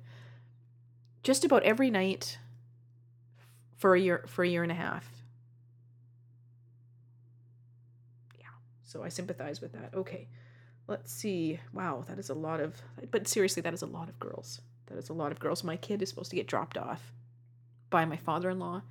Just 1.22 1.44
about 1.44 1.62
every 1.64 1.90
night. 1.90 2.38
For 3.76 3.94
a 3.94 4.00
year, 4.00 4.24
for 4.26 4.44
a 4.44 4.48
year 4.48 4.62
and 4.62 4.70
a 4.70 4.74
half. 4.74 5.10
Yeah. 8.38 8.44
So 8.84 9.02
I 9.02 9.08
sympathize 9.08 9.62
with 9.62 9.72
that. 9.72 9.94
Okay. 9.94 10.28
Let's 10.90 11.12
see. 11.12 11.60
Wow, 11.72 12.04
that 12.08 12.18
is 12.18 12.30
a 12.30 12.34
lot 12.34 12.58
of. 12.58 12.74
But 13.12 13.28
seriously, 13.28 13.62
that 13.62 13.72
is 13.72 13.82
a 13.82 13.86
lot 13.86 14.08
of 14.08 14.18
girls. 14.18 14.60
That 14.86 14.98
is 14.98 15.08
a 15.08 15.12
lot 15.12 15.30
of 15.30 15.38
girls. 15.38 15.62
My 15.62 15.76
kid 15.76 16.02
is 16.02 16.08
supposed 16.08 16.30
to 16.30 16.36
get 16.36 16.48
dropped 16.48 16.76
off 16.76 17.12
by 17.90 18.04
my 18.04 18.16
father 18.16 18.50
in 18.50 18.58
law 18.58 18.82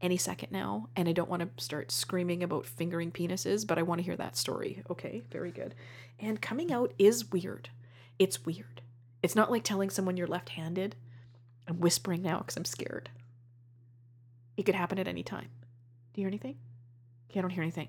any 0.00 0.16
second 0.16 0.52
now, 0.52 0.88
and 0.96 1.06
I 1.06 1.12
don't 1.12 1.28
want 1.28 1.42
to 1.42 1.64
start 1.64 1.92
screaming 1.92 2.42
about 2.42 2.66
fingering 2.66 3.12
penises, 3.12 3.66
but 3.66 3.78
I 3.78 3.82
want 3.82 3.98
to 3.98 4.04
hear 4.04 4.16
that 4.16 4.36
story. 4.36 4.82
Okay, 4.90 5.22
very 5.30 5.50
good. 5.50 5.74
And 6.18 6.40
coming 6.40 6.72
out 6.72 6.92
is 6.98 7.30
weird. 7.30 7.68
It's 8.18 8.44
weird. 8.44 8.80
It's 9.22 9.36
not 9.36 9.50
like 9.50 9.64
telling 9.64 9.90
someone 9.90 10.16
you're 10.16 10.26
left 10.26 10.50
handed. 10.50 10.96
I'm 11.68 11.80
whispering 11.80 12.22
now 12.22 12.38
because 12.38 12.56
I'm 12.56 12.64
scared. 12.64 13.10
It 14.56 14.64
could 14.64 14.74
happen 14.74 14.98
at 14.98 15.08
any 15.08 15.22
time. 15.22 15.48
Do 16.12 16.20
you 16.20 16.22
hear 16.22 16.28
anything? 16.28 16.56
Okay, 17.30 17.40
I 17.40 17.42
don't 17.42 17.50
hear 17.50 17.62
anything. 17.62 17.88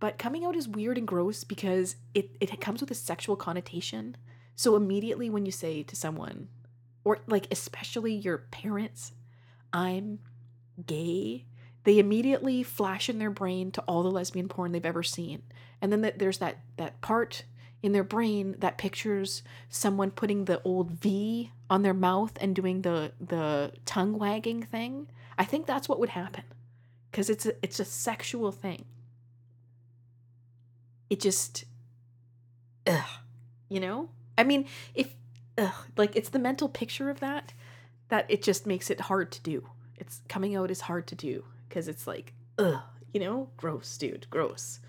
But 0.00 0.16
coming 0.16 0.46
out 0.46 0.56
is 0.56 0.66
weird 0.66 0.96
and 0.96 1.06
gross 1.06 1.44
because 1.44 1.96
it, 2.14 2.30
it 2.40 2.60
comes 2.60 2.80
with 2.80 2.90
a 2.90 2.94
sexual 2.94 3.36
connotation. 3.36 4.16
So 4.56 4.74
immediately 4.74 5.28
when 5.28 5.44
you 5.44 5.52
say 5.52 5.82
to 5.82 5.94
someone, 5.94 6.48
or 7.04 7.18
like 7.26 7.46
especially 7.50 8.14
your 8.14 8.38
parents, 8.50 9.12
I'm 9.72 10.20
gay, 10.86 11.44
they 11.84 11.98
immediately 11.98 12.62
flash 12.62 13.08
in 13.08 13.18
their 13.18 13.30
brain 13.30 13.70
to 13.72 13.82
all 13.82 14.02
the 14.02 14.10
lesbian 14.10 14.48
porn 14.48 14.72
they've 14.72 14.84
ever 14.84 15.02
seen. 15.02 15.42
And 15.82 15.92
then 15.92 16.12
there's 16.16 16.38
that 16.38 16.58
that 16.78 17.00
part 17.02 17.44
in 17.82 17.92
their 17.92 18.04
brain 18.04 18.56
that 18.58 18.78
pictures 18.78 19.42
someone 19.68 20.10
putting 20.10 20.44
the 20.44 20.60
old 20.62 20.90
V 20.90 21.52
on 21.70 21.82
their 21.82 21.94
mouth 21.94 22.32
and 22.40 22.54
doing 22.54 22.82
the 22.82 23.12
the 23.20 23.72
tongue 23.84 24.18
wagging 24.18 24.62
thing. 24.62 25.08
I 25.38 25.44
think 25.44 25.66
that's 25.66 25.88
what 25.88 26.00
would 26.00 26.10
happen. 26.10 26.44
Cuz 27.12 27.28
it's 27.28 27.46
a, 27.46 27.52
it's 27.62 27.80
a 27.80 27.84
sexual 27.84 28.52
thing 28.52 28.84
it 31.10 31.20
just 31.20 31.64
ugh, 32.86 33.04
you 33.68 33.80
know? 33.80 34.08
I 34.38 34.44
mean 34.44 34.66
if 34.94 35.14
ugh, 35.58 35.74
like 35.96 36.16
it's 36.16 36.30
the 36.30 36.38
mental 36.38 36.68
picture 36.68 37.10
of 37.10 37.20
that 37.20 37.52
that 38.08 38.26
it 38.28 38.42
just 38.42 38.66
makes 38.66 38.88
it 38.90 39.02
hard 39.02 39.30
to 39.32 39.42
do. 39.42 39.68
It's 39.96 40.22
coming 40.28 40.56
out 40.56 40.70
is 40.70 40.82
hard 40.82 41.06
to 41.08 41.14
do 41.14 41.44
because 41.68 41.88
it's 41.88 42.06
like 42.06 42.32
ugh 42.58 42.80
you 43.12 43.20
know? 43.20 43.50
Gross 43.56 43.98
dude 43.98 44.28
gross. 44.30 44.80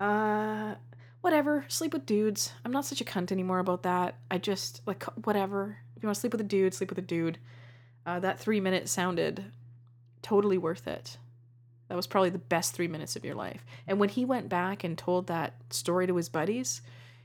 Uh 0.00 0.74
whatever 1.20 1.64
sleep 1.68 1.92
with 1.92 2.04
dudes. 2.04 2.52
I'm 2.64 2.72
not 2.72 2.84
such 2.84 3.00
a 3.00 3.04
cunt 3.04 3.32
anymore 3.32 3.60
about 3.60 3.84
that. 3.84 4.16
I 4.30 4.38
just 4.38 4.82
like 4.84 5.04
whatever. 5.24 5.78
If 5.96 6.02
you 6.02 6.08
want 6.08 6.16
to 6.16 6.20
sleep 6.20 6.32
with 6.32 6.40
a 6.40 6.44
dude 6.44 6.74
sleep 6.74 6.90
with 6.90 6.98
a 6.98 7.02
dude. 7.02 7.38
Uh, 8.04 8.18
that 8.18 8.40
three 8.40 8.58
minutes 8.58 8.90
sounded 8.90 9.44
totally 10.22 10.58
worth 10.58 10.88
it 10.88 11.18
that 11.92 11.96
was 11.96 12.06
probably 12.06 12.30
the 12.30 12.38
best 12.38 12.72
three 12.72 12.88
minutes 12.88 13.16
of 13.16 13.24
your 13.24 13.34
life. 13.34 13.66
And 13.86 14.00
when 14.00 14.08
he 14.08 14.24
went 14.24 14.48
back 14.48 14.82
and 14.82 14.96
told 14.96 15.26
that 15.26 15.56
story 15.68 16.06
to 16.06 16.16
his 16.16 16.30
buddies, 16.30 16.80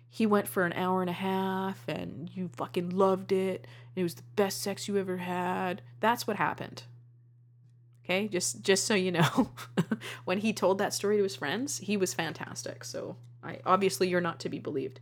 he 0.10 0.26
went 0.26 0.46
for 0.46 0.66
an 0.66 0.74
hour 0.74 1.00
and 1.00 1.10
a 1.10 1.14
half 1.14 1.88
and 1.88 2.30
you 2.34 2.50
fucking 2.50 2.90
loved 2.90 3.32
it. 3.32 3.66
it 3.96 4.04
was 4.04 4.16
the 4.16 4.24
best 4.36 4.62
sex 4.62 4.86
you 4.86 4.98
ever 4.98 5.16
had. 5.16 5.84
That's 6.02 6.28
what 6.28 6.36
happened. 6.36 6.84
Okay, 8.04 8.28
just 8.28 8.62
just 8.62 8.86
so 8.86 8.94
you 8.94 9.14
know, 9.14 9.52
when 10.26 10.40
he 10.40 10.52
told 10.52 10.80
that 10.80 10.94
story 10.94 11.16
to 11.16 11.24
his 11.24 11.38
friends, 11.38 11.78
he 11.78 11.96
was 11.96 12.14
fantastic. 12.14 12.84
So 12.84 13.16
I 13.42 13.60
obviously 13.66 14.10
you're 14.10 14.20
not 14.20 14.42
to 14.42 14.50
be 14.50 14.60
believed. 14.60 15.00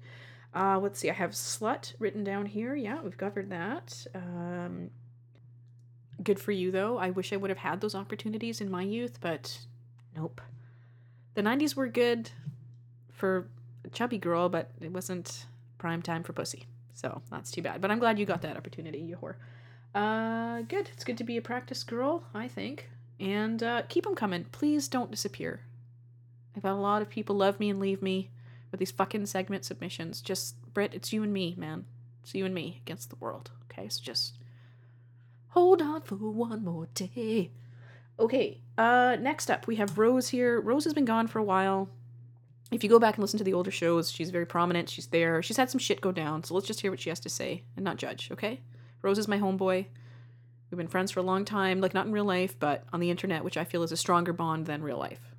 Uh, 0.54 0.78
let's 0.78 1.00
see, 1.00 1.10
I 1.10 1.14
have 1.14 1.32
slut 1.32 1.96
written 1.98 2.24
down 2.24 2.46
here. 2.46 2.76
Yeah, 2.76 3.02
we've 3.02 3.18
covered 3.18 3.50
that. 3.50 4.06
Um, 4.14 4.92
Good 6.24 6.40
for 6.40 6.52
you, 6.52 6.72
though. 6.72 6.98
I 6.98 7.10
wish 7.10 7.34
I 7.34 7.38
would 7.38 7.50
have 7.50 7.60
had 7.60 7.82
those 7.82 7.96
opportunities 7.96 8.62
in 8.62 8.72
my 8.72 8.84
youth, 8.84 9.20
but 9.22 9.60
nope. 10.16 10.42
The 11.34 11.42
90s 11.42 11.76
were 11.76 11.88
good 11.88 12.32
for 13.12 13.48
a 13.84 13.90
chubby 13.90 14.18
girl, 14.18 14.50
but 14.50 14.72
it 14.80 14.92
wasn't 14.92 15.46
prime 15.78 16.02
time 16.02 16.24
for 16.24 16.34
pussy. 16.34 16.66
So 16.94 17.22
that's 17.30 17.52
too 17.52 17.62
bad. 17.62 17.82
But 17.82 17.92
I'm 17.92 18.00
glad 18.00 18.18
you 18.18 18.26
got 18.26 18.42
that 18.44 18.56
opportunity, 18.56 19.00
you 19.00 19.18
whore. 19.18 19.36
Uh, 19.94 20.62
good. 20.64 20.90
It's 20.94 21.04
good 21.04 21.18
to 21.18 21.24
be 21.24 21.38
a 21.38 21.42
practice 21.42 21.84
girl, 21.84 22.24
I 22.34 22.48
think. 22.48 22.90
And 23.20 23.62
uh, 23.62 23.84
keep 23.88 24.06
them 24.06 24.16
coming. 24.16 24.46
Please 24.52 24.88
don't 24.88 25.12
disappear. 25.12 25.62
I've 26.56 26.64
had 26.64 26.72
a 26.72 26.76
lot 26.76 27.02
of 27.02 27.10
people 27.10 27.36
love 27.36 27.60
me 27.60 27.70
and 27.70 27.80
leave 27.80 28.02
me 28.02 28.30
with 28.72 28.80
these 28.80 28.92
fucking 28.92 29.26
segment 29.26 29.66
submissions. 29.66 30.22
Just, 30.22 30.56
Britt, 30.74 30.94
it's 30.94 31.12
you 31.12 31.24
and 31.24 31.34
me, 31.34 31.56
man. 31.58 31.86
It's 32.24 32.34
you 32.34 32.46
and 32.46 32.56
me 32.56 32.82
against 32.86 33.10
the 33.10 33.18
world. 33.18 33.52
Okay, 33.72 33.88
so 33.90 34.02
just 34.02 34.36
hold 35.56 35.82
on 35.82 36.02
for 36.02 36.16
one 36.16 36.64
more 36.66 36.88
day. 36.94 37.50
Okay, 38.20 38.62
uh, 38.78 39.16
next 39.20 39.50
up 39.50 39.68
we 39.68 39.78
have 39.78 39.98
Rose 39.98 40.28
here. 40.28 40.60
Rose 40.60 40.84
has 40.84 40.94
been 40.94 41.06
gone 41.06 41.28
for 41.28 41.40
a 41.40 41.44
while. 41.44 41.90
If 42.72 42.84
you 42.84 42.90
go 42.90 43.00
back 43.00 43.16
and 43.16 43.22
listen 43.22 43.38
to 43.38 43.44
the 43.44 43.54
older 43.54 43.72
shows, 43.72 44.12
she's 44.12 44.32
very 44.32 44.46
prominent. 44.46 44.90
She's 44.90 45.08
there. 45.08 45.42
She's 45.42 45.56
had 45.56 45.70
some 45.70 45.80
shit 45.80 46.02
go 46.02 46.12
down, 46.12 46.44
so 46.44 46.54
let's 46.54 46.68
just 46.68 46.82
hear 46.82 46.92
what 46.92 47.00
she 47.00 47.10
has 47.10 47.22
to 47.22 47.30
say 47.30 47.64
and 47.78 47.86
not 47.86 47.96
judge, 47.96 48.30
okay? 48.32 48.60
Rose 49.02 49.18
is 49.18 49.30
my 49.30 49.40
homeboy. 49.40 49.86
We've 50.70 50.78
been 50.78 50.88
friends 50.88 51.12
for 51.12 51.22
a 51.22 51.24
long 51.24 51.46
time, 51.46 51.80
like 51.80 51.94
not 51.94 52.06
in 52.06 52.12
real 52.12 52.26
life, 52.26 52.60
but 52.60 52.84
on 52.92 53.00
the 53.00 53.10
internet, 53.10 53.44
which 53.46 53.56
I 53.56 53.64
feel 53.64 53.84
is 53.84 53.94
a 53.94 53.98
stronger 53.98 54.34
bond 54.34 54.66
than 54.66 54.84
real 54.84 54.98
life. 54.98 55.36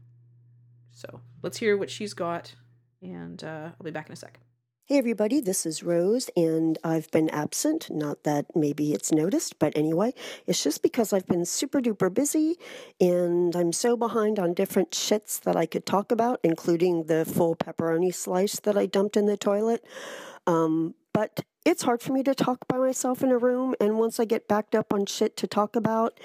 So 0.92 1.20
let's 1.42 1.58
hear 1.58 1.76
what 1.76 1.90
she's 1.90 2.14
got, 2.14 2.54
and 3.02 3.42
uh, 3.44 3.70
I'll 3.78 3.84
be 3.84 3.90
back 3.90 4.06
in 4.06 4.14
a 4.14 4.16
sec. 4.16 4.40
Hey 4.88 4.98
everybody, 4.98 5.40
this 5.40 5.66
is 5.66 5.82
Rose, 5.82 6.30
and 6.36 6.78
I've 6.84 7.10
been 7.10 7.28
absent. 7.30 7.90
Not 7.90 8.22
that 8.22 8.54
maybe 8.54 8.92
it's 8.92 9.10
noticed, 9.10 9.58
but 9.58 9.76
anyway, 9.76 10.14
it's 10.46 10.62
just 10.62 10.80
because 10.80 11.12
I've 11.12 11.26
been 11.26 11.44
super 11.44 11.80
duper 11.80 12.14
busy 12.14 12.56
and 13.00 13.56
I'm 13.56 13.72
so 13.72 13.96
behind 13.96 14.38
on 14.38 14.54
different 14.54 14.92
shits 14.92 15.40
that 15.40 15.56
I 15.56 15.66
could 15.66 15.86
talk 15.86 16.12
about, 16.12 16.38
including 16.44 17.06
the 17.06 17.24
full 17.24 17.56
pepperoni 17.56 18.14
slice 18.14 18.60
that 18.60 18.78
I 18.78 18.86
dumped 18.86 19.16
in 19.16 19.26
the 19.26 19.36
toilet. 19.36 19.84
Um, 20.46 20.94
but 21.12 21.44
it's 21.64 21.82
hard 21.82 22.00
for 22.00 22.12
me 22.12 22.22
to 22.22 22.32
talk 22.32 22.68
by 22.68 22.76
myself 22.76 23.24
in 23.24 23.30
a 23.32 23.38
room, 23.38 23.74
and 23.80 23.98
once 23.98 24.20
I 24.20 24.24
get 24.24 24.46
backed 24.46 24.76
up 24.76 24.94
on 24.94 25.06
shit 25.06 25.36
to 25.38 25.48
talk 25.48 25.74
about, 25.74 26.20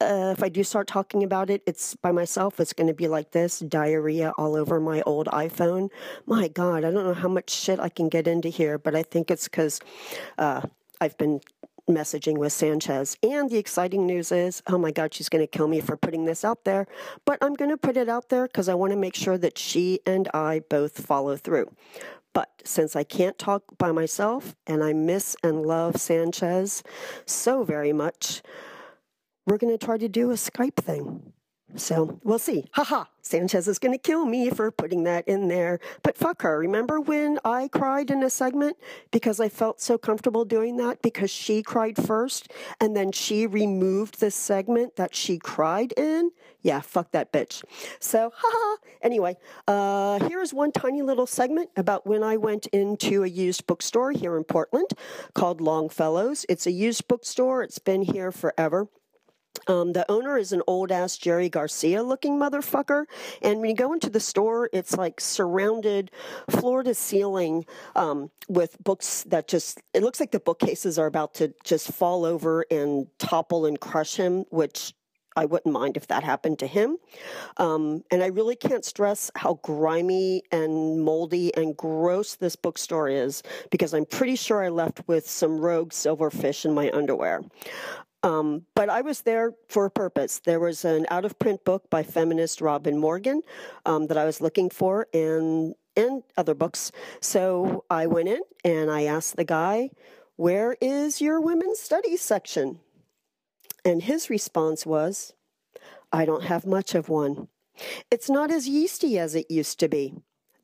uh, 0.00 0.32
if 0.36 0.42
I 0.42 0.48
do 0.48 0.62
start 0.62 0.86
talking 0.86 1.24
about 1.24 1.50
it, 1.50 1.62
it's 1.66 1.96
by 1.96 2.12
myself. 2.12 2.60
It's 2.60 2.72
going 2.72 2.86
to 2.86 2.94
be 2.94 3.08
like 3.08 3.32
this 3.32 3.58
diarrhea 3.58 4.32
all 4.38 4.54
over 4.54 4.78
my 4.78 5.02
old 5.02 5.26
iPhone. 5.28 5.90
My 6.24 6.48
God, 6.48 6.84
I 6.84 6.90
don't 6.90 7.04
know 7.04 7.14
how 7.14 7.28
much 7.28 7.50
shit 7.50 7.80
I 7.80 7.88
can 7.88 8.08
get 8.08 8.28
into 8.28 8.48
here, 8.48 8.78
but 8.78 8.94
I 8.94 9.02
think 9.02 9.30
it's 9.30 9.44
because 9.44 9.80
uh, 10.38 10.62
I've 11.00 11.18
been 11.18 11.40
messaging 11.88 12.38
with 12.38 12.52
Sanchez. 12.52 13.16
And 13.22 13.50
the 13.50 13.56
exciting 13.56 14.06
news 14.06 14.30
is 14.30 14.62
oh 14.66 14.78
my 14.78 14.92
God, 14.92 15.14
she's 15.14 15.28
going 15.28 15.42
to 15.42 15.46
kill 15.46 15.68
me 15.68 15.80
for 15.80 15.96
putting 15.96 16.26
this 16.26 16.44
out 16.44 16.64
there. 16.64 16.86
But 17.24 17.38
I'm 17.40 17.54
going 17.54 17.70
to 17.70 17.76
put 17.76 17.96
it 17.96 18.08
out 18.08 18.28
there 18.28 18.46
because 18.46 18.68
I 18.68 18.74
want 18.74 18.92
to 18.92 18.98
make 18.98 19.14
sure 19.14 19.38
that 19.38 19.58
she 19.58 20.00
and 20.06 20.28
I 20.32 20.60
both 20.68 21.04
follow 21.04 21.36
through. 21.36 21.72
But 22.34 22.62
since 22.64 22.94
I 22.94 23.02
can't 23.02 23.38
talk 23.38 23.64
by 23.78 23.90
myself 23.90 24.54
and 24.66 24.84
I 24.84 24.92
miss 24.92 25.34
and 25.42 25.62
love 25.62 25.96
Sanchez 25.96 26.84
so 27.24 27.64
very 27.64 27.92
much, 27.92 28.42
we're 29.48 29.58
going 29.58 29.76
to 29.76 29.84
try 29.84 29.96
to 29.96 30.08
do 30.08 30.30
a 30.30 30.34
Skype 30.34 30.76
thing. 30.76 31.32
So 31.76 32.18
we'll 32.24 32.38
see. 32.38 32.64
Haha, 32.72 33.04
Sanchez 33.20 33.68
is 33.68 33.78
going 33.78 33.92
to 33.92 33.98
kill 33.98 34.24
me 34.24 34.48
for 34.48 34.70
putting 34.70 35.04
that 35.04 35.28
in 35.28 35.48
there. 35.48 35.80
But 36.02 36.16
fuck 36.16 36.40
her. 36.40 36.58
Remember 36.58 36.98
when 36.98 37.38
I 37.44 37.68
cried 37.68 38.10
in 38.10 38.22
a 38.22 38.30
segment 38.30 38.78
because 39.10 39.38
I 39.38 39.50
felt 39.50 39.80
so 39.80 39.98
comfortable 39.98 40.46
doing 40.46 40.78
that 40.78 41.02
because 41.02 41.30
she 41.30 41.62
cried 41.62 42.02
first 42.02 42.50
and 42.80 42.96
then 42.96 43.12
she 43.12 43.46
removed 43.46 44.18
the 44.18 44.30
segment 44.30 44.96
that 44.96 45.14
she 45.14 45.38
cried 45.38 45.92
in? 45.96 46.30
Yeah, 46.62 46.80
fuck 46.80 47.12
that 47.12 47.32
bitch. 47.32 47.62
So, 48.00 48.32
haha. 48.34 48.76
Anyway, 49.02 49.36
uh, 49.66 50.18
here's 50.26 50.54
one 50.54 50.72
tiny 50.72 51.02
little 51.02 51.26
segment 51.26 51.68
about 51.76 52.06
when 52.06 52.22
I 52.22 52.38
went 52.38 52.66
into 52.68 53.24
a 53.24 53.28
used 53.28 53.66
bookstore 53.66 54.12
here 54.12 54.38
in 54.38 54.44
Portland 54.44 54.90
called 55.34 55.60
Longfellows. 55.60 56.46
It's 56.48 56.66
a 56.66 56.72
used 56.72 57.06
bookstore, 57.08 57.62
it's 57.62 57.78
been 57.78 58.02
here 58.02 58.32
forever. 58.32 58.88
Um, 59.66 59.92
the 59.92 60.10
owner 60.10 60.38
is 60.38 60.52
an 60.52 60.62
old 60.66 60.90
ass 60.90 61.18
Jerry 61.18 61.48
Garcia 61.48 62.02
looking 62.02 62.38
motherfucker. 62.38 63.04
And 63.42 63.60
when 63.60 63.70
you 63.70 63.76
go 63.76 63.92
into 63.92 64.08
the 64.08 64.20
store, 64.20 64.70
it's 64.72 64.96
like 64.96 65.20
surrounded 65.20 66.10
floor 66.48 66.82
to 66.82 66.94
ceiling 66.94 67.66
um, 67.94 68.30
with 68.48 68.76
books 68.82 69.24
that 69.24 69.46
just, 69.46 69.80
it 69.92 70.02
looks 70.02 70.20
like 70.20 70.30
the 70.30 70.40
bookcases 70.40 70.98
are 70.98 71.06
about 71.06 71.34
to 71.34 71.52
just 71.64 71.92
fall 71.92 72.24
over 72.24 72.64
and 72.70 73.08
topple 73.18 73.66
and 73.66 73.78
crush 73.78 74.16
him, 74.16 74.44
which 74.50 74.94
I 75.36 75.44
wouldn't 75.44 75.72
mind 75.72 75.96
if 75.96 76.08
that 76.08 76.24
happened 76.24 76.58
to 76.60 76.66
him. 76.66 76.96
Um, 77.58 78.02
and 78.10 78.24
I 78.24 78.26
really 78.26 78.56
can't 78.56 78.84
stress 78.84 79.30
how 79.36 79.60
grimy 79.62 80.42
and 80.50 81.04
moldy 81.04 81.54
and 81.54 81.76
gross 81.76 82.34
this 82.34 82.56
bookstore 82.56 83.08
is 83.08 83.44
because 83.70 83.94
I'm 83.94 84.04
pretty 84.04 84.34
sure 84.34 84.64
I 84.64 84.68
left 84.68 85.06
with 85.06 85.28
some 85.28 85.60
rogue 85.60 85.90
silverfish 85.90 86.64
in 86.64 86.74
my 86.74 86.90
underwear. 86.92 87.42
Um, 88.22 88.66
but 88.74 88.88
I 88.88 89.02
was 89.02 89.22
there 89.22 89.52
for 89.68 89.84
a 89.84 89.90
purpose. 89.90 90.40
There 90.44 90.58
was 90.60 90.84
an 90.84 91.06
out 91.08 91.24
of 91.24 91.38
print 91.38 91.64
book 91.64 91.88
by 91.88 92.02
feminist 92.02 92.60
Robin 92.60 92.98
Morgan 92.98 93.42
um, 93.86 94.08
that 94.08 94.18
I 94.18 94.24
was 94.24 94.40
looking 94.40 94.70
for, 94.70 95.06
and 95.14 95.74
and 95.96 96.22
other 96.36 96.54
books. 96.54 96.92
So 97.20 97.84
I 97.90 98.06
went 98.06 98.28
in 98.28 98.42
and 98.64 98.90
I 98.90 99.04
asked 99.04 99.36
the 99.36 99.44
guy, 99.44 99.90
"Where 100.36 100.76
is 100.80 101.20
your 101.20 101.40
women's 101.40 101.78
studies 101.78 102.20
section?" 102.20 102.80
And 103.84 104.02
his 104.02 104.30
response 104.30 104.84
was, 104.84 105.32
"I 106.12 106.24
don't 106.24 106.44
have 106.44 106.66
much 106.66 106.94
of 106.94 107.08
one. 107.08 107.48
It's 108.10 108.28
not 108.28 108.50
as 108.50 108.68
yeasty 108.68 109.18
as 109.18 109.34
it 109.34 109.50
used 109.50 109.78
to 109.80 109.88
be." 109.88 110.14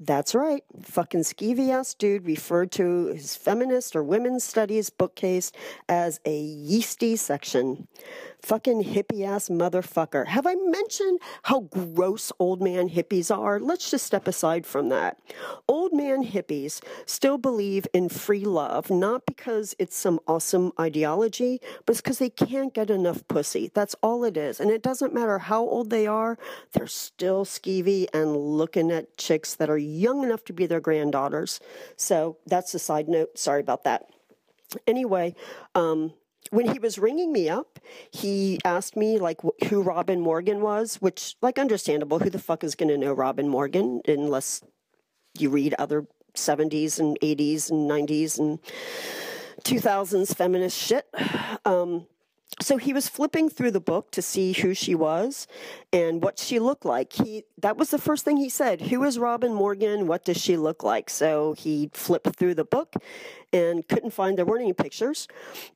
That's 0.00 0.34
right. 0.34 0.64
Fucking 0.82 1.20
skeevy 1.20 1.70
ass 1.70 1.94
dude 1.94 2.26
referred 2.26 2.72
to 2.72 3.06
his 3.06 3.36
feminist 3.36 3.94
or 3.94 4.02
women's 4.02 4.42
studies 4.42 4.90
bookcase 4.90 5.52
as 5.88 6.20
a 6.24 6.36
yeasty 6.36 7.14
section. 7.14 7.86
Fucking 8.42 8.82
hippie 8.82 9.24
ass 9.24 9.48
motherfucker. 9.48 10.26
Have 10.26 10.46
I 10.46 10.56
mentioned 10.56 11.20
how 11.44 11.60
gross 11.60 12.32
old 12.40 12.60
man 12.60 12.90
hippies 12.90 13.34
are? 13.34 13.60
Let's 13.60 13.90
just 13.90 14.04
step 14.04 14.26
aside 14.26 14.66
from 14.66 14.88
that. 14.88 15.18
Old 15.68 15.92
man 15.92 16.24
hippies 16.24 16.82
still 17.06 17.38
believe 17.38 17.86
in 17.94 18.08
free 18.08 18.44
love, 18.44 18.90
not 18.90 19.24
because 19.26 19.76
it's 19.78 19.96
some 19.96 20.18
awesome 20.26 20.72
ideology, 20.78 21.60
but 21.86 21.92
it's 21.92 22.00
because 22.00 22.18
they 22.18 22.30
can't 22.30 22.74
get 22.74 22.90
enough 22.90 23.26
pussy. 23.28 23.70
That's 23.72 23.94
all 24.02 24.24
it 24.24 24.36
is. 24.36 24.58
And 24.60 24.70
it 24.70 24.82
doesn't 24.82 25.14
matter 25.14 25.38
how 25.38 25.62
old 25.62 25.90
they 25.90 26.06
are, 26.06 26.36
they're 26.72 26.86
still 26.88 27.44
skeevy 27.44 28.06
and 28.12 28.36
looking 28.36 28.90
at 28.90 29.16
chicks 29.16 29.54
that 29.54 29.70
are 29.70 29.83
young 29.84 30.22
enough 30.22 30.44
to 30.44 30.52
be 30.52 30.66
their 30.66 30.80
granddaughters. 30.80 31.60
So 31.96 32.38
that's 32.46 32.74
a 32.74 32.78
side 32.78 33.08
note. 33.08 33.38
Sorry 33.38 33.60
about 33.60 33.84
that. 33.84 34.06
Anyway, 34.86 35.34
um, 35.74 36.14
when 36.50 36.70
he 36.70 36.78
was 36.78 36.98
ringing 36.98 37.32
me 37.32 37.48
up, 37.48 37.78
he 38.10 38.58
asked 38.64 38.96
me 38.96 39.18
like 39.18 39.40
who 39.68 39.82
Robin 39.82 40.20
Morgan 40.20 40.60
was, 40.60 40.96
which 40.96 41.36
like 41.40 41.58
understandable. 41.58 42.18
Who 42.18 42.30
the 42.30 42.38
fuck 42.38 42.64
is 42.64 42.74
going 42.74 42.90
to 42.90 42.98
know 42.98 43.12
Robin 43.12 43.48
Morgan 43.48 44.02
unless 44.06 44.62
you 45.38 45.50
read 45.50 45.74
other 45.78 46.06
70s 46.34 46.98
and 46.98 47.18
80s 47.20 47.70
and 47.70 47.90
90s 47.90 48.38
and 48.38 48.58
2000s 49.62 50.36
feminist 50.36 50.76
shit. 50.76 51.06
Um, 51.64 52.06
so 52.60 52.76
he 52.76 52.92
was 52.92 53.08
flipping 53.08 53.48
through 53.48 53.72
the 53.72 53.80
book 53.80 54.10
to 54.12 54.22
see 54.22 54.52
who 54.52 54.74
she 54.74 54.94
was 54.94 55.46
and 55.92 56.22
what 56.22 56.38
she 56.38 56.58
looked 56.58 56.84
like. 56.84 57.12
He 57.12 57.44
that 57.58 57.76
was 57.76 57.90
the 57.90 57.98
first 57.98 58.24
thing 58.24 58.36
he 58.36 58.48
said. 58.48 58.80
Who 58.82 59.02
is 59.04 59.18
Robin 59.18 59.52
Morgan? 59.52 60.06
What 60.06 60.24
does 60.24 60.36
she 60.36 60.56
look 60.56 60.82
like? 60.82 61.10
So 61.10 61.54
he 61.54 61.90
flipped 61.92 62.36
through 62.36 62.54
the 62.54 62.64
book 62.64 62.94
and 63.52 63.86
couldn't 63.88 64.12
find 64.12 64.38
there 64.38 64.44
weren't 64.44 64.62
any 64.62 64.72
pictures. 64.72 65.26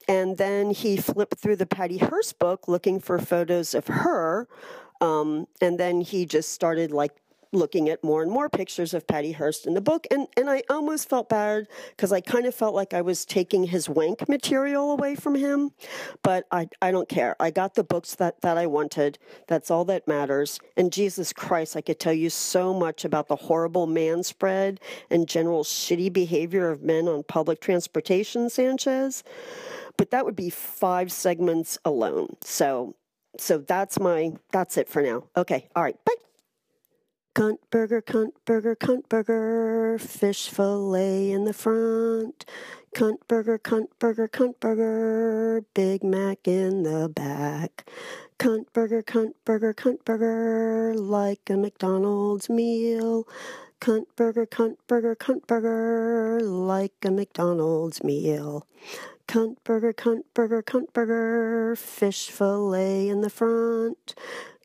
And 0.07 0.39
then 0.39 0.71
he 0.71 0.97
flipped 0.97 1.39
through 1.39 1.57
the 1.57 1.67
Patty 1.67 1.99
Hearst 1.99 2.39
book 2.39 2.69
looking 2.69 3.01
for 3.01 3.19
photos 3.19 3.75
of 3.75 3.89
her. 3.89 4.49
Um, 5.01 5.47
and 5.61 5.79
then 5.79 6.01
he 6.01 6.27
just 6.27 6.53
started 6.53 6.93
like 6.93 7.13
looking 7.53 7.89
at 7.89 8.03
more 8.05 8.23
and 8.23 8.31
more 8.31 8.49
pictures 8.49 8.95
of 8.95 9.07
Patty 9.07 9.33
Hearst 9.33 9.67
in 9.67 9.75
the 9.75 9.81
book, 9.81 10.07
and, 10.11 10.27
and 10.37 10.51
I 10.51 10.63
almost 10.69 11.09
felt 11.09 11.29
bad 11.29 11.67
because 11.91 12.13
I 12.13 12.21
kind 12.21 12.47
of 12.47 12.55
felt 12.55 12.75
like 12.75 12.95
I 12.95 13.03
was 13.03 13.25
taking 13.25 13.65
his 13.65 13.89
wank 13.89 14.29
material 14.29 14.93
away 14.93 15.15
from 15.15 15.35
him, 15.35 15.73
but 16.23 16.47
I, 16.51 16.69
I 16.83 16.91
don't 16.91 17.09
care. 17.09 17.37
I 17.41 17.51
got 17.51 17.75
the 17.75 17.85
books 17.85 18.15
that, 18.17 18.41
that 18.43 18.59
I 18.59 18.67
wanted. 18.67 19.19
That's 19.47 19.71
all 19.71 19.85
that 19.87 20.07
matters. 20.07 20.59
And 20.77 20.93
Jesus 20.93 21.33
Christ, 21.33 21.77
I 21.77 21.81
could 21.81 21.99
tell 21.99 22.13
you 22.13 22.31
so 22.31 22.75
much 22.75 23.05
about 23.05 23.29
the 23.29 23.37
horrible 23.37 23.87
man 23.87 24.23
spread 24.23 24.81
and 25.11 25.29
general 25.29 25.65
shitty 25.65 26.13
behavior 26.13 26.71
of 26.71 26.83
men 26.83 27.09
on 27.09 27.23
public 27.23 27.61
transportation, 27.61 28.51
Sanchez. 28.51 29.25
But 29.97 30.11
that 30.11 30.25
would 30.25 30.37
be 30.37 30.51
five 30.51 31.11
segments 31.11 31.79
alone. 31.85 32.37
So 32.43 32.95
so 33.39 33.59
that's 33.59 33.99
my 33.99 34.33
that's 34.53 34.77
it 34.77 34.89
for 34.89 35.03
now. 35.03 35.25
Okay. 35.37 35.69
All 35.75 35.83
right. 35.83 35.97
Bye. 36.05 36.28
Cunt 37.35 37.59
burger, 37.71 38.03
cunt 38.03 38.33
burger, 38.45 38.75
cunt 38.75 39.09
burger, 39.09 39.99
fish 40.01 40.49
fillet 40.49 41.31
in 41.31 41.45
the 41.45 41.53
front. 41.53 42.45
Cunt 42.95 43.19
burger, 43.29 43.59
cunt 43.59 43.89
burger, 43.99 44.27
cunt 44.27 44.59
burger, 44.59 45.65
Big 45.75 46.03
Mac 46.03 46.49
in 46.49 46.83
the 46.83 47.09
back. 47.09 47.89
Cunt 48.39 48.73
burger, 48.73 49.03
cunt 49.03 49.35
burger, 49.45 49.73
cunt 49.73 50.05
burger, 50.05 50.95
like 50.97 51.41
a 51.49 51.57
McDonald's 51.57 52.49
meal. 52.49 53.29
Cunt 53.81 54.07
burger, 54.17 54.47
cunt 54.47 54.77
burger, 54.89 55.15
cunt 55.15 55.47
burger, 55.47 56.41
like 56.43 56.95
a 57.05 57.11
McDonald's 57.11 58.03
meal. 58.03 58.67
Cunt 59.29 59.57
burger, 59.63 59.93
cunt 59.93 60.23
burger, 60.35 60.63
cunt 60.63 60.93
burger, 60.93 61.77
fish 61.77 62.31
fillet 62.31 63.09
in 63.09 63.21
the 63.21 63.31
front. 63.31 64.15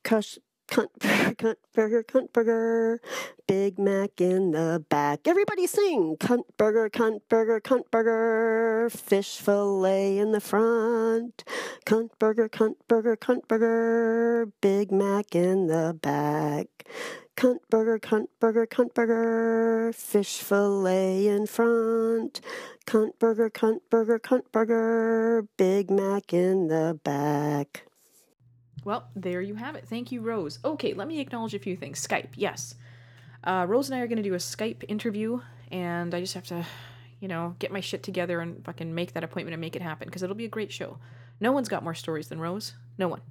Cush, 0.04 0.40
cunt 0.68 0.90
burger, 1.00 1.34
cunt 1.36 1.56
burger, 1.74 2.04
cunt 2.04 2.34
burger, 2.34 3.02
Big 3.48 3.78
Mac 3.78 4.22
in 4.22 4.52
the 4.52 4.84
back. 4.90 5.28
Everybody 5.28 5.68
sing! 5.68 6.18
Cunt 6.18 6.44
burger, 6.58 6.90
cunt 6.90 7.22
burger, 7.30 7.60
cunt 7.60 7.92
burger, 7.92 8.90
fish 8.90 9.38
fillet 9.38 10.18
in 10.18 10.32
the 10.32 10.40
front. 10.40 11.44
Cunt 11.86 12.10
burger, 12.20 12.50
cunt 12.50 12.76
burger, 12.88 13.16
cunt 13.16 13.48
burger, 13.48 14.52
Big 14.62 14.92
Mac 14.92 15.36
in 15.36 15.68
the 15.68 15.98
back. 16.02 16.68
Cunt 17.36 17.60
burger, 17.70 18.00
cunt 18.00 18.28
burger, 18.40 18.68
cunt 18.68 18.94
burger, 18.94 19.92
fish 19.94 20.40
fillet 20.40 21.28
in 21.28 21.48
front. 21.48 22.42
Cunt 22.86 23.18
burger, 23.20 23.50
cunt 23.50 23.80
burger, 23.90 24.20
cunt 24.20 24.44
burger, 24.52 25.48
Big 25.58 25.90
Mac 25.90 26.34
in 26.34 26.68
the 26.68 27.00
back. 27.04 27.86
Well, 28.86 29.08
there 29.16 29.42
you 29.42 29.56
have 29.56 29.76
it. 29.76 29.88
Thank 29.88 30.12
you, 30.12 30.22
Rose. 30.22 30.60
Okay, 30.64 30.94
let 30.94 31.08
me 31.08 31.20
acknowledge 31.20 31.54
a 31.54 31.60
few 31.60 31.76
things. 31.76 32.06
Skype, 32.06 32.30
yes. 32.36 32.76
Uh, 33.44 33.66
Rose 33.68 33.90
and 33.90 33.96
I 33.98 34.02
are 34.02 34.08
going 34.08 34.18
to 34.18 34.24
do 34.24 34.34
a 34.34 34.38
Skype 34.38 34.84
interview, 34.88 35.42
and 35.72 36.14
I 36.14 36.20
just 36.20 36.34
have 36.34 36.48
to, 36.48 36.66
you 37.20 37.28
know, 37.28 37.56
get 37.60 37.72
my 37.72 37.80
shit 37.80 38.04
together 38.04 38.40
and 38.40 38.64
fucking 38.66 38.94
make 38.94 39.14
that 39.14 39.24
appointment 39.24 39.54
and 39.54 39.62
make 39.62 39.76
it 39.76 39.82
happen 39.82 40.08
because 40.08 40.24
it'll 40.24 40.36
be 40.36 40.46
a 40.46 40.50
great 40.50 40.72
show. 40.72 40.98
No 41.40 41.52
one's 41.52 41.70
got 41.70 41.84
more 41.84 41.94
stories 41.94 42.28
than 42.28 42.40
Rose. 42.40 42.74
No 42.98 43.08
one. 43.08 43.22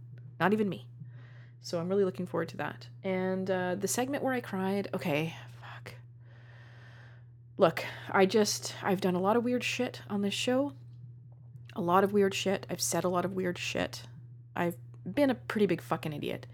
Not 0.41 0.53
even 0.53 0.69
me. 0.69 0.87
So 1.61 1.79
I'm 1.79 1.89
really 1.89 2.05
looking 2.05 2.27
forward 2.27 2.49
to 2.51 2.57
that. 2.59 2.89
And 3.05 3.51
uh, 3.51 3.77
the 3.77 3.89
segment 3.89 4.25
where 4.25 4.35
I 4.35 4.41
cried, 4.41 4.89
okay, 4.93 5.35
fuck. 5.61 5.95
Look, 7.57 7.85
I 8.11 8.27
just, 8.27 8.75
I've 8.83 9.01
done 9.01 9.15
a 9.15 9.21
lot 9.21 9.37
of 9.37 9.45
weird 9.45 9.63
shit 9.63 10.03
on 10.11 10.23
this 10.23 10.35
show. 10.35 10.73
A 11.77 11.81
lot 11.81 12.05
of 12.05 12.13
weird 12.13 12.35
shit. 12.35 12.67
I've 12.69 12.81
said 12.81 13.05
a 13.05 13.09
lot 13.09 13.25
of 13.25 13.35
weird 13.35 13.59
shit. 13.59 14.03
I've 14.57 14.77
been 15.05 15.31
a 15.31 15.35
pretty 15.35 15.67
big 15.67 15.81
fucking 15.81 16.13
idiot. 16.13 16.47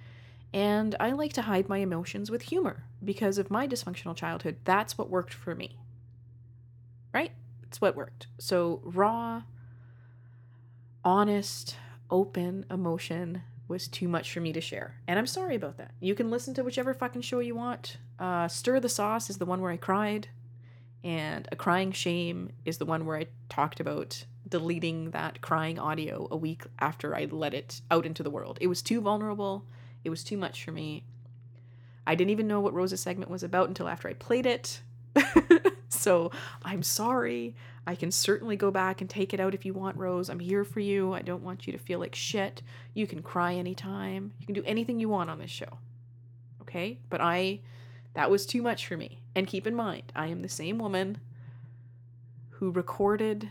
And 0.52 0.94
I 0.98 1.12
like 1.12 1.32
to 1.34 1.42
hide 1.42 1.68
my 1.68 1.78
emotions 1.78 2.30
with 2.30 2.42
humor 2.42 2.84
because 3.04 3.38
of 3.38 3.50
my 3.50 3.68
dysfunctional 3.68 4.16
childhood. 4.16 4.56
That's 4.64 4.96
what 4.96 5.10
worked 5.10 5.34
for 5.34 5.54
me. 5.54 5.76
Right? 7.12 7.32
It's 7.64 7.80
what 7.80 7.96
worked. 7.96 8.28
So, 8.38 8.80
raw, 8.82 9.42
honest, 11.04 11.76
open 12.10 12.64
emotion 12.70 13.42
was 13.68 13.86
too 13.86 14.08
much 14.08 14.32
for 14.32 14.40
me 14.40 14.52
to 14.54 14.60
share. 14.60 14.94
And 15.06 15.18
I'm 15.18 15.26
sorry 15.26 15.54
about 15.54 15.76
that. 15.76 15.92
You 16.00 16.14
can 16.14 16.30
listen 16.30 16.54
to 16.54 16.64
whichever 16.64 16.94
fucking 16.94 17.22
show 17.22 17.40
you 17.40 17.54
want. 17.54 17.98
Uh, 18.18 18.48
Stir 18.48 18.80
the 18.80 18.88
Sauce 18.88 19.28
is 19.28 19.36
the 19.36 19.44
one 19.44 19.60
where 19.60 19.70
I 19.70 19.76
cried. 19.76 20.28
And 21.04 21.46
A 21.52 21.56
Crying 21.56 21.92
Shame 21.92 22.50
is 22.64 22.78
the 22.78 22.86
one 22.86 23.04
where 23.04 23.18
I 23.18 23.26
talked 23.48 23.80
about 23.80 24.24
deleting 24.48 25.10
that 25.10 25.40
crying 25.40 25.78
audio 25.78 26.28
a 26.30 26.36
week 26.36 26.64
after 26.78 27.14
I 27.14 27.26
let 27.30 27.54
it 27.54 27.80
out 27.90 28.06
into 28.06 28.22
the 28.22 28.30
world. 28.30 28.58
It 28.60 28.66
was 28.66 28.82
too 28.82 29.00
vulnerable. 29.00 29.64
It 30.04 30.10
was 30.10 30.24
too 30.24 30.36
much 30.36 30.64
for 30.64 30.72
me. 30.72 31.04
I 32.06 32.14
didn't 32.14 32.30
even 32.30 32.48
know 32.48 32.60
what 32.60 32.72
Rose's 32.72 33.00
segment 33.00 33.30
was 33.30 33.42
about 33.42 33.68
until 33.68 33.88
after 33.88 34.08
I 34.08 34.14
played 34.14 34.46
it. 34.46 34.80
so 35.88 36.30
I'm 36.64 36.82
sorry. 36.82 37.54
I 37.86 37.94
can 37.94 38.10
certainly 38.10 38.56
go 38.56 38.70
back 38.70 39.00
and 39.00 39.08
take 39.08 39.34
it 39.34 39.40
out 39.40 39.54
if 39.54 39.64
you 39.64 39.74
want, 39.74 39.96
Rose. 39.96 40.30
I'm 40.30 40.40
here 40.40 40.64
for 40.64 40.80
you. 40.80 41.12
I 41.12 41.22
don't 41.22 41.42
want 41.42 41.66
you 41.66 41.72
to 41.72 41.78
feel 41.78 41.98
like 41.98 42.14
shit. 42.14 42.62
You 42.94 43.06
can 43.06 43.22
cry 43.22 43.54
anytime. 43.54 44.32
You 44.40 44.46
can 44.46 44.54
do 44.54 44.64
anything 44.64 45.00
you 45.00 45.08
want 45.08 45.30
on 45.30 45.38
this 45.38 45.50
show. 45.50 45.78
Okay? 46.62 46.98
But 47.10 47.20
I, 47.20 47.60
that 48.14 48.30
was 48.30 48.46
too 48.46 48.62
much 48.62 48.86
for 48.86 48.96
me. 48.96 49.20
And 49.34 49.46
keep 49.46 49.66
in 49.66 49.74
mind, 49.74 50.12
I 50.16 50.28
am 50.28 50.42
the 50.42 50.48
same 50.48 50.78
woman 50.78 51.18
who 52.50 52.70
recorded 52.70 53.50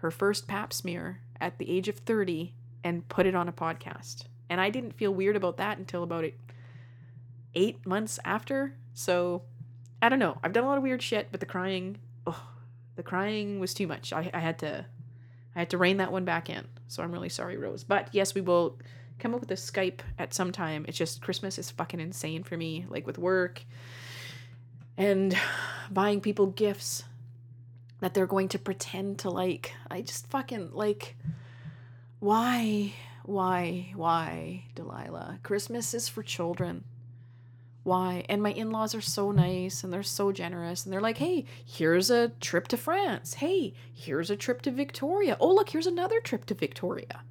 her 0.00 0.10
first 0.10 0.48
pap 0.48 0.72
smear 0.72 1.20
at 1.40 1.58
the 1.58 1.70
age 1.70 1.88
of 1.88 1.96
30 1.96 2.54
and 2.82 3.08
put 3.08 3.26
it 3.26 3.34
on 3.34 3.48
a 3.48 3.52
podcast. 3.52 4.24
And 4.48 4.60
I 4.60 4.70
didn't 4.70 4.92
feel 4.92 5.12
weird 5.12 5.36
about 5.36 5.58
that 5.58 5.78
until 5.78 6.02
about 6.02 6.24
eight 7.54 7.86
months 7.86 8.18
after. 8.24 8.74
So 8.94 9.42
I 10.00 10.08
don't 10.08 10.18
know. 10.18 10.38
I've 10.42 10.52
done 10.52 10.64
a 10.64 10.66
lot 10.66 10.78
of 10.78 10.82
weird 10.82 11.02
shit, 11.02 11.28
but 11.30 11.40
the 11.40 11.46
crying, 11.46 11.98
oh, 12.26 12.48
the 12.96 13.02
crying 13.02 13.60
was 13.60 13.74
too 13.74 13.86
much. 13.86 14.12
I, 14.12 14.30
I 14.32 14.40
had 14.40 14.58
to, 14.60 14.86
I 15.54 15.58
had 15.58 15.70
to 15.70 15.78
rein 15.78 15.98
that 15.98 16.12
one 16.12 16.24
back 16.24 16.48
in. 16.48 16.66
So 16.88 17.02
I'm 17.02 17.12
really 17.12 17.28
sorry, 17.28 17.56
Rose. 17.56 17.84
But 17.84 18.08
yes, 18.12 18.34
we 18.34 18.40
will 18.40 18.78
come 19.18 19.34
up 19.34 19.40
with 19.40 19.50
a 19.50 19.54
Skype 19.54 20.00
at 20.18 20.32
some 20.32 20.50
time. 20.50 20.86
It's 20.88 20.96
just 20.96 21.20
Christmas 21.20 21.58
is 21.58 21.70
fucking 21.70 22.00
insane 22.00 22.42
for 22.42 22.56
me, 22.56 22.86
like 22.88 23.06
with 23.06 23.18
work 23.18 23.62
and 24.96 25.36
buying 25.90 26.20
people 26.20 26.46
gifts 26.46 27.04
that 28.00 28.14
they're 28.14 28.26
going 28.26 28.48
to 28.48 28.58
pretend 28.58 29.18
to 29.20 29.30
like. 29.30 29.72
I 29.90 30.00
just 30.02 30.26
fucking 30.28 30.70
like 30.72 31.16
why 32.18 32.92
why 33.24 33.92
why 33.94 34.64
Delilah? 34.74 35.38
Christmas 35.42 35.94
is 35.94 36.08
for 36.08 36.22
children. 36.22 36.84
Why? 37.82 38.24
And 38.28 38.42
my 38.42 38.52
in-laws 38.52 38.94
are 38.94 39.00
so 39.00 39.30
nice 39.30 39.82
and 39.82 39.92
they're 39.92 40.02
so 40.02 40.32
generous 40.32 40.84
and 40.84 40.92
they're 40.92 41.00
like, 41.00 41.18
"Hey, 41.18 41.46
here's 41.64 42.10
a 42.10 42.28
trip 42.40 42.68
to 42.68 42.76
France. 42.76 43.34
Hey, 43.34 43.72
here's 43.92 44.30
a 44.30 44.36
trip 44.36 44.60
to 44.62 44.70
Victoria. 44.70 45.36
Oh, 45.40 45.54
look, 45.54 45.70
here's 45.70 45.86
another 45.86 46.20
trip 46.20 46.44
to 46.46 46.54
Victoria." 46.54 47.22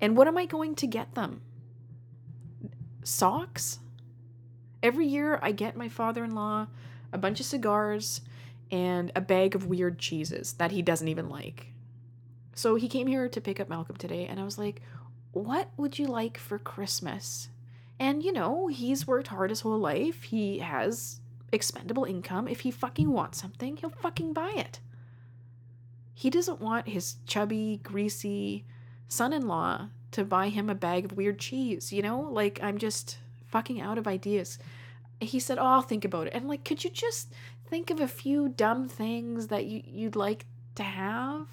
And 0.00 0.16
what 0.16 0.28
am 0.28 0.38
I 0.38 0.46
going 0.46 0.74
to 0.76 0.86
get 0.86 1.14
them? 1.14 1.42
Socks? 3.02 3.80
Every 4.82 5.06
year 5.06 5.38
I 5.42 5.52
get 5.52 5.76
my 5.76 5.88
father-in-law 5.88 6.68
a 7.12 7.18
bunch 7.18 7.40
of 7.40 7.46
cigars 7.46 8.20
and 8.70 9.12
a 9.14 9.20
bag 9.20 9.54
of 9.54 9.66
weird 9.66 9.98
cheeses 9.98 10.54
that 10.54 10.72
he 10.72 10.82
doesn't 10.82 11.08
even 11.08 11.28
like. 11.28 11.72
So 12.54 12.74
he 12.74 12.88
came 12.88 13.06
here 13.06 13.28
to 13.28 13.40
pick 13.40 13.60
up 13.60 13.68
Malcolm 13.68 13.96
today, 13.96 14.26
and 14.26 14.40
I 14.40 14.44
was 14.44 14.58
like, 14.58 14.82
What 15.32 15.70
would 15.76 15.98
you 15.98 16.06
like 16.06 16.38
for 16.38 16.58
Christmas? 16.58 17.48
And 18.00 18.22
you 18.22 18.32
know, 18.32 18.68
he's 18.68 19.06
worked 19.06 19.28
hard 19.28 19.50
his 19.50 19.60
whole 19.60 19.78
life. 19.78 20.24
He 20.24 20.58
has 20.58 21.20
expendable 21.52 22.04
income. 22.04 22.48
If 22.48 22.60
he 22.60 22.70
fucking 22.70 23.10
wants 23.10 23.40
something, 23.40 23.76
he'll 23.76 23.90
fucking 23.90 24.32
buy 24.32 24.52
it. 24.54 24.80
He 26.14 26.30
doesn't 26.30 26.60
want 26.60 26.88
his 26.88 27.16
chubby, 27.26 27.80
greasy 27.82 28.64
son 29.08 29.32
in 29.32 29.46
law 29.46 29.88
to 30.10 30.24
buy 30.24 30.48
him 30.48 30.68
a 30.68 30.74
bag 30.74 31.04
of 31.04 31.16
weird 31.16 31.38
cheese, 31.38 31.92
you 31.92 32.02
know? 32.02 32.20
Like, 32.20 32.58
I'm 32.62 32.78
just 32.78 33.18
fucking 33.46 33.80
out 33.80 33.98
of 33.98 34.06
ideas. 34.06 34.58
He 35.20 35.40
said, 35.40 35.58
Oh, 35.58 35.64
I'll 35.66 35.82
think 35.82 36.04
about 36.04 36.26
it. 36.26 36.34
And 36.34 36.48
like, 36.48 36.64
could 36.64 36.84
you 36.84 36.90
just 36.90 37.32
think 37.68 37.90
of 37.90 38.00
a 38.00 38.08
few 38.08 38.48
dumb 38.48 38.88
things 38.88 39.48
that 39.48 39.66
you, 39.66 39.82
you'd 39.84 40.16
like 40.16 40.46
to 40.74 40.82
have 40.82 41.46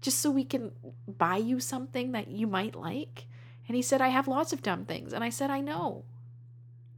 just 0.00 0.18
so 0.18 0.30
we 0.30 0.44
can 0.44 0.72
buy 1.06 1.36
you 1.36 1.60
something 1.60 2.12
that 2.12 2.28
you 2.28 2.46
might 2.46 2.74
like. 2.74 3.26
And 3.68 3.76
he 3.76 3.82
said 3.82 4.00
i 4.00 4.08
have 4.08 4.28
lots 4.28 4.52
of 4.52 4.62
dumb 4.62 4.84
things. 4.84 5.12
And 5.12 5.24
i 5.24 5.30
said 5.30 5.50
i 5.50 5.60
know. 5.60 6.04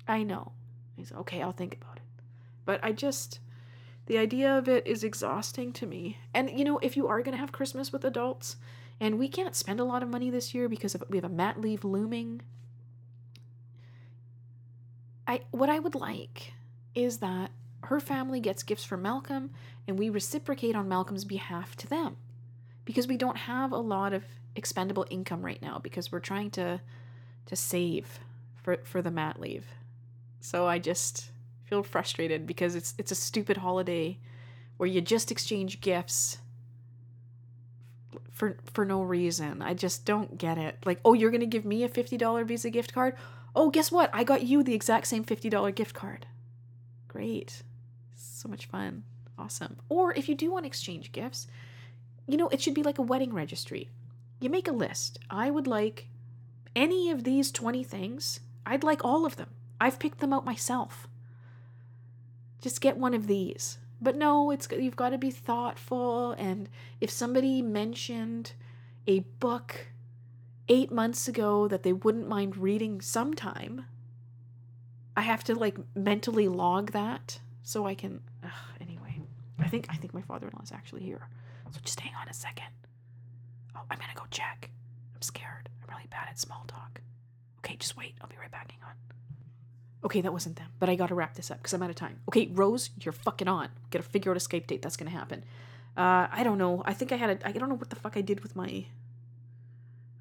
I 0.06 0.22
know. 0.22 0.52
He 0.96 1.04
said 1.04 1.18
okay 1.18 1.42
i'll 1.42 1.52
think 1.52 1.78
about 1.80 1.96
it. 1.96 2.22
But 2.64 2.80
i 2.82 2.92
just 2.92 3.40
the 4.06 4.18
idea 4.18 4.56
of 4.56 4.68
it 4.68 4.86
is 4.86 5.02
exhausting 5.02 5.72
to 5.74 5.86
me. 5.86 6.18
And 6.32 6.50
you 6.50 6.64
know 6.64 6.78
if 6.78 6.96
you 6.96 7.08
are 7.08 7.22
going 7.22 7.36
to 7.36 7.40
have 7.40 7.52
christmas 7.52 7.92
with 7.92 8.04
adults 8.04 8.56
and 9.00 9.18
we 9.18 9.28
can't 9.28 9.56
spend 9.56 9.80
a 9.80 9.84
lot 9.84 10.02
of 10.02 10.08
money 10.08 10.30
this 10.30 10.54
year 10.54 10.68
because 10.68 10.94
of, 10.94 11.02
we 11.08 11.16
have 11.16 11.24
a 11.24 11.28
mat 11.28 11.60
leave 11.60 11.84
looming 11.84 12.42
i 15.26 15.40
what 15.50 15.68
i 15.68 15.78
would 15.78 15.94
like 15.94 16.52
is 16.94 17.18
that 17.18 17.50
her 17.86 18.00
family 18.00 18.40
gets 18.40 18.62
gifts 18.62 18.84
for 18.84 18.96
Malcolm, 18.96 19.50
and 19.86 19.98
we 19.98 20.08
reciprocate 20.08 20.76
on 20.76 20.88
Malcolm's 20.88 21.24
behalf 21.24 21.76
to 21.76 21.86
them. 21.86 22.16
Because 22.84 23.06
we 23.08 23.16
don't 23.16 23.36
have 23.36 23.72
a 23.72 23.78
lot 23.78 24.12
of 24.12 24.24
expendable 24.56 25.06
income 25.10 25.44
right 25.44 25.60
now 25.60 25.78
because 25.78 26.12
we're 26.12 26.20
trying 26.20 26.50
to 26.50 26.80
to 27.46 27.56
save 27.56 28.20
for 28.62 28.78
for 28.84 29.02
the 29.02 29.10
mat 29.10 29.40
leave. 29.40 29.66
So 30.40 30.66
I 30.66 30.78
just 30.78 31.30
feel 31.64 31.82
frustrated 31.82 32.46
because 32.46 32.74
it's 32.74 32.94
it's 32.98 33.10
a 33.10 33.14
stupid 33.16 33.58
holiday 33.58 34.18
where 34.76 34.88
you 34.88 35.00
just 35.00 35.30
exchange 35.30 35.80
gifts 35.80 36.38
for 38.30 38.58
for 38.72 38.84
no 38.84 39.02
reason. 39.02 39.62
I 39.62 39.74
just 39.74 40.04
don't 40.04 40.36
get 40.36 40.58
it. 40.58 40.78
Like, 40.84 41.00
oh, 41.04 41.14
you're 41.14 41.30
going 41.30 41.40
to 41.40 41.46
give 41.46 41.64
me 41.64 41.84
a 41.84 41.88
$50 41.88 42.46
Visa 42.46 42.68
gift 42.70 42.92
card? 42.92 43.16
Oh, 43.54 43.70
guess 43.70 43.92
what? 43.92 44.10
I 44.12 44.24
got 44.24 44.42
you 44.42 44.62
the 44.62 44.74
exact 44.74 45.06
same 45.06 45.24
$50 45.24 45.74
gift 45.74 45.94
card. 45.94 46.26
Great 47.08 47.62
so 48.44 48.50
much 48.50 48.66
fun. 48.66 49.02
Awesome. 49.38 49.76
Or 49.88 50.12
if 50.12 50.28
you 50.28 50.34
do 50.34 50.52
want 50.52 50.64
to 50.64 50.68
exchange 50.68 51.12
gifts, 51.12 51.46
you 52.28 52.36
know, 52.36 52.48
it 52.48 52.60
should 52.60 52.74
be 52.74 52.82
like 52.82 52.98
a 52.98 53.02
wedding 53.02 53.32
registry. 53.32 53.88
You 54.38 54.50
make 54.50 54.68
a 54.68 54.72
list. 54.72 55.18
I 55.30 55.50
would 55.50 55.66
like 55.66 56.08
any 56.76 57.10
of 57.10 57.24
these 57.24 57.50
20 57.50 57.82
things. 57.82 58.40
I'd 58.66 58.84
like 58.84 59.02
all 59.02 59.24
of 59.24 59.36
them. 59.36 59.48
I've 59.80 59.98
picked 59.98 60.20
them 60.20 60.32
out 60.32 60.44
myself. 60.44 61.08
Just 62.60 62.82
get 62.82 62.98
one 62.98 63.14
of 63.14 63.26
these. 63.26 63.78
But 64.00 64.16
no, 64.16 64.50
it's 64.50 64.68
you've 64.70 64.96
got 64.96 65.10
to 65.10 65.18
be 65.18 65.30
thoughtful 65.30 66.32
and 66.32 66.68
if 67.00 67.10
somebody 67.10 67.62
mentioned 67.62 68.52
a 69.06 69.20
book 69.40 69.86
8 70.68 70.92
months 70.92 71.28
ago 71.28 71.66
that 71.68 71.82
they 71.82 71.92
wouldn't 71.94 72.28
mind 72.28 72.58
reading 72.58 73.00
sometime, 73.00 73.86
I 75.16 75.22
have 75.22 75.44
to 75.44 75.54
like 75.54 75.78
mentally 75.94 76.48
log 76.48 76.92
that 76.92 77.38
so 77.62 77.86
I 77.86 77.94
can. 77.94 78.20
Anyway, 78.80 79.20
I 79.58 79.68
think 79.68 79.86
I 79.90 79.96
think 79.96 80.14
my 80.14 80.22
father-in-law 80.22 80.62
is 80.62 80.72
actually 80.72 81.02
here. 81.02 81.28
So 81.70 81.80
just 81.82 82.00
hang 82.00 82.14
on 82.20 82.28
a 82.28 82.34
second. 82.34 82.66
Oh, 83.76 83.82
I'm 83.90 83.98
gonna 83.98 84.14
go 84.14 84.24
check. 84.30 84.70
I'm 85.14 85.22
scared. 85.22 85.68
I'm 85.82 85.94
really 85.94 86.08
bad 86.10 86.26
at 86.28 86.38
small 86.38 86.64
talk. 86.66 87.00
Okay, 87.58 87.76
just 87.76 87.96
wait. 87.96 88.14
I'll 88.20 88.28
be 88.28 88.36
right 88.40 88.50
back. 88.50 88.72
Hang 88.72 88.80
on. 88.82 88.94
Okay, 90.04 90.20
that 90.20 90.32
wasn't 90.32 90.56
them, 90.56 90.68
but 90.78 90.88
I 90.88 90.96
gotta 90.96 91.14
wrap 91.14 91.34
this 91.34 91.50
up 91.50 91.58
because 91.58 91.72
I'm 91.72 91.82
out 91.82 91.90
of 91.90 91.96
time. 91.96 92.20
Okay, 92.28 92.48
Rose, 92.52 92.90
you're 93.00 93.12
fucking 93.12 93.48
on. 93.48 93.70
Gotta 93.90 94.04
figure 94.04 94.30
out 94.30 94.36
a 94.36 94.40
Skype 94.40 94.66
date. 94.66 94.82
That's 94.82 94.96
gonna 94.96 95.10
happen. 95.10 95.44
Uh, 95.96 96.26
I 96.30 96.42
don't 96.44 96.58
know. 96.58 96.82
I 96.84 96.92
think 96.92 97.12
I 97.12 97.16
had 97.16 97.30
a. 97.30 97.48
I 97.48 97.52
don't 97.52 97.68
know 97.68 97.76
what 97.76 97.90
the 97.90 97.96
fuck 97.96 98.16
I 98.16 98.20
did 98.20 98.40
with 98.40 98.54
my 98.54 98.86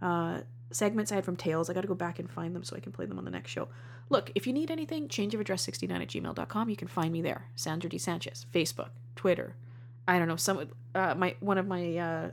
uh, 0.02 0.42
segments 0.74 1.12
I 1.12 1.16
had 1.16 1.26
from 1.26 1.36
Tales. 1.36 1.70
I 1.70 1.74
gotta 1.74 1.88
go 1.88 1.96
back 1.96 2.20
and 2.20 2.30
find 2.30 2.56
them 2.56 2.64
so 2.64 2.76
I 2.76 2.80
can 2.80 2.92
play 2.92 3.06
them 3.06 3.18
on 3.18 3.26
the 3.26 3.32
next 3.32 3.52
show. 3.52 3.68
Look, 4.10 4.32
if 4.36 4.46
you 4.46 4.54
need 4.54 4.70
anything, 4.70 5.08
change 5.08 5.34
of 5.34 5.40
address 5.40 5.62
69 5.64 6.02
at 6.02 6.08
gmail.com. 6.08 6.70
You 6.70 6.76
can 6.76 6.88
find 6.88 7.12
me 7.12 7.22
there. 7.22 7.46
Sandra 7.56 7.90
D. 7.90 7.98
Sanchez. 7.98 8.46
Facebook, 8.54 8.90
Twitter. 9.16 9.56
I 10.08 10.20
don't 10.20 10.28
know. 10.28 10.36
Some 10.36 10.70
uh, 10.94 11.16
my 11.16 11.36
one 11.40 11.58
of 11.58 11.68
my 11.68 11.98
uh, 11.98 12.32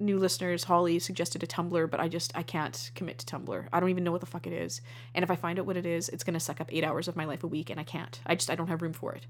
new 0.00 0.18
listeners, 0.18 0.64
Holly, 0.64 0.98
suggested 0.98 1.42
a 1.42 1.46
Tumblr, 1.46 1.90
but 1.90 2.00
I 2.00 2.08
just 2.08 2.32
I 2.34 2.42
can't 2.42 2.90
commit 2.94 3.18
to 3.18 3.26
Tumblr. 3.26 3.68
I 3.72 3.80
don't 3.80 3.90
even 3.90 4.04
know 4.04 4.12
what 4.12 4.20
the 4.20 4.26
fuck 4.26 4.46
it 4.46 4.52
is. 4.52 4.80
And 5.14 5.22
if 5.22 5.30
I 5.30 5.36
find 5.36 5.58
out 5.58 5.66
what 5.66 5.76
it 5.76 5.86
is, 5.86 6.08
it's 6.08 6.24
gonna 6.24 6.40
suck 6.40 6.60
up 6.60 6.72
eight 6.72 6.84
hours 6.84 7.08
of 7.08 7.16
my 7.16 7.24
life 7.24 7.44
a 7.44 7.46
week, 7.46 7.70
and 7.70 7.78
I 7.78 7.84
can't. 7.84 8.20
I 8.26 8.34
just 8.34 8.50
I 8.50 8.54
don't 8.54 8.68
have 8.68 8.82
room 8.82 8.92
for 8.92 9.12
it. 9.14 9.26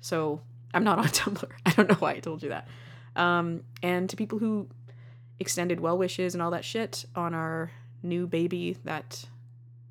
So 0.00 0.40
I'm 0.72 0.84
not 0.84 0.98
on 0.98 1.04
Tumblr. 1.08 1.50
I 1.66 1.70
don't 1.72 1.88
know 1.88 1.96
why 1.96 2.12
I 2.12 2.20
told 2.20 2.42
you 2.42 2.48
that. 2.48 2.66
Um, 3.14 3.62
and 3.82 4.08
to 4.08 4.16
people 4.16 4.38
who 4.38 4.68
extended 5.42 5.80
well 5.80 5.98
wishes 5.98 6.34
and 6.34 6.42
all 6.42 6.52
that 6.52 6.64
shit 6.64 7.04
on 7.14 7.34
our 7.34 7.70
new 8.02 8.26
baby 8.26 8.78
that 8.84 9.24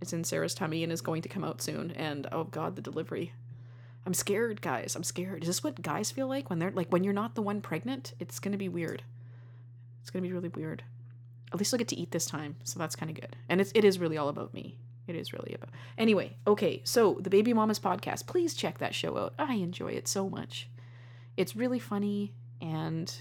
is 0.02 0.14
in 0.14 0.24
Sarah's 0.24 0.56
tummy 0.56 0.84
and 0.84 0.91
is 0.91 1.02
going 1.02 1.22
to 1.22 1.30
come 1.30 1.43
out 1.43 1.62
soon. 1.62 1.91
And 1.91 2.28
oh 2.32 2.45
god, 2.45 2.76
the 2.76 2.82
delivery. 2.82 3.34
I'm 4.06 4.16
scared, 4.16 4.62
guys. 4.62 4.95
I'm 4.95 5.04
scared. 5.04 5.43
Is 5.43 5.47
this 5.47 5.64
what 5.64 5.82
guys 5.82 6.10
feel 6.10 6.28
like 6.28 6.49
when 6.49 6.58
they're 6.58 6.72
like 6.72 6.91
when 6.91 7.04
you're 7.04 7.14
not 7.14 7.36
the 7.36 7.41
one 7.43 7.62
pregnant? 7.62 8.14
It's 8.20 8.39
gonna 8.39 8.58
be 8.58 8.70
weird. 8.70 9.04
It's 10.02 10.10
gonna 10.10 10.24
be 10.24 10.34
really 10.34 10.49
weird. 10.49 10.84
At 11.54 11.60
least 11.60 11.74
I'll 11.74 11.78
get 11.78 11.89
to 11.89 11.99
eat 11.99 12.12
this 12.12 12.26
time, 12.26 12.56
so 12.64 12.80
that's 12.80 12.95
kind 12.95 13.12
of 13.12 13.20
good. 13.20 13.36
And 13.47 13.62
it's 13.62 13.72
it 13.76 13.84
is 13.84 13.99
really 13.99 14.18
all 14.18 14.30
about 14.30 14.54
me. 14.54 14.80
It 15.08 15.16
is 15.16 15.34
really 15.34 15.54
about. 15.54 15.70
Anyway, 15.97 16.38
okay. 16.47 16.82
So 16.84 17.18
the 17.20 17.30
Baby 17.30 17.54
Mamas 17.54 17.80
podcast. 17.80 18.26
Please 18.26 18.54
check 18.54 18.80
that 18.80 18.95
show 18.95 19.18
out. 19.18 19.34
I 19.38 19.56
enjoy 19.56 19.89
it 19.89 20.08
so 20.08 20.30
much. 20.30 20.70
It's 21.38 21.56
really 21.56 21.80
funny, 21.80 22.34
and 22.60 23.14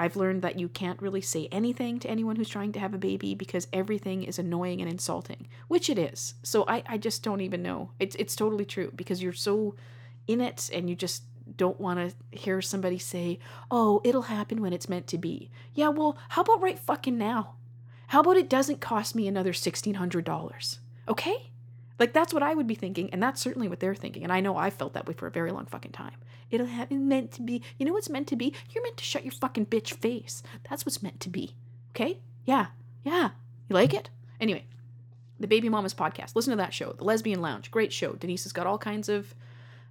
I've 0.00 0.16
learned 0.16 0.40
that 0.40 0.58
you 0.58 0.70
can't 0.70 1.00
really 1.02 1.20
say 1.20 1.46
anything 1.52 1.98
to 2.00 2.08
anyone 2.08 2.36
who's 2.36 2.48
trying 2.48 2.72
to 2.72 2.80
have 2.80 2.94
a 2.94 2.98
baby 2.98 3.34
because 3.34 3.68
everything 3.70 4.24
is 4.24 4.38
annoying 4.38 4.80
and 4.80 4.90
insulting, 4.90 5.46
which 5.68 5.90
it 5.90 5.98
is. 5.98 6.34
So 6.42 6.64
I, 6.66 6.82
I 6.88 6.96
just 6.96 7.22
don't 7.22 7.42
even 7.42 7.62
know. 7.62 7.90
It's 8.00 8.16
it's 8.16 8.34
totally 8.34 8.64
true 8.64 8.90
because 8.96 9.22
you're 9.22 9.34
so 9.34 9.76
in 10.26 10.40
it 10.40 10.70
and 10.72 10.88
you 10.88 10.96
just 10.96 11.24
don't 11.54 11.78
want 11.78 11.98
to 11.98 12.38
hear 12.38 12.62
somebody 12.62 12.98
say, 12.98 13.38
"Oh, 13.70 14.00
it'll 14.02 14.22
happen 14.22 14.62
when 14.62 14.72
it's 14.72 14.88
meant 14.88 15.06
to 15.08 15.18
be." 15.18 15.50
Yeah, 15.74 15.88
well, 15.90 16.16
how 16.30 16.42
about 16.42 16.62
right 16.62 16.78
fucking 16.78 17.18
now? 17.18 17.56
How 18.06 18.20
about 18.20 18.38
it 18.38 18.48
doesn't 18.48 18.80
cost 18.80 19.14
me 19.14 19.28
another 19.28 19.52
$1600? 19.52 20.78
Okay? 21.08 21.49
Like 22.00 22.14
that's 22.14 22.32
what 22.32 22.42
I 22.42 22.54
would 22.54 22.66
be 22.66 22.74
thinking, 22.74 23.10
and 23.12 23.22
that's 23.22 23.40
certainly 23.40 23.68
what 23.68 23.78
they're 23.78 23.94
thinking. 23.94 24.24
And 24.24 24.32
I 24.32 24.40
know 24.40 24.56
I 24.56 24.70
felt 24.70 24.94
that 24.94 25.06
way 25.06 25.12
for 25.12 25.26
a 25.26 25.30
very 25.30 25.52
long 25.52 25.66
fucking 25.66 25.92
time. 25.92 26.16
It'll 26.50 26.66
happen 26.66 27.06
meant 27.06 27.30
to 27.32 27.42
be. 27.42 27.62
You 27.78 27.84
know 27.86 27.92
what's 27.92 28.08
meant 28.08 28.26
to 28.28 28.36
be? 28.36 28.54
You're 28.70 28.82
meant 28.82 28.96
to 28.96 29.04
shut 29.04 29.24
your 29.24 29.32
fucking 29.32 29.66
bitch 29.66 29.92
face. 29.92 30.42
That's 30.68 30.86
what's 30.86 31.02
meant 31.02 31.20
to 31.20 31.28
be. 31.28 31.54
Okay? 31.90 32.18
Yeah. 32.46 32.68
Yeah. 33.04 33.30
You 33.68 33.74
like 33.74 33.92
it? 33.92 34.08
Anyway, 34.40 34.64
the 35.38 35.46
Baby 35.46 35.68
Mamas 35.68 35.94
podcast. 35.94 36.34
Listen 36.34 36.52
to 36.52 36.56
that 36.56 36.74
show. 36.74 36.92
The 36.92 37.04
Lesbian 37.04 37.42
Lounge. 37.42 37.70
Great 37.70 37.92
show. 37.92 38.14
Denise 38.14 38.44
has 38.44 38.52
got 38.52 38.66
all 38.66 38.78
kinds 38.78 39.10
of 39.10 39.34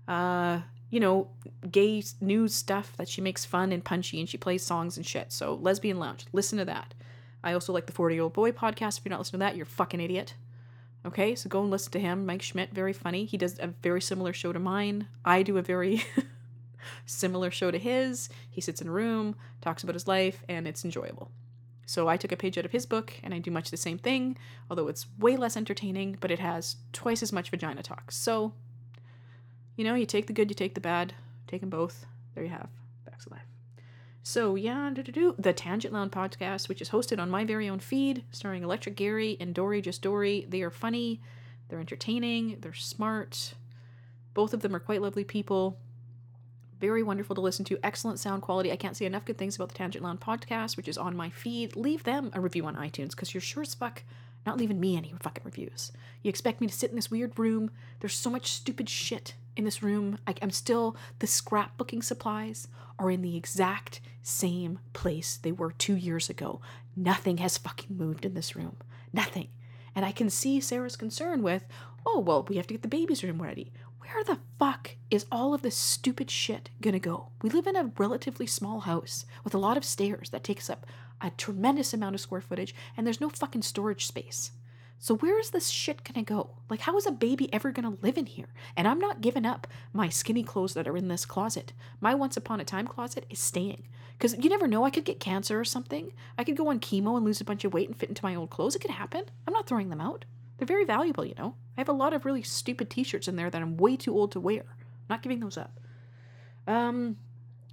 uh, 0.08 0.62
you 0.90 1.00
know, 1.00 1.28
gay 1.72 2.04
news 2.20 2.56
stuff 2.56 2.98
that 2.98 3.08
she 3.08 3.22
makes 3.22 3.46
fun 3.46 3.72
and 3.72 3.86
punchy 3.86 4.20
and 4.20 4.28
she 4.28 4.38
plays 4.38 4.66
songs 4.66 4.98
and 4.98 5.06
shit. 5.06 5.32
So, 5.32 5.54
Lesbian 5.62 6.00
Lounge. 6.00 6.26
Listen 6.34 6.58
to 6.58 6.66
that. 6.66 6.96
I 7.44 7.54
also 7.54 7.72
like 7.72 7.86
the 7.86 7.94
40 7.94 8.16
Year 8.16 8.24
Old 8.24 8.34
Boy 8.34 8.52
podcast. 8.52 8.98
If 8.98 9.06
you're 9.06 9.12
not 9.12 9.20
listening 9.20 9.40
to 9.42 9.46
that, 9.46 9.56
you're 9.56 9.64
a 9.64 9.68
fucking 9.68 10.02
idiot. 10.02 10.34
Okay, 11.10 11.34
so 11.34 11.50
go 11.50 11.64
and 11.64 11.72
listen 11.72 11.92
to 11.94 12.00
him. 12.00 12.28
Mike 12.28 12.44
Schmidt, 12.44 12.72
very 12.72 12.94
funny. 12.94 13.26
He 13.26 13.36
does 13.36 13.58
a 13.58 13.66
very 13.66 14.00
similar 14.00 14.32
show 14.32 14.54
to 14.54 14.60
mine. 14.60 15.08
I 15.26 15.42
do 15.42 15.58
a 15.58 15.64
very 15.64 16.04
similar 17.08 17.50
show 17.50 17.72
to 17.72 17.80
his. 17.80 18.30
He 18.48 18.62
sits 18.62 18.80
in 18.80 18.88
a 18.88 18.92
room, 18.92 19.36
talks 19.60 19.82
about 19.82 19.96
his 19.96 20.08
life, 20.08 20.44
and 20.48 20.68
it's 20.68 20.86
enjoyable. 20.86 21.32
So 21.88 22.08
I 22.08 22.16
took 22.16 22.32
a 22.32 22.38
page 22.38 22.60
out 22.60 22.66
of 22.66 22.72
his 22.72 22.86
book 22.86 23.16
and 23.24 23.34
I 23.34 23.40
do 23.40 23.50
much 23.50 23.72
the 23.72 23.76
same 23.76 23.98
thing, 23.98 24.38
although 24.70 24.88
it's 24.88 25.08
way 25.18 25.36
less 25.36 25.58
entertaining, 25.58 26.20
but 26.22 26.30
it 26.30 26.38
has 26.38 26.76
twice 26.94 27.24
as 27.24 27.34
much 27.34 27.50
vagina 27.50 27.82
talk. 27.82 28.12
So, 28.12 28.54
you 29.76 29.84
know, 29.84 29.96
you 29.96 30.06
take 30.06 30.28
the 30.28 30.34
good, 30.34 30.52
you 30.52 30.56
take 30.56 30.76
the 30.76 30.80
bad, 30.80 31.16
take 31.48 31.62
them 31.62 31.72
both. 31.72 32.06
There 32.36 32.44
you 32.44 32.52
have 32.52 32.70
Facts 33.04 33.26
of 33.26 33.32
Life. 33.32 33.49
So 34.24 34.56
yeah, 34.56 34.90
do 34.94 35.36
the 35.40 35.54
Tangent 35.54 35.94
Lounge 35.94 36.12
podcast, 36.12 36.70
which 36.70 36.82
is 36.82 36.90
hosted 36.90 37.20
on 37.20 37.30
my 37.30 37.46
very 37.46 37.70
own 37.70 37.80
feed, 37.80 38.24
starring 38.32 38.64
Electric 38.64 38.96
Gary 38.96 39.38
and 39.40 39.54
Dory 39.54 39.82
Just 39.82 40.02
Dory. 40.02 40.46
They 40.50 40.62
are 40.62 40.70
funny, 40.70 41.22
they're 41.68 41.80
entertaining, 41.80 42.58
they're 42.60 42.74
smart. 42.74 43.54
Both 44.34 44.54
of 44.54 44.62
them 44.62 44.76
are 44.76 44.80
quite 44.80 45.02
lovely 45.02 45.24
people. 45.24 45.78
Very 46.80 47.04
wonderful 47.04 47.36
to 47.36 47.42
listen 47.42 47.66
to. 47.66 47.80
Excellent 47.84 48.20
sound 48.20 48.42
quality. 48.42 48.72
I 48.72 48.78
can't 48.78 48.96
say 48.96 49.06
enough 49.06 49.26
good 49.26 49.38
things 49.38 49.56
about 49.56 49.70
the 49.70 49.76
Tangent 49.76 50.04
Lounge 50.04 50.20
podcast, 50.20 50.78
which 50.78 50.88
is 50.88 50.98
on 50.98 51.16
my 51.16 51.30
feed. 51.30 51.76
Leave 51.76 52.04
them 52.04 52.32
a 52.34 52.40
review 52.40 52.66
on 52.66 52.76
iTunes 52.76 53.12
because 53.12 53.34
you're 53.34 53.42
sure 53.42 53.64
as 53.64 53.74
fuck 53.74 54.04
not 54.46 54.58
leaving 54.58 54.80
me 54.80 54.96
any 54.96 55.14
fucking 55.20 55.44
reviews. 55.44 55.92
You 56.24 56.30
expect 56.30 56.62
me 56.62 56.68
to 56.68 56.74
sit 56.74 56.90
in 56.90 56.96
this 56.96 57.12
weird 57.12 57.38
room? 57.38 57.72
There's 58.00 58.14
so 58.16 58.30
much 58.30 58.52
stupid 58.52 58.90
shit 58.90 59.36
in 59.58 59.66
this 59.66 59.84
room. 59.84 60.20
I, 60.26 60.36
I'm 60.42 60.52
still 60.52 60.96
the 61.20 61.28
scrapbooking 61.28 62.04
supplies 62.04 62.68
are 63.00 63.10
in 63.10 63.22
the 63.22 63.36
exact 63.38 64.02
same 64.22 64.80
place 64.94 65.38
they 65.38 65.52
were 65.52 65.72
two 65.72 65.96
years 65.96 66.30
ago. 66.30 66.62
Nothing 66.96 67.38
has 67.38 67.58
fucking 67.58 67.98
moved 67.98 68.26
in 68.26 68.34
this 68.34 68.56
room. 68.56 68.76
Nothing. 69.12 69.48
And 69.96 70.06
I 70.06 70.12
can 70.12 70.30
see 70.30 70.60
Sarah's 70.60 70.96
concern 70.96 71.42
with, 71.42 71.66
oh, 72.06 72.20
well, 72.20 72.46
we 72.48 72.58
have 72.58 72.68
to 72.68 72.74
get 72.74 72.84
the 72.84 72.88
baby's 72.88 73.24
room 73.24 73.42
ready. 73.42 73.72
Where 74.00 74.24
the 74.24 74.40
fuck 74.58 74.96
is 75.10 75.26
all 75.32 75.54
of 75.54 75.62
this 75.62 75.76
stupid 75.76 76.30
shit 76.30 76.70
gonna 76.82 77.00
go? 77.00 77.30
We 77.42 77.50
live 77.50 77.68
in 77.68 77.76
a 77.76 77.92
relatively 77.98 78.48
small 78.48 78.82
house 78.82 79.26
with 79.44 79.54
a 79.54 79.60
lot 79.60 79.78
of 79.78 79.86
stairs 79.86 80.30
that 80.32 80.44
takes 80.44 80.70
up 80.70 80.86
a 81.22 81.32
tremendous 81.32 81.94
amount 81.94 82.16
of 82.16 82.22
square 82.22 82.42
footage, 82.42 82.74
and 82.96 83.06
there's 83.06 83.22
no 83.22 83.30
fucking 83.30 83.62
storage 83.62 84.06
space. 84.06 84.52
So 85.02 85.16
where 85.16 85.40
is 85.40 85.52
this 85.52 85.70
shit 85.70 86.04
gonna 86.04 86.24
go? 86.24 86.58
Like, 86.70 86.82
how 86.82 86.98
is 86.98 87.08
a 87.08 87.12
baby 87.12 87.52
ever 87.54 87.72
gonna 87.72 87.98
live 88.02 88.18
in 88.18 88.26
here? 88.26 88.50
And 88.76 88.86
I'm 88.86 89.00
not 89.00 89.22
giving 89.22 89.46
up 89.46 89.66
my 89.94 90.10
skinny 90.10 90.44
clothes 90.44 90.74
that 90.74 90.90
are 90.90 90.98
in 90.98 91.08
this 91.08 91.26
closet. 91.26 91.72
My 92.02 92.14
once 92.14 92.36
upon 92.36 92.60
a 92.60 92.66
time 92.66 92.86
closet 92.86 93.26
is 93.30 93.40
staying. 93.40 93.88
Because 94.18 94.38
you 94.38 94.50
never 94.50 94.68
know, 94.68 94.84
I 94.84 94.90
could 94.90 95.06
get 95.06 95.22
cancer 95.22 95.58
or 95.58 95.64
something. 95.64 96.12
I 96.38 96.44
could 96.44 96.58
go 96.58 96.68
on 96.68 96.82
chemo 96.82 97.16
and 97.16 97.24
lose 97.24 97.40
a 97.40 97.46
bunch 97.46 97.64
of 97.64 97.74
weight 97.74 97.88
and 97.88 97.98
fit 97.98 98.10
into 98.10 98.26
my 98.26 98.36
old 98.36 98.50
clothes. 98.50 98.76
It 98.76 98.80
could 98.80 98.92
happen. 98.92 99.24
I'm 99.48 99.54
not 99.54 99.68
throwing 99.68 99.90
them 99.90 100.02
out. 100.02 100.26
They're 100.58 100.68
very 100.68 100.84
valuable, 100.84 101.24
you 101.24 101.36
know. 101.38 101.56
I 101.78 101.82
have 101.82 101.88
a 101.88 101.94
lot 101.94 102.12
of 102.12 102.26
really 102.26 102.44
stupid 102.44 102.90
t-shirts 102.90 103.30
in 103.30 103.38
there 103.38 103.50
that 103.50 103.62
I'm 103.62 103.78
way 103.78 103.96
too 103.96 104.14
old 104.14 104.34
to 104.34 104.42
wear. 104.42 104.66
I'm 104.68 105.06
not 105.10 105.24
giving 105.24 105.40
those 105.40 105.58
up. 105.58 105.80
Um 106.68 107.18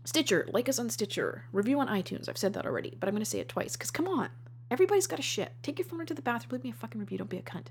Stitcher, 0.05 0.49
like 0.53 0.69
us 0.69 0.79
on 0.79 0.89
Stitcher. 0.89 1.47
Review 1.51 1.81
on 1.81 1.89
iTunes. 1.89 2.29
I've 2.29 2.39
said 2.39 2.53
that 2.53 2.65
already, 2.65 2.97
but 3.01 3.09
I'm 3.09 3.17
to 3.17 3.25
say 3.25 3.41
it 3.41 3.49
twice 3.49 3.73
because 3.73 3.91
come 3.91 4.07
on. 4.07 4.31
Everybody's 4.71 5.07
got 5.07 5.19
a 5.19 5.23
shit. 5.23 5.53
Take 5.63 5.79
your 5.79 5.87
phone 5.87 6.01
into 6.01 6.15
the 6.15 6.23
bathroom. 6.23 6.53
Leave 6.53 6.65
me 6.65 6.71
a 6.71 6.75
fucking 6.75 7.01
review. 7.01 7.19
Don't 7.19 7.31
be 7.31 7.39
a 7.39 7.43
cunt. 7.43 7.67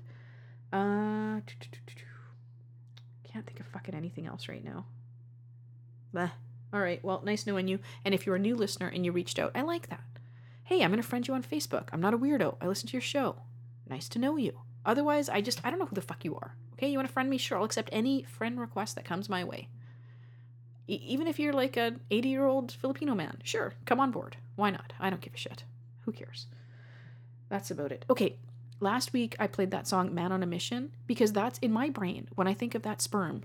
Uh, 0.72 1.40
can't 3.24 3.46
think 3.46 3.60
of 3.60 3.66
fucking 3.66 3.94
anything 3.94 4.26
else 4.26 4.48
right 4.48 4.64
now. 4.64 4.86
Bleh. 6.14 6.30
All 6.72 6.80
right. 6.80 7.04
Well, 7.04 7.22
nice 7.24 7.46
knowing 7.46 7.68
you. 7.68 7.80
And 8.04 8.14
if 8.14 8.24
you're 8.24 8.36
a 8.36 8.40
new 8.40 8.56
listener 8.56 8.88
and 8.88 9.04
you 9.04 9.12
reached 9.12 9.38
out, 9.38 9.52
I 9.54 9.60
like 9.60 9.90
that. 9.90 10.04
Hey, 10.64 10.82
I'm 10.82 10.96
to 10.96 11.02
friend 11.02 11.26
you 11.28 11.34
on 11.34 11.42
Facebook. 11.42 11.88
I'm 11.92 12.00
not 12.00 12.14
a 12.14 12.18
weirdo. 12.18 12.56
I 12.60 12.66
listen 12.66 12.88
to 12.88 12.94
your 12.94 13.02
show. 13.02 13.36
Nice 13.88 14.08
to 14.08 14.18
know 14.18 14.36
you. 14.36 14.60
Otherwise, 14.86 15.28
I 15.28 15.40
just, 15.40 15.60
I 15.64 15.70
don't 15.70 15.78
know 15.78 15.86
who 15.86 15.94
the 15.94 16.00
fuck 16.00 16.24
you 16.24 16.34
are. 16.36 16.54
Okay, 16.72 16.88
you 16.88 16.98
want 16.98 17.08
to 17.08 17.12
friend 17.12 17.28
me? 17.28 17.38
Sure, 17.38 17.58
I'll 17.58 17.64
accept 17.64 17.90
any 17.92 18.22
friend 18.22 18.58
request 18.58 18.94
that 18.94 19.04
comes 19.04 19.28
my 19.28 19.44
way. 19.44 19.68
E- 20.88 21.00
even 21.06 21.26
if 21.26 21.38
you're 21.38 21.52
like 21.52 21.76
an 21.76 22.00
80 22.10 22.28
year 22.28 22.46
old 22.46 22.72
Filipino 22.72 23.14
man, 23.14 23.38
sure, 23.44 23.74
come 23.84 24.00
on 24.00 24.10
board. 24.10 24.36
Why 24.54 24.70
not? 24.70 24.92
I 24.98 25.10
don't 25.10 25.22
give 25.22 25.34
a 25.34 25.38
shit. 25.38 25.64
Who 26.02 26.12
cares? 26.12 26.46
That's 27.48 27.70
about 27.70 27.92
it. 27.92 28.04
Okay, 28.10 28.36
last 28.80 29.12
week 29.12 29.36
I 29.38 29.46
played 29.46 29.70
that 29.70 29.86
song 29.86 30.14
Man 30.14 30.32
on 30.32 30.42
a 30.42 30.46
Mission 30.46 30.90
because 31.06 31.32
that's 31.32 31.58
in 31.60 31.72
my 31.72 31.90
brain 31.90 32.28
when 32.34 32.48
I 32.48 32.54
think 32.54 32.74
of 32.74 32.82
that 32.82 33.00
sperm, 33.00 33.44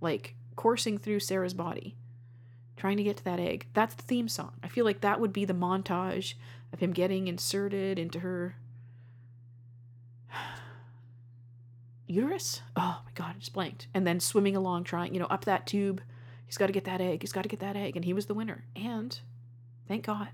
like 0.00 0.34
coursing 0.56 0.98
through 0.98 1.20
Sarah's 1.20 1.54
body, 1.54 1.96
trying 2.76 2.96
to 2.96 3.02
get 3.02 3.16
to 3.18 3.24
that 3.24 3.40
egg. 3.40 3.66
That's 3.74 3.94
the 3.94 4.02
theme 4.02 4.28
song. 4.28 4.52
I 4.62 4.68
feel 4.68 4.84
like 4.84 5.00
that 5.00 5.20
would 5.20 5.32
be 5.32 5.44
the 5.44 5.54
montage 5.54 6.34
of 6.72 6.80
him 6.80 6.92
getting 6.92 7.28
inserted 7.28 7.98
into 7.98 8.20
her 8.20 8.56
uterus. 12.06 12.62
Oh 12.76 13.02
my 13.04 13.10
god, 13.14 13.34
I 13.36 13.38
just 13.38 13.52
blanked. 13.52 13.88
And 13.94 14.06
then 14.06 14.20
swimming 14.20 14.56
along, 14.56 14.84
trying, 14.84 15.14
you 15.14 15.20
know, 15.20 15.26
up 15.26 15.44
that 15.44 15.66
tube. 15.66 16.00
He's 16.46 16.58
got 16.58 16.66
to 16.66 16.72
get 16.72 16.84
that 16.84 17.00
egg. 17.00 17.22
He's 17.22 17.32
got 17.32 17.42
to 17.42 17.48
get 17.48 17.60
that 17.60 17.76
egg. 17.76 17.94
And 17.94 18.04
he 18.04 18.12
was 18.12 18.26
the 18.26 18.34
winner. 18.34 18.64
And 18.74 19.18
thank 19.86 20.04
God. 20.04 20.30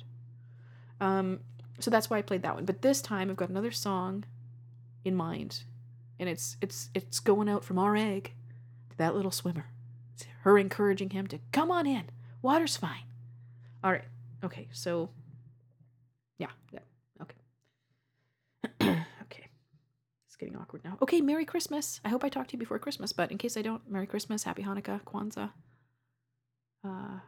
Um, 0.98 1.40
so 1.80 1.90
that's 1.90 2.08
why 2.10 2.18
I 2.18 2.22
played 2.22 2.42
that 2.42 2.54
one. 2.54 2.64
But 2.64 2.82
this 2.82 3.00
time 3.02 3.30
I've 3.30 3.36
got 3.36 3.48
another 3.50 3.70
song 3.72 4.24
in 5.04 5.14
mind. 5.14 5.62
and 6.18 6.28
it's 6.28 6.56
it's 6.60 6.90
it's 6.94 7.20
going 7.20 7.48
out 7.48 7.64
from 7.64 7.78
our 7.78 7.96
egg 7.96 8.32
to 8.90 8.96
that 8.98 9.14
little 9.14 9.30
swimmer. 9.30 9.66
It's 10.14 10.26
her 10.42 10.58
encouraging 10.58 11.10
him 11.10 11.26
to 11.28 11.38
come 11.52 11.70
on 11.70 11.86
in. 11.86 12.04
Water's 12.42 12.76
fine. 12.76 13.04
All 13.84 13.92
right. 13.92 14.04
Okay. 14.44 14.68
So 14.72 15.10
yeah, 16.38 16.48
yeah. 16.72 16.80
Okay. 17.22 17.36
okay. 19.22 19.48
It's 20.26 20.36
getting 20.36 20.56
awkward 20.56 20.84
now. 20.84 20.96
Okay, 21.02 21.20
Merry 21.20 21.44
Christmas. 21.44 22.00
I 22.04 22.08
hope 22.08 22.24
I 22.24 22.28
talked 22.28 22.50
to 22.50 22.54
you 22.54 22.58
before 22.58 22.78
Christmas, 22.78 23.12
but 23.12 23.30
in 23.30 23.38
case 23.38 23.56
I 23.56 23.62
don't, 23.62 23.88
Merry 23.90 24.06
Christmas, 24.06 24.44
Happy 24.44 24.62
Hanukkah, 24.62 25.02
Kwanzaa, 25.02 25.50
uh, 26.84 27.18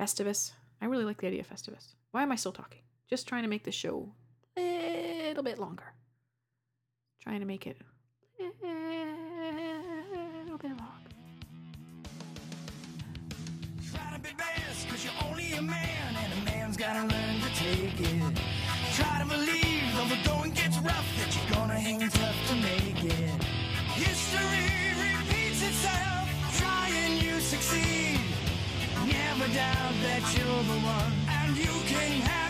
Festivus. 0.00 0.52
I 0.80 0.86
really 0.86 1.04
like 1.04 1.20
the 1.20 1.28
idea 1.28 1.40
of 1.40 1.48
Festivus. 1.48 1.94
Why 2.10 2.22
am 2.22 2.32
I 2.32 2.36
still 2.36 2.52
talking? 2.52 2.80
Just 3.08 3.28
trying 3.28 3.42
to 3.42 3.48
make 3.48 3.64
the 3.64 3.72
show 3.72 4.12
a 4.56 5.28
little 5.28 5.42
bit 5.42 5.58
longer. 5.58 5.92
Trying 7.22 7.40
to 7.40 7.46
make 7.46 7.66
it 7.66 7.76
a 8.40 8.44
little 10.42 10.58
bit 10.58 10.70
long. 10.70 11.00
Try 13.92 14.14
to 14.14 14.20
be 14.20 14.30
best, 14.36 14.88
cause 14.88 15.04
you're 15.04 15.12
only 15.28 15.52
a 15.52 15.62
man, 15.62 16.16
and 16.16 16.32
a 16.32 16.44
man's 16.44 16.76
gotta 16.76 17.00
learn 17.00 17.40
to 17.40 17.50
take 17.54 18.00
it. 18.00 18.38
Try 18.94 19.18
to 19.20 19.26
believe, 19.28 19.96
though 19.96 20.08
the 20.08 20.20
going 20.26 20.52
gets 20.52 20.78
rough, 20.78 21.06
that 21.18 21.34
you're 21.36 21.50
gonna 21.54 21.78
hang 21.78 22.00
tough 22.08 22.48
to 22.48 22.54
make 22.56 23.04
it. 23.04 23.42
History 23.94 24.94
repeats 24.98 25.62
itself, 25.62 26.28
try 26.58 26.88
and 26.88 27.22
you 27.22 27.38
succeed. 27.40 28.20
Never 29.06 29.46
doubt 29.52 29.94
that 30.02 30.22
you're 30.36 30.64
the 30.72 30.80
one, 30.86 31.12
and 31.28 31.56
you 31.56 31.72
can 31.86 32.20
have 32.22 32.43